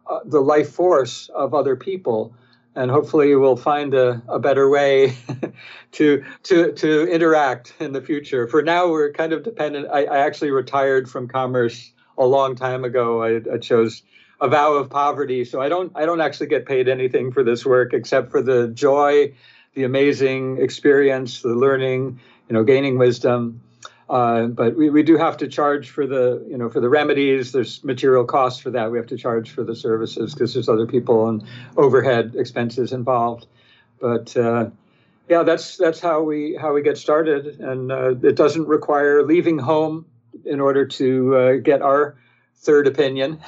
uh, 0.08 0.20
the 0.26 0.41
life 0.41 0.72
force 0.72 1.30
of 1.34 1.54
other 1.54 1.76
people. 1.76 2.36
And 2.76 2.89
hopefully 2.89 3.36
we'll 3.36 3.56
find 3.56 3.93
a, 3.93 4.22
a 4.28 4.39
better 4.39 4.70
way 4.70 5.16
to 5.93 6.24
to 6.43 6.72
to 6.74 7.08
interact 7.08 7.74
in 7.80 7.93
the 7.93 8.01
future. 8.01 8.47
For 8.47 8.62
now 8.62 8.89
we're 8.89 9.14
kind 9.14 9.32
of 9.32 9.43
dependent 9.43 9.88
i, 9.91 10.06
I 10.06 10.18
actually 10.20 10.51
retired 10.51 11.10
from 11.10 11.28
commerce 11.28 11.93
a 12.18 12.26
long 12.26 12.56
time 12.56 12.84
ago. 12.84 13.24
I, 13.24 13.41
I 13.54 13.58
chose 13.60 14.04
a 14.41 14.49
vow 14.49 14.74
of 14.74 14.89
poverty. 14.89 15.45
So 15.45 15.62
i 15.62 15.70
don't 15.70 15.91
i 15.95 16.06
don't 16.06 16.20
actually 16.20 16.47
get 16.47 16.66
paid 16.66 16.89
anything 16.89 17.32
for 17.32 17.43
this 17.43 17.66
work 17.66 17.93
except 17.93 18.32
for 18.32 18.41
the 18.41 18.68
joy 18.70 19.34
the 19.74 19.84
amazing 19.84 20.58
experience, 20.60 21.42
the 21.42 21.56
learning, 21.56 22.20
you 22.50 22.54
know, 22.54 22.64
gaining 22.64 22.98
wisdom. 22.98 23.62
Uh, 24.10 24.48
but 24.48 24.76
we, 24.76 24.90
we 24.90 25.02
do 25.02 25.18
have 25.18 25.38
to 25.38 25.48
charge 25.48 25.90
for 25.90 26.06
the 26.06 26.46
you 26.48 26.58
know 26.58 26.70
for 26.70 26.80
the 26.80 26.90
remedies. 26.90 27.52
There's 27.52 27.84
material 27.84 28.26
costs 28.26 28.60
for 28.62 28.70
that. 28.72 28.92
We 28.92 28.98
have 28.98 29.08
to 29.08 29.18
charge 29.18 29.50
for 29.50 29.64
the 29.64 29.76
services 29.76 30.34
because 30.34 30.54
there's 30.54 30.70
other 30.70 30.86
people 30.86 31.30
and 31.30 31.44
overhead 31.78 32.36
expenses 32.38 32.92
involved. 32.92 33.48
But 34.00 34.36
uh, 34.36 34.70
yeah, 35.30 35.44
that's 35.44 35.78
that's 35.78 36.00
how 36.00 36.22
we 36.22 36.56
how 36.60 36.74
we 36.74 36.82
get 36.82 36.98
started, 36.98 37.60
and 37.60 37.92
uh, 37.92 38.16
it 38.22 38.36
doesn't 38.36 38.68
require 38.68 39.24
leaving 39.24 39.58
home 39.58 40.06
in 40.46 40.60
order 40.60 40.86
to 40.86 41.36
uh, 41.36 41.54
get 41.56 41.82
our 41.82 42.16
third 42.58 42.88
opinion, 42.88 43.40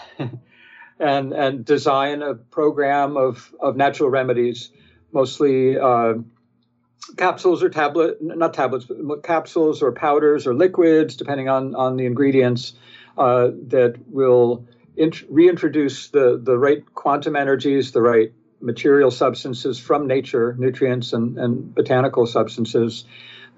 and 1.00 1.34
and 1.34 1.66
design 1.66 2.24
a 2.24 2.34
program 2.34 3.18
of 3.18 3.54
of 3.60 3.76
natural 3.76 4.10
remedies 4.10 4.70
mostly 5.16 5.80
uh, 5.80 6.14
capsules 7.18 7.64
or 7.64 7.70
tablet, 7.70 8.22
not 8.22 8.54
tablets, 8.54 8.86
but 8.86 9.24
capsules 9.24 9.82
or 9.82 9.92
powders 9.94 10.46
or 10.46 10.54
liquids, 10.54 11.16
depending 11.16 11.50
on, 11.50 11.74
on 11.74 11.96
the 11.96 12.06
ingredients, 12.06 12.74
uh, 13.18 13.50
that 13.68 13.96
will 14.08 14.68
int- 14.98 15.24
reintroduce 15.30 16.10
the, 16.10 16.40
the 16.44 16.58
right 16.58 16.84
quantum 16.94 17.36
energies, 17.36 17.94
the 17.94 18.02
right 18.02 18.34
material 18.60 19.10
substances 19.10 19.80
from 19.80 20.06
nature, 20.06 20.56
nutrients 20.60 21.14
and, 21.14 21.38
and 21.38 21.74
botanical 21.74 22.28
substances 22.28 23.06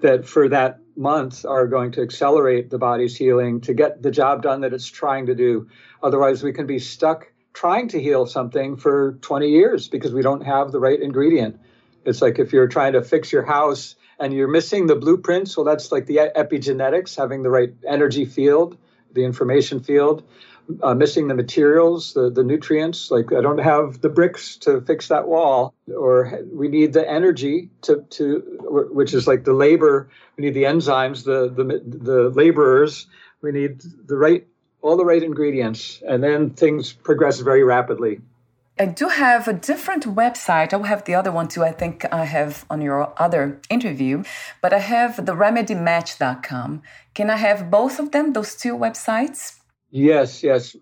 that 0.00 0.26
for 0.26 0.48
that 0.48 0.78
month 0.96 1.44
are 1.44 1.66
going 1.66 1.90
to 1.90 2.02
accelerate 2.02 2.70
the 2.70 2.78
body's 2.78 3.16
healing 3.16 3.60
to 3.60 3.74
get 3.74 4.00
the 4.00 4.12
job 4.12 4.42
done 4.42 4.60
that 4.60 4.72
it's 4.72 4.86
trying 4.86 5.26
to 5.26 5.34
do. 5.34 5.68
Otherwise, 6.02 6.42
we 6.42 6.52
can 6.52 6.66
be 6.66 6.78
stuck 6.78 7.32
trying 7.52 7.88
to 7.88 8.00
heal 8.00 8.26
something 8.26 8.76
for 8.76 9.18
20 9.22 9.48
years 9.48 9.88
because 9.88 10.12
we 10.12 10.22
don't 10.22 10.42
have 10.42 10.72
the 10.72 10.80
right 10.80 11.00
ingredient. 11.00 11.58
It's 12.04 12.22
like 12.22 12.38
if 12.38 12.52
you're 12.52 12.68
trying 12.68 12.92
to 12.92 13.02
fix 13.02 13.32
your 13.32 13.44
house 13.44 13.96
and 14.18 14.32
you're 14.32 14.48
missing 14.48 14.86
the 14.86 14.96
blueprints, 14.96 15.56
well, 15.56 15.64
that's 15.64 15.92
like 15.92 16.06
the 16.06 16.30
epigenetics, 16.36 17.16
having 17.16 17.42
the 17.42 17.50
right 17.50 17.72
energy 17.86 18.24
field, 18.24 18.76
the 19.12 19.24
information 19.24 19.80
field, 19.80 20.22
uh, 20.82 20.94
missing 20.94 21.28
the 21.28 21.34
materials, 21.34 22.12
the, 22.12 22.30
the 22.30 22.44
nutrients. 22.44 23.10
Like 23.10 23.32
I 23.32 23.40
don't 23.40 23.58
have 23.58 24.00
the 24.00 24.08
bricks 24.08 24.56
to 24.58 24.80
fix 24.80 25.08
that 25.08 25.26
wall, 25.26 25.74
or 25.94 26.40
we 26.52 26.68
need 26.68 26.92
the 26.92 27.08
energy 27.08 27.70
to, 27.82 28.04
to 28.10 28.42
which 28.92 29.14
is 29.14 29.26
like 29.26 29.44
the 29.44 29.52
labor. 29.52 30.10
We 30.36 30.44
need 30.44 30.54
the 30.54 30.64
enzymes, 30.64 31.24
the, 31.24 31.48
the, 31.48 31.82
the 31.84 32.30
laborers. 32.30 33.06
We 33.40 33.52
need 33.52 33.80
the 34.06 34.16
right 34.16 34.46
all 34.82 34.96
the 34.96 35.04
right 35.04 35.22
ingredients, 35.22 36.02
and 36.06 36.22
then 36.22 36.50
things 36.50 36.92
progress 36.92 37.40
very 37.40 37.64
rapidly. 37.64 38.20
I 38.80 38.86
do 38.86 39.08
have 39.08 39.48
a 39.48 39.52
different 39.52 40.04
website. 40.04 40.72
I 40.72 40.76
will 40.76 40.84
have 40.84 41.04
the 41.04 41.16
other 41.16 41.32
one 41.32 41.48
too. 41.48 41.64
I 41.64 41.72
think 41.72 42.04
I 42.12 42.24
have 42.24 42.64
on 42.70 42.80
your 42.80 43.12
other 43.20 43.60
interview, 43.68 44.22
but 44.62 44.72
I 44.72 44.78
have 44.78 45.26
the 45.26 45.34
remedymatch.com. 45.34 46.82
Can 47.14 47.30
I 47.30 47.36
have 47.36 47.70
both 47.70 47.98
of 47.98 48.12
them, 48.12 48.34
those 48.34 48.54
two 48.54 48.76
websites? 48.76 49.56
Yes, 49.90 50.44
yes. 50.44 50.76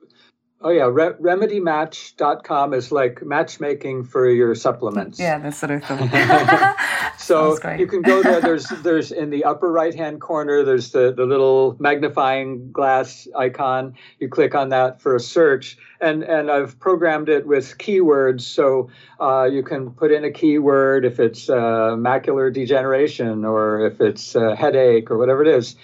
Oh 0.67 0.71
yeah, 0.71 0.87
Re- 0.91 1.13
remedymatch.com 1.21 2.75
is 2.75 2.91
like 2.91 3.23
matchmaking 3.25 4.03
for 4.03 4.29
your 4.29 4.53
supplements. 4.57 5.17
Yeah, 5.17 5.39
that's 5.39 5.63
what 5.63 5.71
I 5.71 5.79
thought. 5.79 7.13
so 7.21 7.57
you 7.79 7.87
can 7.87 8.03
go 8.03 8.21
there. 8.21 8.41
There's 8.47 8.67
there's 8.83 9.13
in 9.13 9.31
the 9.31 9.45
upper 9.45 9.71
right 9.71 9.95
hand 9.95 10.21
corner. 10.21 10.65
There's 10.65 10.91
the 10.91 11.13
the 11.13 11.25
little 11.25 11.77
magnifying 11.79 12.73
glass 12.73 13.29
icon. 13.37 13.95
You 14.19 14.29
click 14.29 14.57
on 14.57 14.71
that 14.71 15.01
for 15.01 15.15
a 15.15 15.21
search, 15.21 15.79
and 16.01 16.25
and 16.25 16.51
I've 16.51 16.81
programmed 16.81 17.29
it 17.29 17.47
with 17.47 17.79
keywords. 17.79 18.41
So 18.41 18.91
uh, 19.21 19.45
you 19.45 19.63
can 19.63 19.93
put 19.93 20.11
in 20.11 20.25
a 20.25 20.33
keyword 20.33 21.05
if 21.05 21.21
it's 21.21 21.49
uh, 21.49 21.95
macular 21.95 22.53
degeneration 22.53 23.45
or 23.45 23.87
if 23.87 24.01
it's 24.01 24.35
a 24.35 24.57
headache 24.57 25.13
or 25.13 25.17
whatever 25.17 25.43
it 25.43 25.49
is 25.49 25.77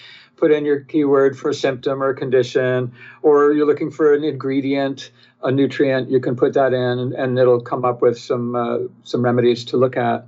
put 0.43 0.51
in 0.51 0.65
your 0.65 0.81
keyword 0.81 1.39
for 1.39 1.53
symptom 1.53 2.03
or 2.03 2.13
condition, 2.13 2.93
or 3.23 3.53
you're 3.53 3.65
looking 3.65 3.93
for 3.93 4.13
an 4.13 4.25
ingredient, 4.25 5.13
a 5.41 5.53
nutrient, 5.53 6.11
you 6.11 6.19
can 6.19 6.35
put 6.35 6.55
that 6.55 6.75
in, 6.75 6.99
and, 6.99 7.13
and 7.13 7.39
it'll 7.39 7.61
come 7.61 7.85
up 7.85 8.03
with 8.03 8.19
some 8.19 8.57
uh, 8.57 8.79
some 9.05 9.23
remedies 9.23 9.65
to 9.67 9.77
look 9.77 9.97
at. 9.97 10.27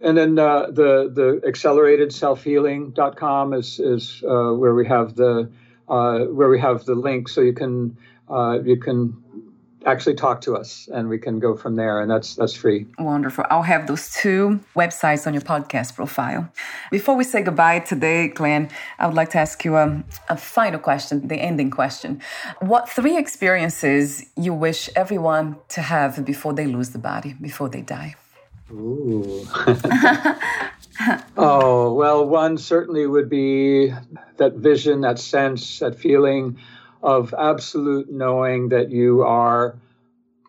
And 0.00 0.16
then 0.16 0.38
uh, 0.38 0.68
the 0.70 1.12
the 1.12 1.46
accelerated 1.46 2.14
self 2.14 2.42
healing.com 2.42 3.52
is 3.52 3.78
is 3.78 4.24
uh, 4.26 4.52
where 4.52 4.74
we 4.74 4.86
have 4.86 5.16
the 5.16 5.50
uh, 5.86 6.20
where 6.20 6.48
we 6.48 6.58
have 6.58 6.86
the 6.86 6.94
link, 6.94 7.28
so 7.28 7.42
you 7.42 7.52
can 7.52 7.98
uh, 8.30 8.58
you 8.64 8.78
can 8.78 9.22
actually 9.86 10.14
talk 10.14 10.40
to 10.42 10.56
us 10.56 10.88
and 10.92 11.08
we 11.08 11.18
can 11.18 11.38
go 11.38 11.56
from 11.56 11.76
there. 11.76 12.00
And 12.00 12.10
that's 12.10 12.34
that's 12.34 12.54
free. 12.54 12.86
Wonderful. 12.98 13.44
I'll 13.50 13.62
have 13.62 13.86
those 13.86 14.12
two 14.12 14.60
websites 14.76 15.26
on 15.26 15.34
your 15.34 15.42
podcast 15.42 15.94
profile. 15.94 16.48
Before 16.90 17.16
we 17.16 17.24
say 17.24 17.42
goodbye 17.42 17.80
today 17.80 18.28
Glen 18.28 18.68
i 18.98 19.06
would 19.06 19.14
like 19.14 19.30
to 19.30 19.38
ask 19.38 19.64
you 19.64 19.76
a, 19.76 20.02
a 20.28 20.36
final 20.36 20.78
question 20.78 21.28
the 21.28 21.36
ending 21.36 21.70
question. 21.70 22.20
What 22.60 22.88
three 22.88 23.16
experiences 23.16 24.24
you 24.36 24.54
wish 24.54 24.88
everyone 24.96 25.56
to 25.70 25.82
have 25.82 26.24
before 26.24 26.52
they 26.52 26.66
lose 26.66 26.90
the 26.90 26.98
body 26.98 27.34
before 27.40 27.68
they 27.68 27.82
die? 27.82 28.14
Ooh. 28.70 29.46
oh 31.36 31.92
well 31.94 32.26
one 32.26 32.56
certainly 32.58 33.06
would 33.06 33.28
be 33.28 33.92
that 34.36 34.54
vision 34.54 35.00
that 35.02 35.18
sense 35.18 35.80
that 35.80 35.98
feeling 35.98 36.58
of 37.02 37.34
absolute 37.36 38.10
knowing 38.10 38.68
that 38.68 38.90
you 38.90 39.22
are 39.22 39.76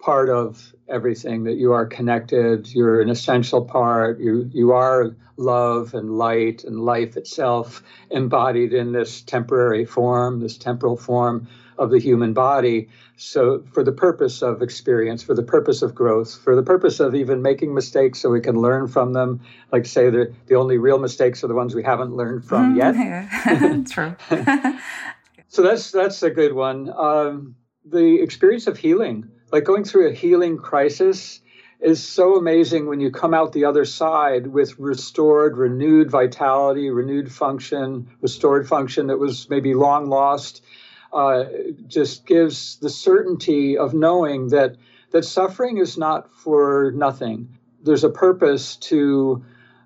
part 0.01 0.29
of 0.29 0.73
everything, 0.87 1.45
that 1.45 1.55
you 1.55 1.71
are 1.71 1.85
connected, 1.85 2.67
you're 2.73 3.01
an 3.01 3.09
essential 3.09 3.63
part, 3.63 4.19
you, 4.19 4.49
you 4.53 4.71
are 4.73 5.15
love 5.37 5.93
and 5.93 6.17
light 6.17 6.63
and 6.63 6.79
life 6.79 7.17
itself 7.17 7.81
embodied 8.11 8.73
in 8.73 8.91
this 8.91 9.21
temporary 9.21 9.85
form, 9.85 10.39
this 10.41 10.57
temporal 10.57 10.97
form 10.97 11.47
of 11.77 11.89
the 11.89 11.99
human 11.99 12.33
body. 12.33 12.89
So, 13.15 13.63
for 13.71 13.83
the 13.83 13.91
purpose 13.91 14.41
of 14.41 14.61
experience, 14.61 15.23
for 15.23 15.33
the 15.33 15.43
purpose 15.43 15.81
of 15.81 15.95
growth, 15.95 16.35
for 16.35 16.55
the 16.55 16.63
purpose 16.63 16.99
of 16.99 17.15
even 17.15 17.41
making 17.41 17.73
mistakes 17.73 18.19
so 18.19 18.29
we 18.29 18.41
can 18.41 18.55
learn 18.55 18.87
from 18.87 19.13
them. 19.13 19.41
Like, 19.71 19.85
say, 19.85 20.09
the, 20.09 20.33
the 20.47 20.55
only 20.55 20.77
real 20.77 20.99
mistakes 20.99 21.43
are 21.43 21.47
the 21.47 21.53
ones 21.53 21.73
we 21.73 21.83
haven't 21.83 22.15
learned 22.15 22.45
from 22.45 22.75
mm, 22.75 22.77
yet. 22.77 23.87
True. 23.89 24.15
so, 25.53 25.61
that's, 25.61 25.91
that's 25.91 26.23
a 26.23 26.29
good 26.29 26.53
one. 26.53 26.91
Um, 26.95 27.55
the 27.85 28.21
experience 28.21 28.67
of 28.67 28.77
healing, 28.77 29.29
like 29.51 29.63
going 29.63 29.83
through 29.83 30.09
a 30.09 30.13
healing 30.13 30.57
crisis, 30.57 31.41
is 31.79 32.01
so 32.01 32.37
amazing 32.37 32.87
when 32.87 33.01
you 33.01 33.11
come 33.11 33.33
out 33.33 33.51
the 33.51 33.65
other 33.65 33.83
side 33.83 34.47
with 34.47 34.79
restored, 34.79 35.57
renewed 35.57 36.09
vitality, 36.09 36.89
renewed 36.89 37.31
function, 37.31 38.09
restored 38.21 38.67
function 38.67 39.07
that 39.07 39.19
was 39.19 39.49
maybe 39.49 39.73
long 39.73 40.09
lost. 40.09 40.63
Uh, 41.11 41.43
just 41.85 42.25
gives 42.25 42.77
the 42.77 42.89
certainty 42.89 43.77
of 43.77 43.93
knowing 43.93 44.47
that 44.47 44.75
that 45.11 45.23
suffering 45.23 45.77
is 45.77 45.95
not 45.95 46.31
for 46.31 46.91
nothing. 46.95 47.59
There's 47.83 48.03
a 48.03 48.09
purpose 48.09 48.77
to 48.77 49.45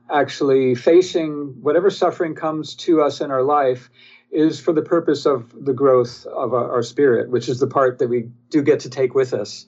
actually 0.10 0.76
facing 0.76 1.62
whatever 1.62 1.90
suffering 1.90 2.34
comes 2.34 2.76
to 2.76 3.02
us 3.02 3.20
in 3.20 3.30
our 3.30 3.44
life 3.44 3.90
is 4.32 4.60
for 4.60 4.74
the 4.74 4.82
purpose 4.82 5.26
of 5.26 5.54
the 5.66 5.74
growth 5.74 6.26
of 6.26 6.54
our, 6.54 6.72
our 6.72 6.84
spirit, 6.84 7.30
which 7.30 7.48
is 7.50 7.60
the 7.60 7.68
part 7.68 8.00
that 8.00 8.08
we 8.08 8.30
do 8.50 8.62
get 8.62 8.82
to 8.82 8.90
take 8.90 9.16
with 9.16 9.34
us 9.34 9.66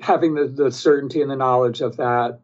having 0.00 0.34
the, 0.34 0.46
the 0.46 0.70
certainty 0.70 1.22
and 1.22 1.30
the 1.30 1.36
knowledge 1.36 1.80
of 1.80 1.96
that 1.96 2.40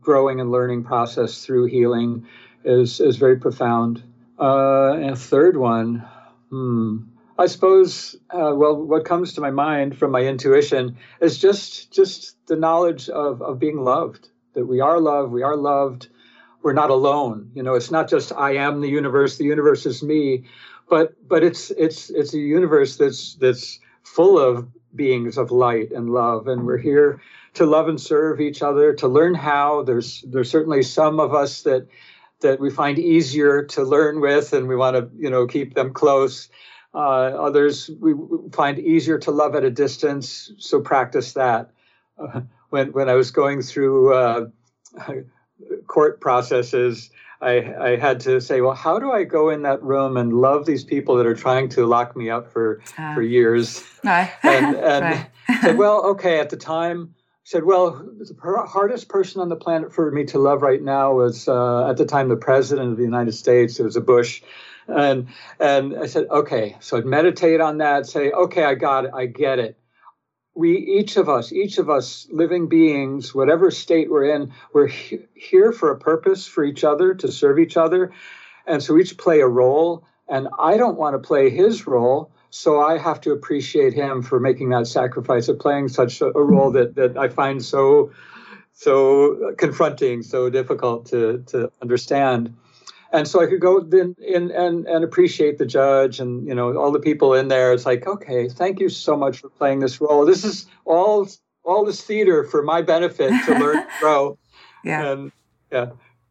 growing 0.00 0.40
and 0.40 0.50
learning 0.50 0.84
process 0.84 1.44
through 1.44 1.66
healing 1.66 2.26
is 2.64 3.00
is 3.00 3.16
very 3.16 3.36
profound. 3.36 4.02
Uh, 4.38 4.92
and 4.94 5.10
a 5.10 5.16
third 5.16 5.56
one, 5.56 6.04
hmm, 6.50 6.98
I 7.38 7.46
suppose. 7.46 8.16
Uh, 8.30 8.52
well, 8.54 8.74
what 8.74 9.04
comes 9.04 9.34
to 9.34 9.40
my 9.40 9.50
mind 9.50 9.96
from 9.96 10.10
my 10.10 10.22
intuition 10.22 10.96
is 11.20 11.38
just 11.38 11.92
just 11.92 12.36
the 12.46 12.56
knowledge 12.56 13.08
of 13.08 13.42
of 13.42 13.58
being 13.58 13.82
loved. 13.82 14.28
That 14.54 14.66
we 14.66 14.80
are 14.80 15.00
loved. 15.00 15.32
We 15.32 15.42
are 15.42 15.56
loved. 15.56 16.08
We're 16.64 16.72
not 16.72 16.88
alone. 16.88 17.50
You 17.54 17.62
know, 17.62 17.74
it's 17.74 17.90
not 17.90 18.08
just 18.08 18.32
I 18.32 18.56
am 18.56 18.80
the 18.80 18.88
universe. 18.88 19.36
The 19.36 19.44
universe 19.44 19.84
is 19.84 20.02
me, 20.02 20.44
but 20.88 21.12
but 21.28 21.44
it's 21.44 21.70
it's 21.70 22.08
it's 22.08 22.32
a 22.32 22.38
universe 22.38 22.96
that's 22.96 23.34
that's 23.34 23.80
full 24.02 24.38
of 24.38 24.66
beings 24.94 25.36
of 25.36 25.50
light 25.50 25.92
and 25.92 26.08
love 26.10 26.48
and 26.48 26.64
we're 26.64 26.78
here 26.78 27.20
to 27.52 27.66
love 27.66 27.88
and 27.88 28.00
serve 28.00 28.40
each 28.40 28.62
other 28.62 28.94
to 28.94 29.08
learn 29.08 29.34
how 29.34 29.82
there's 29.82 30.22
there's 30.28 30.50
certainly 30.50 30.82
some 30.82 31.20
of 31.20 31.34
us 31.34 31.62
that 31.62 31.86
that 32.40 32.60
we 32.60 32.70
find 32.70 32.98
easier 32.98 33.64
to 33.64 33.82
learn 33.82 34.20
with 34.20 34.52
and 34.52 34.66
we 34.68 34.76
want 34.76 34.96
to 34.96 35.10
you 35.18 35.28
know 35.28 35.46
keep 35.46 35.74
them 35.74 35.92
close 35.92 36.48
uh, 36.94 36.98
others 37.48 37.90
we 38.00 38.14
find 38.52 38.78
easier 38.78 39.18
to 39.18 39.30
love 39.30 39.54
at 39.54 39.64
a 39.64 39.70
distance 39.70 40.52
so 40.58 40.80
practice 40.80 41.32
that 41.32 41.70
uh, 42.18 42.40
when 42.70 42.92
when 42.92 43.08
i 43.08 43.14
was 43.14 43.30
going 43.30 43.60
through 43.60 44.14
uh, 44.14 44.46
court 45.86 46.20
processes 46.20 47.10
I, 47.44 47.74
I 47.78 47.96
had 47.96 48.20
to 48.20 48.40
say, 48.40 48.62
well, 48.62 48.74
how 48.74 48.98
do 48.98 49.12
I 49.12 49.24
go 49.24 49.50
in 49.50 49.62
that 49.62 49.82
room 49.82 50.16
and 50.16 50.32
love 50.32 50.64
these 50.64 50.82
people 50.82 51.16
that 51.16 51.26
are 51.26 51.34
trying 51.34 51.68
to 51.70 51.84
lock 51.84 52.16
me 52.16 52.30
up 52.30 52.50
for 52.50 52.80
uh, 52.98 53.14
for 53.14 53.22
years? 53.22 53.84
and 54.42 54.74
and 54.76 55.26
said, 55.60 55.76
well, 55.76 56.04
okay. 56.12 56.40
At 56.40 56.50
the 56.50 56.56
time, 56.56 57.14
said, 57.44 57.64
well, 57.64 57.90
the 57.90 58.34
hardest 58.66 59.08
person 59.08 59.42
on 59.42 59.50
the 59.50 59.56
planet 59.56 59.92
for 59.92 60.10
me 60.10 60.24
to 60.26 60.38
love 60.38 60.62
right 60.62 60.82
now 60.82 61.12
was 61.12 61.46
uh, 61.46 61.88
at 61.88 61.98
the 61.98 62.06
time 62.06 62.28
the 62.28 62.36
president 62.36 62.92
of 62.92 62.96
the 62.96 63.04
United 63.04 63.32
States. 63.32 63.78
It 63.78 63.82
was 63.82 63.96
a 63.96 64.00
Bush, 64.00 64.42
and 64.88 65.28
and 65.60 65.98
I 65.98 66.06
said, 66.06 66.26
okay. 66.30 66.76
So 66.80 66.96
I'd 66.96 67.04
meditate 67.04 67.60
on 67.60 67.78
that. 67.78 68.06
Say, 68.06 68.30
okay, 68.30 68.64
I 68.64 68.74
got 68.74 69.04
it. 69.04 69.10
I 69.14 69.26
get 69.26 69.58
it 69.58 69.76
we 70.54 70.76
each 70.76 71.16
of 71.16 71.28
us 71.28 71.52
each 71.52 71.78
of 71.78 71.90
us 71.90 72.26
living 72.30 72.68
beings 72.68 73.34
whatever 73.34 73.70
state 73.70 74.10
we're 74.10 74.34
in 74.34 74.52
we're 74.72 74.86
he- 74.86 75.26
here 75.34 75.72
for 75.72 75.90
a 75.90 75.98
purpose 75.98 76.46
for 76.46 76.64
each 76.64 76.84
other 76.84 77.14
to 77.14 77.30
serve 77.30 77.58
each 77.58 77.76
other. 77.76 78.12
And 78.66 78.82
so 78.82 78.96
each 78.96 79.18
play 79.18 79.40
a 79.40 79.46
role 79.48 80.04
and 80.28 80.48
i 80.58 80.76
don't 80.76 80.96
want 80.96 81.14
to 81.14 81.18
play 81.18 81.50
his 81.50 81.86
role 81.86 82.30
so 82.50 82.80
i 82.80 82.96
have 82.96 83.20
to 83.20 83.32
appreciate 83.32 83.92
him 83.92 84.22
for 84.22 84.40
making 84.40 84.70
that 84.70 84.86
sacrifice 84.86 85.48
of 85.48 85.58
playing 85.58 85.88
such 85.88 86.20
a, 86.20 86.26
a 86.26 86.42
role 86.42 86.70
that, 86.70 86.94
that 86.94 87.16
i 87.16 87.28
find 87.28 87.64
so 87.64 88.10
so 88.72 89.54
confronting 89.58 90.22
so 90.22 90.48
difficult 90.48 91.06
to 91.06 91.44
to 91.46 91.70
understand 91.82 92.56
and 93.14 93.28
so 93.28 93.40
I 93.40 93.46
could 93.46 93.60
go 93.60 93.78
in, 93.78 94.16
in 94.18 94.50
and 94.50 94.86
and 94.86 95.04
appreciate 95.04 95.58
the 95.58 95.66
judge 95.66 96.18
and 96.18 96.46
you 96.46 96.54
know 96.54 96.76
all 96.76 96.90
the 96.90 96.98
people 96.98 97.32
in 97.32 97.48
there. 97.48 97.72
It's 97.72 97.86
like, 97.86 98.06
okay, 98.06 98.48
thank 98.48 98.80
you 98.80 98.88
so 98.88 99.16
much 99.16 99.38
for 99.38 99.48
playing 99.48 99.80
this 99.80 100.00
role. 100.00 100.26
This 100.26 100.44
is 100.44 100.66
all 100.84 101.28
all 101.64 101.84
this 101.84 102.02
theater 102.02 102.44
for 102.44 102.62
my 102.62 102.82
benefit 102.82 103.30
to 103.46 103.54
learn 103.58 103.76
to 103.76 103.88
grow. 104.00 104.38
Yeah. 104.84 105.12
And 105.12 105.32
yeah. 105.70 105.90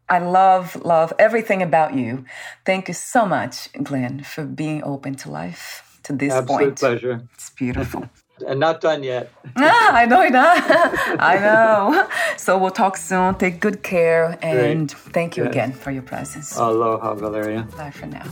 I 0.10 0.20
love, 0.20 0.76
love 0.84 1.14
everything 1.18 1.64
about 1.64 1.96
you. 1.96 2.26
Thank 2.66 2.88
you 2.88 2.94
so 2.94 3.26
much, 3.26 3.72
Glen, 3.82 4.22
for 4.24 4.46
being 4.46 4.84
open 4.84 5.16
to 5.16 5.32
life 5.32 6.00
to 6.04 6.14
this 6.14 6.34
point. 6.34 6.44
Absolute 6.44 6.60
point. 6.60 6.80
pleasure. 6.80 7.28
It's 7.34 7.50
beautiful. 7.52 8.10
and 8.48 8.60
not 8.60 8.82
done 8.82 9.04
yet. 9.04 9.32
ah, 9.58 9.91
I 9.94 10.06
know 10.06 10.22
it. 10.22 10.34
I 10.36 11.38
know. 11.39 12.08
So 12.38 12.58
we'll 12.58 12.72
talk 12.72 12.98
soon. 12.98 13.36
Take 13.36 13.60
good 13.60 13.84
care, 13.84 14.38
and 14.41 14.89
Great. 14.89 15.14
thank 15.14 15.38
you 15.38 15.44
yes. 15.44 15.52
again 15.52 15.72
for 15.74 15.91
your 15.91 16.02
presence. 16.04 16.58
Aloha, 16.58 17.14
Valeria. 17.16 17.68
Bye 17.78 17.91
for 17.91 18.06
now. 18.08 18.26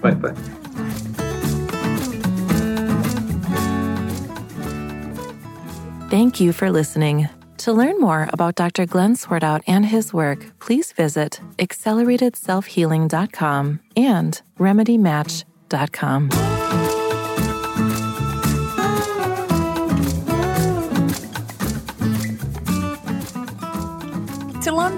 Bye 0.00 0.14
bye. 0.14 0.34
Thank 6.10 6.40
you 6.40 6.52
for 6.52 6.70
listening. 6.72 7.28
To 7.58 7.72
learn 7.72 8.00
more 8.00 8.28
about 8.32 8.56
Dr. 8.56 8.84
Glen 8.86 9.14
Swartwout 9.14 9.62
and 9.66 9.84
his 9.86 10.12
work, 10.14 10.44
please 10.60 10.92
visit 10.92 11.40
acceleratedselfhealing.com 11.58 13.80
and 13.96 14.42
remedymatch.com. 14.58 16.59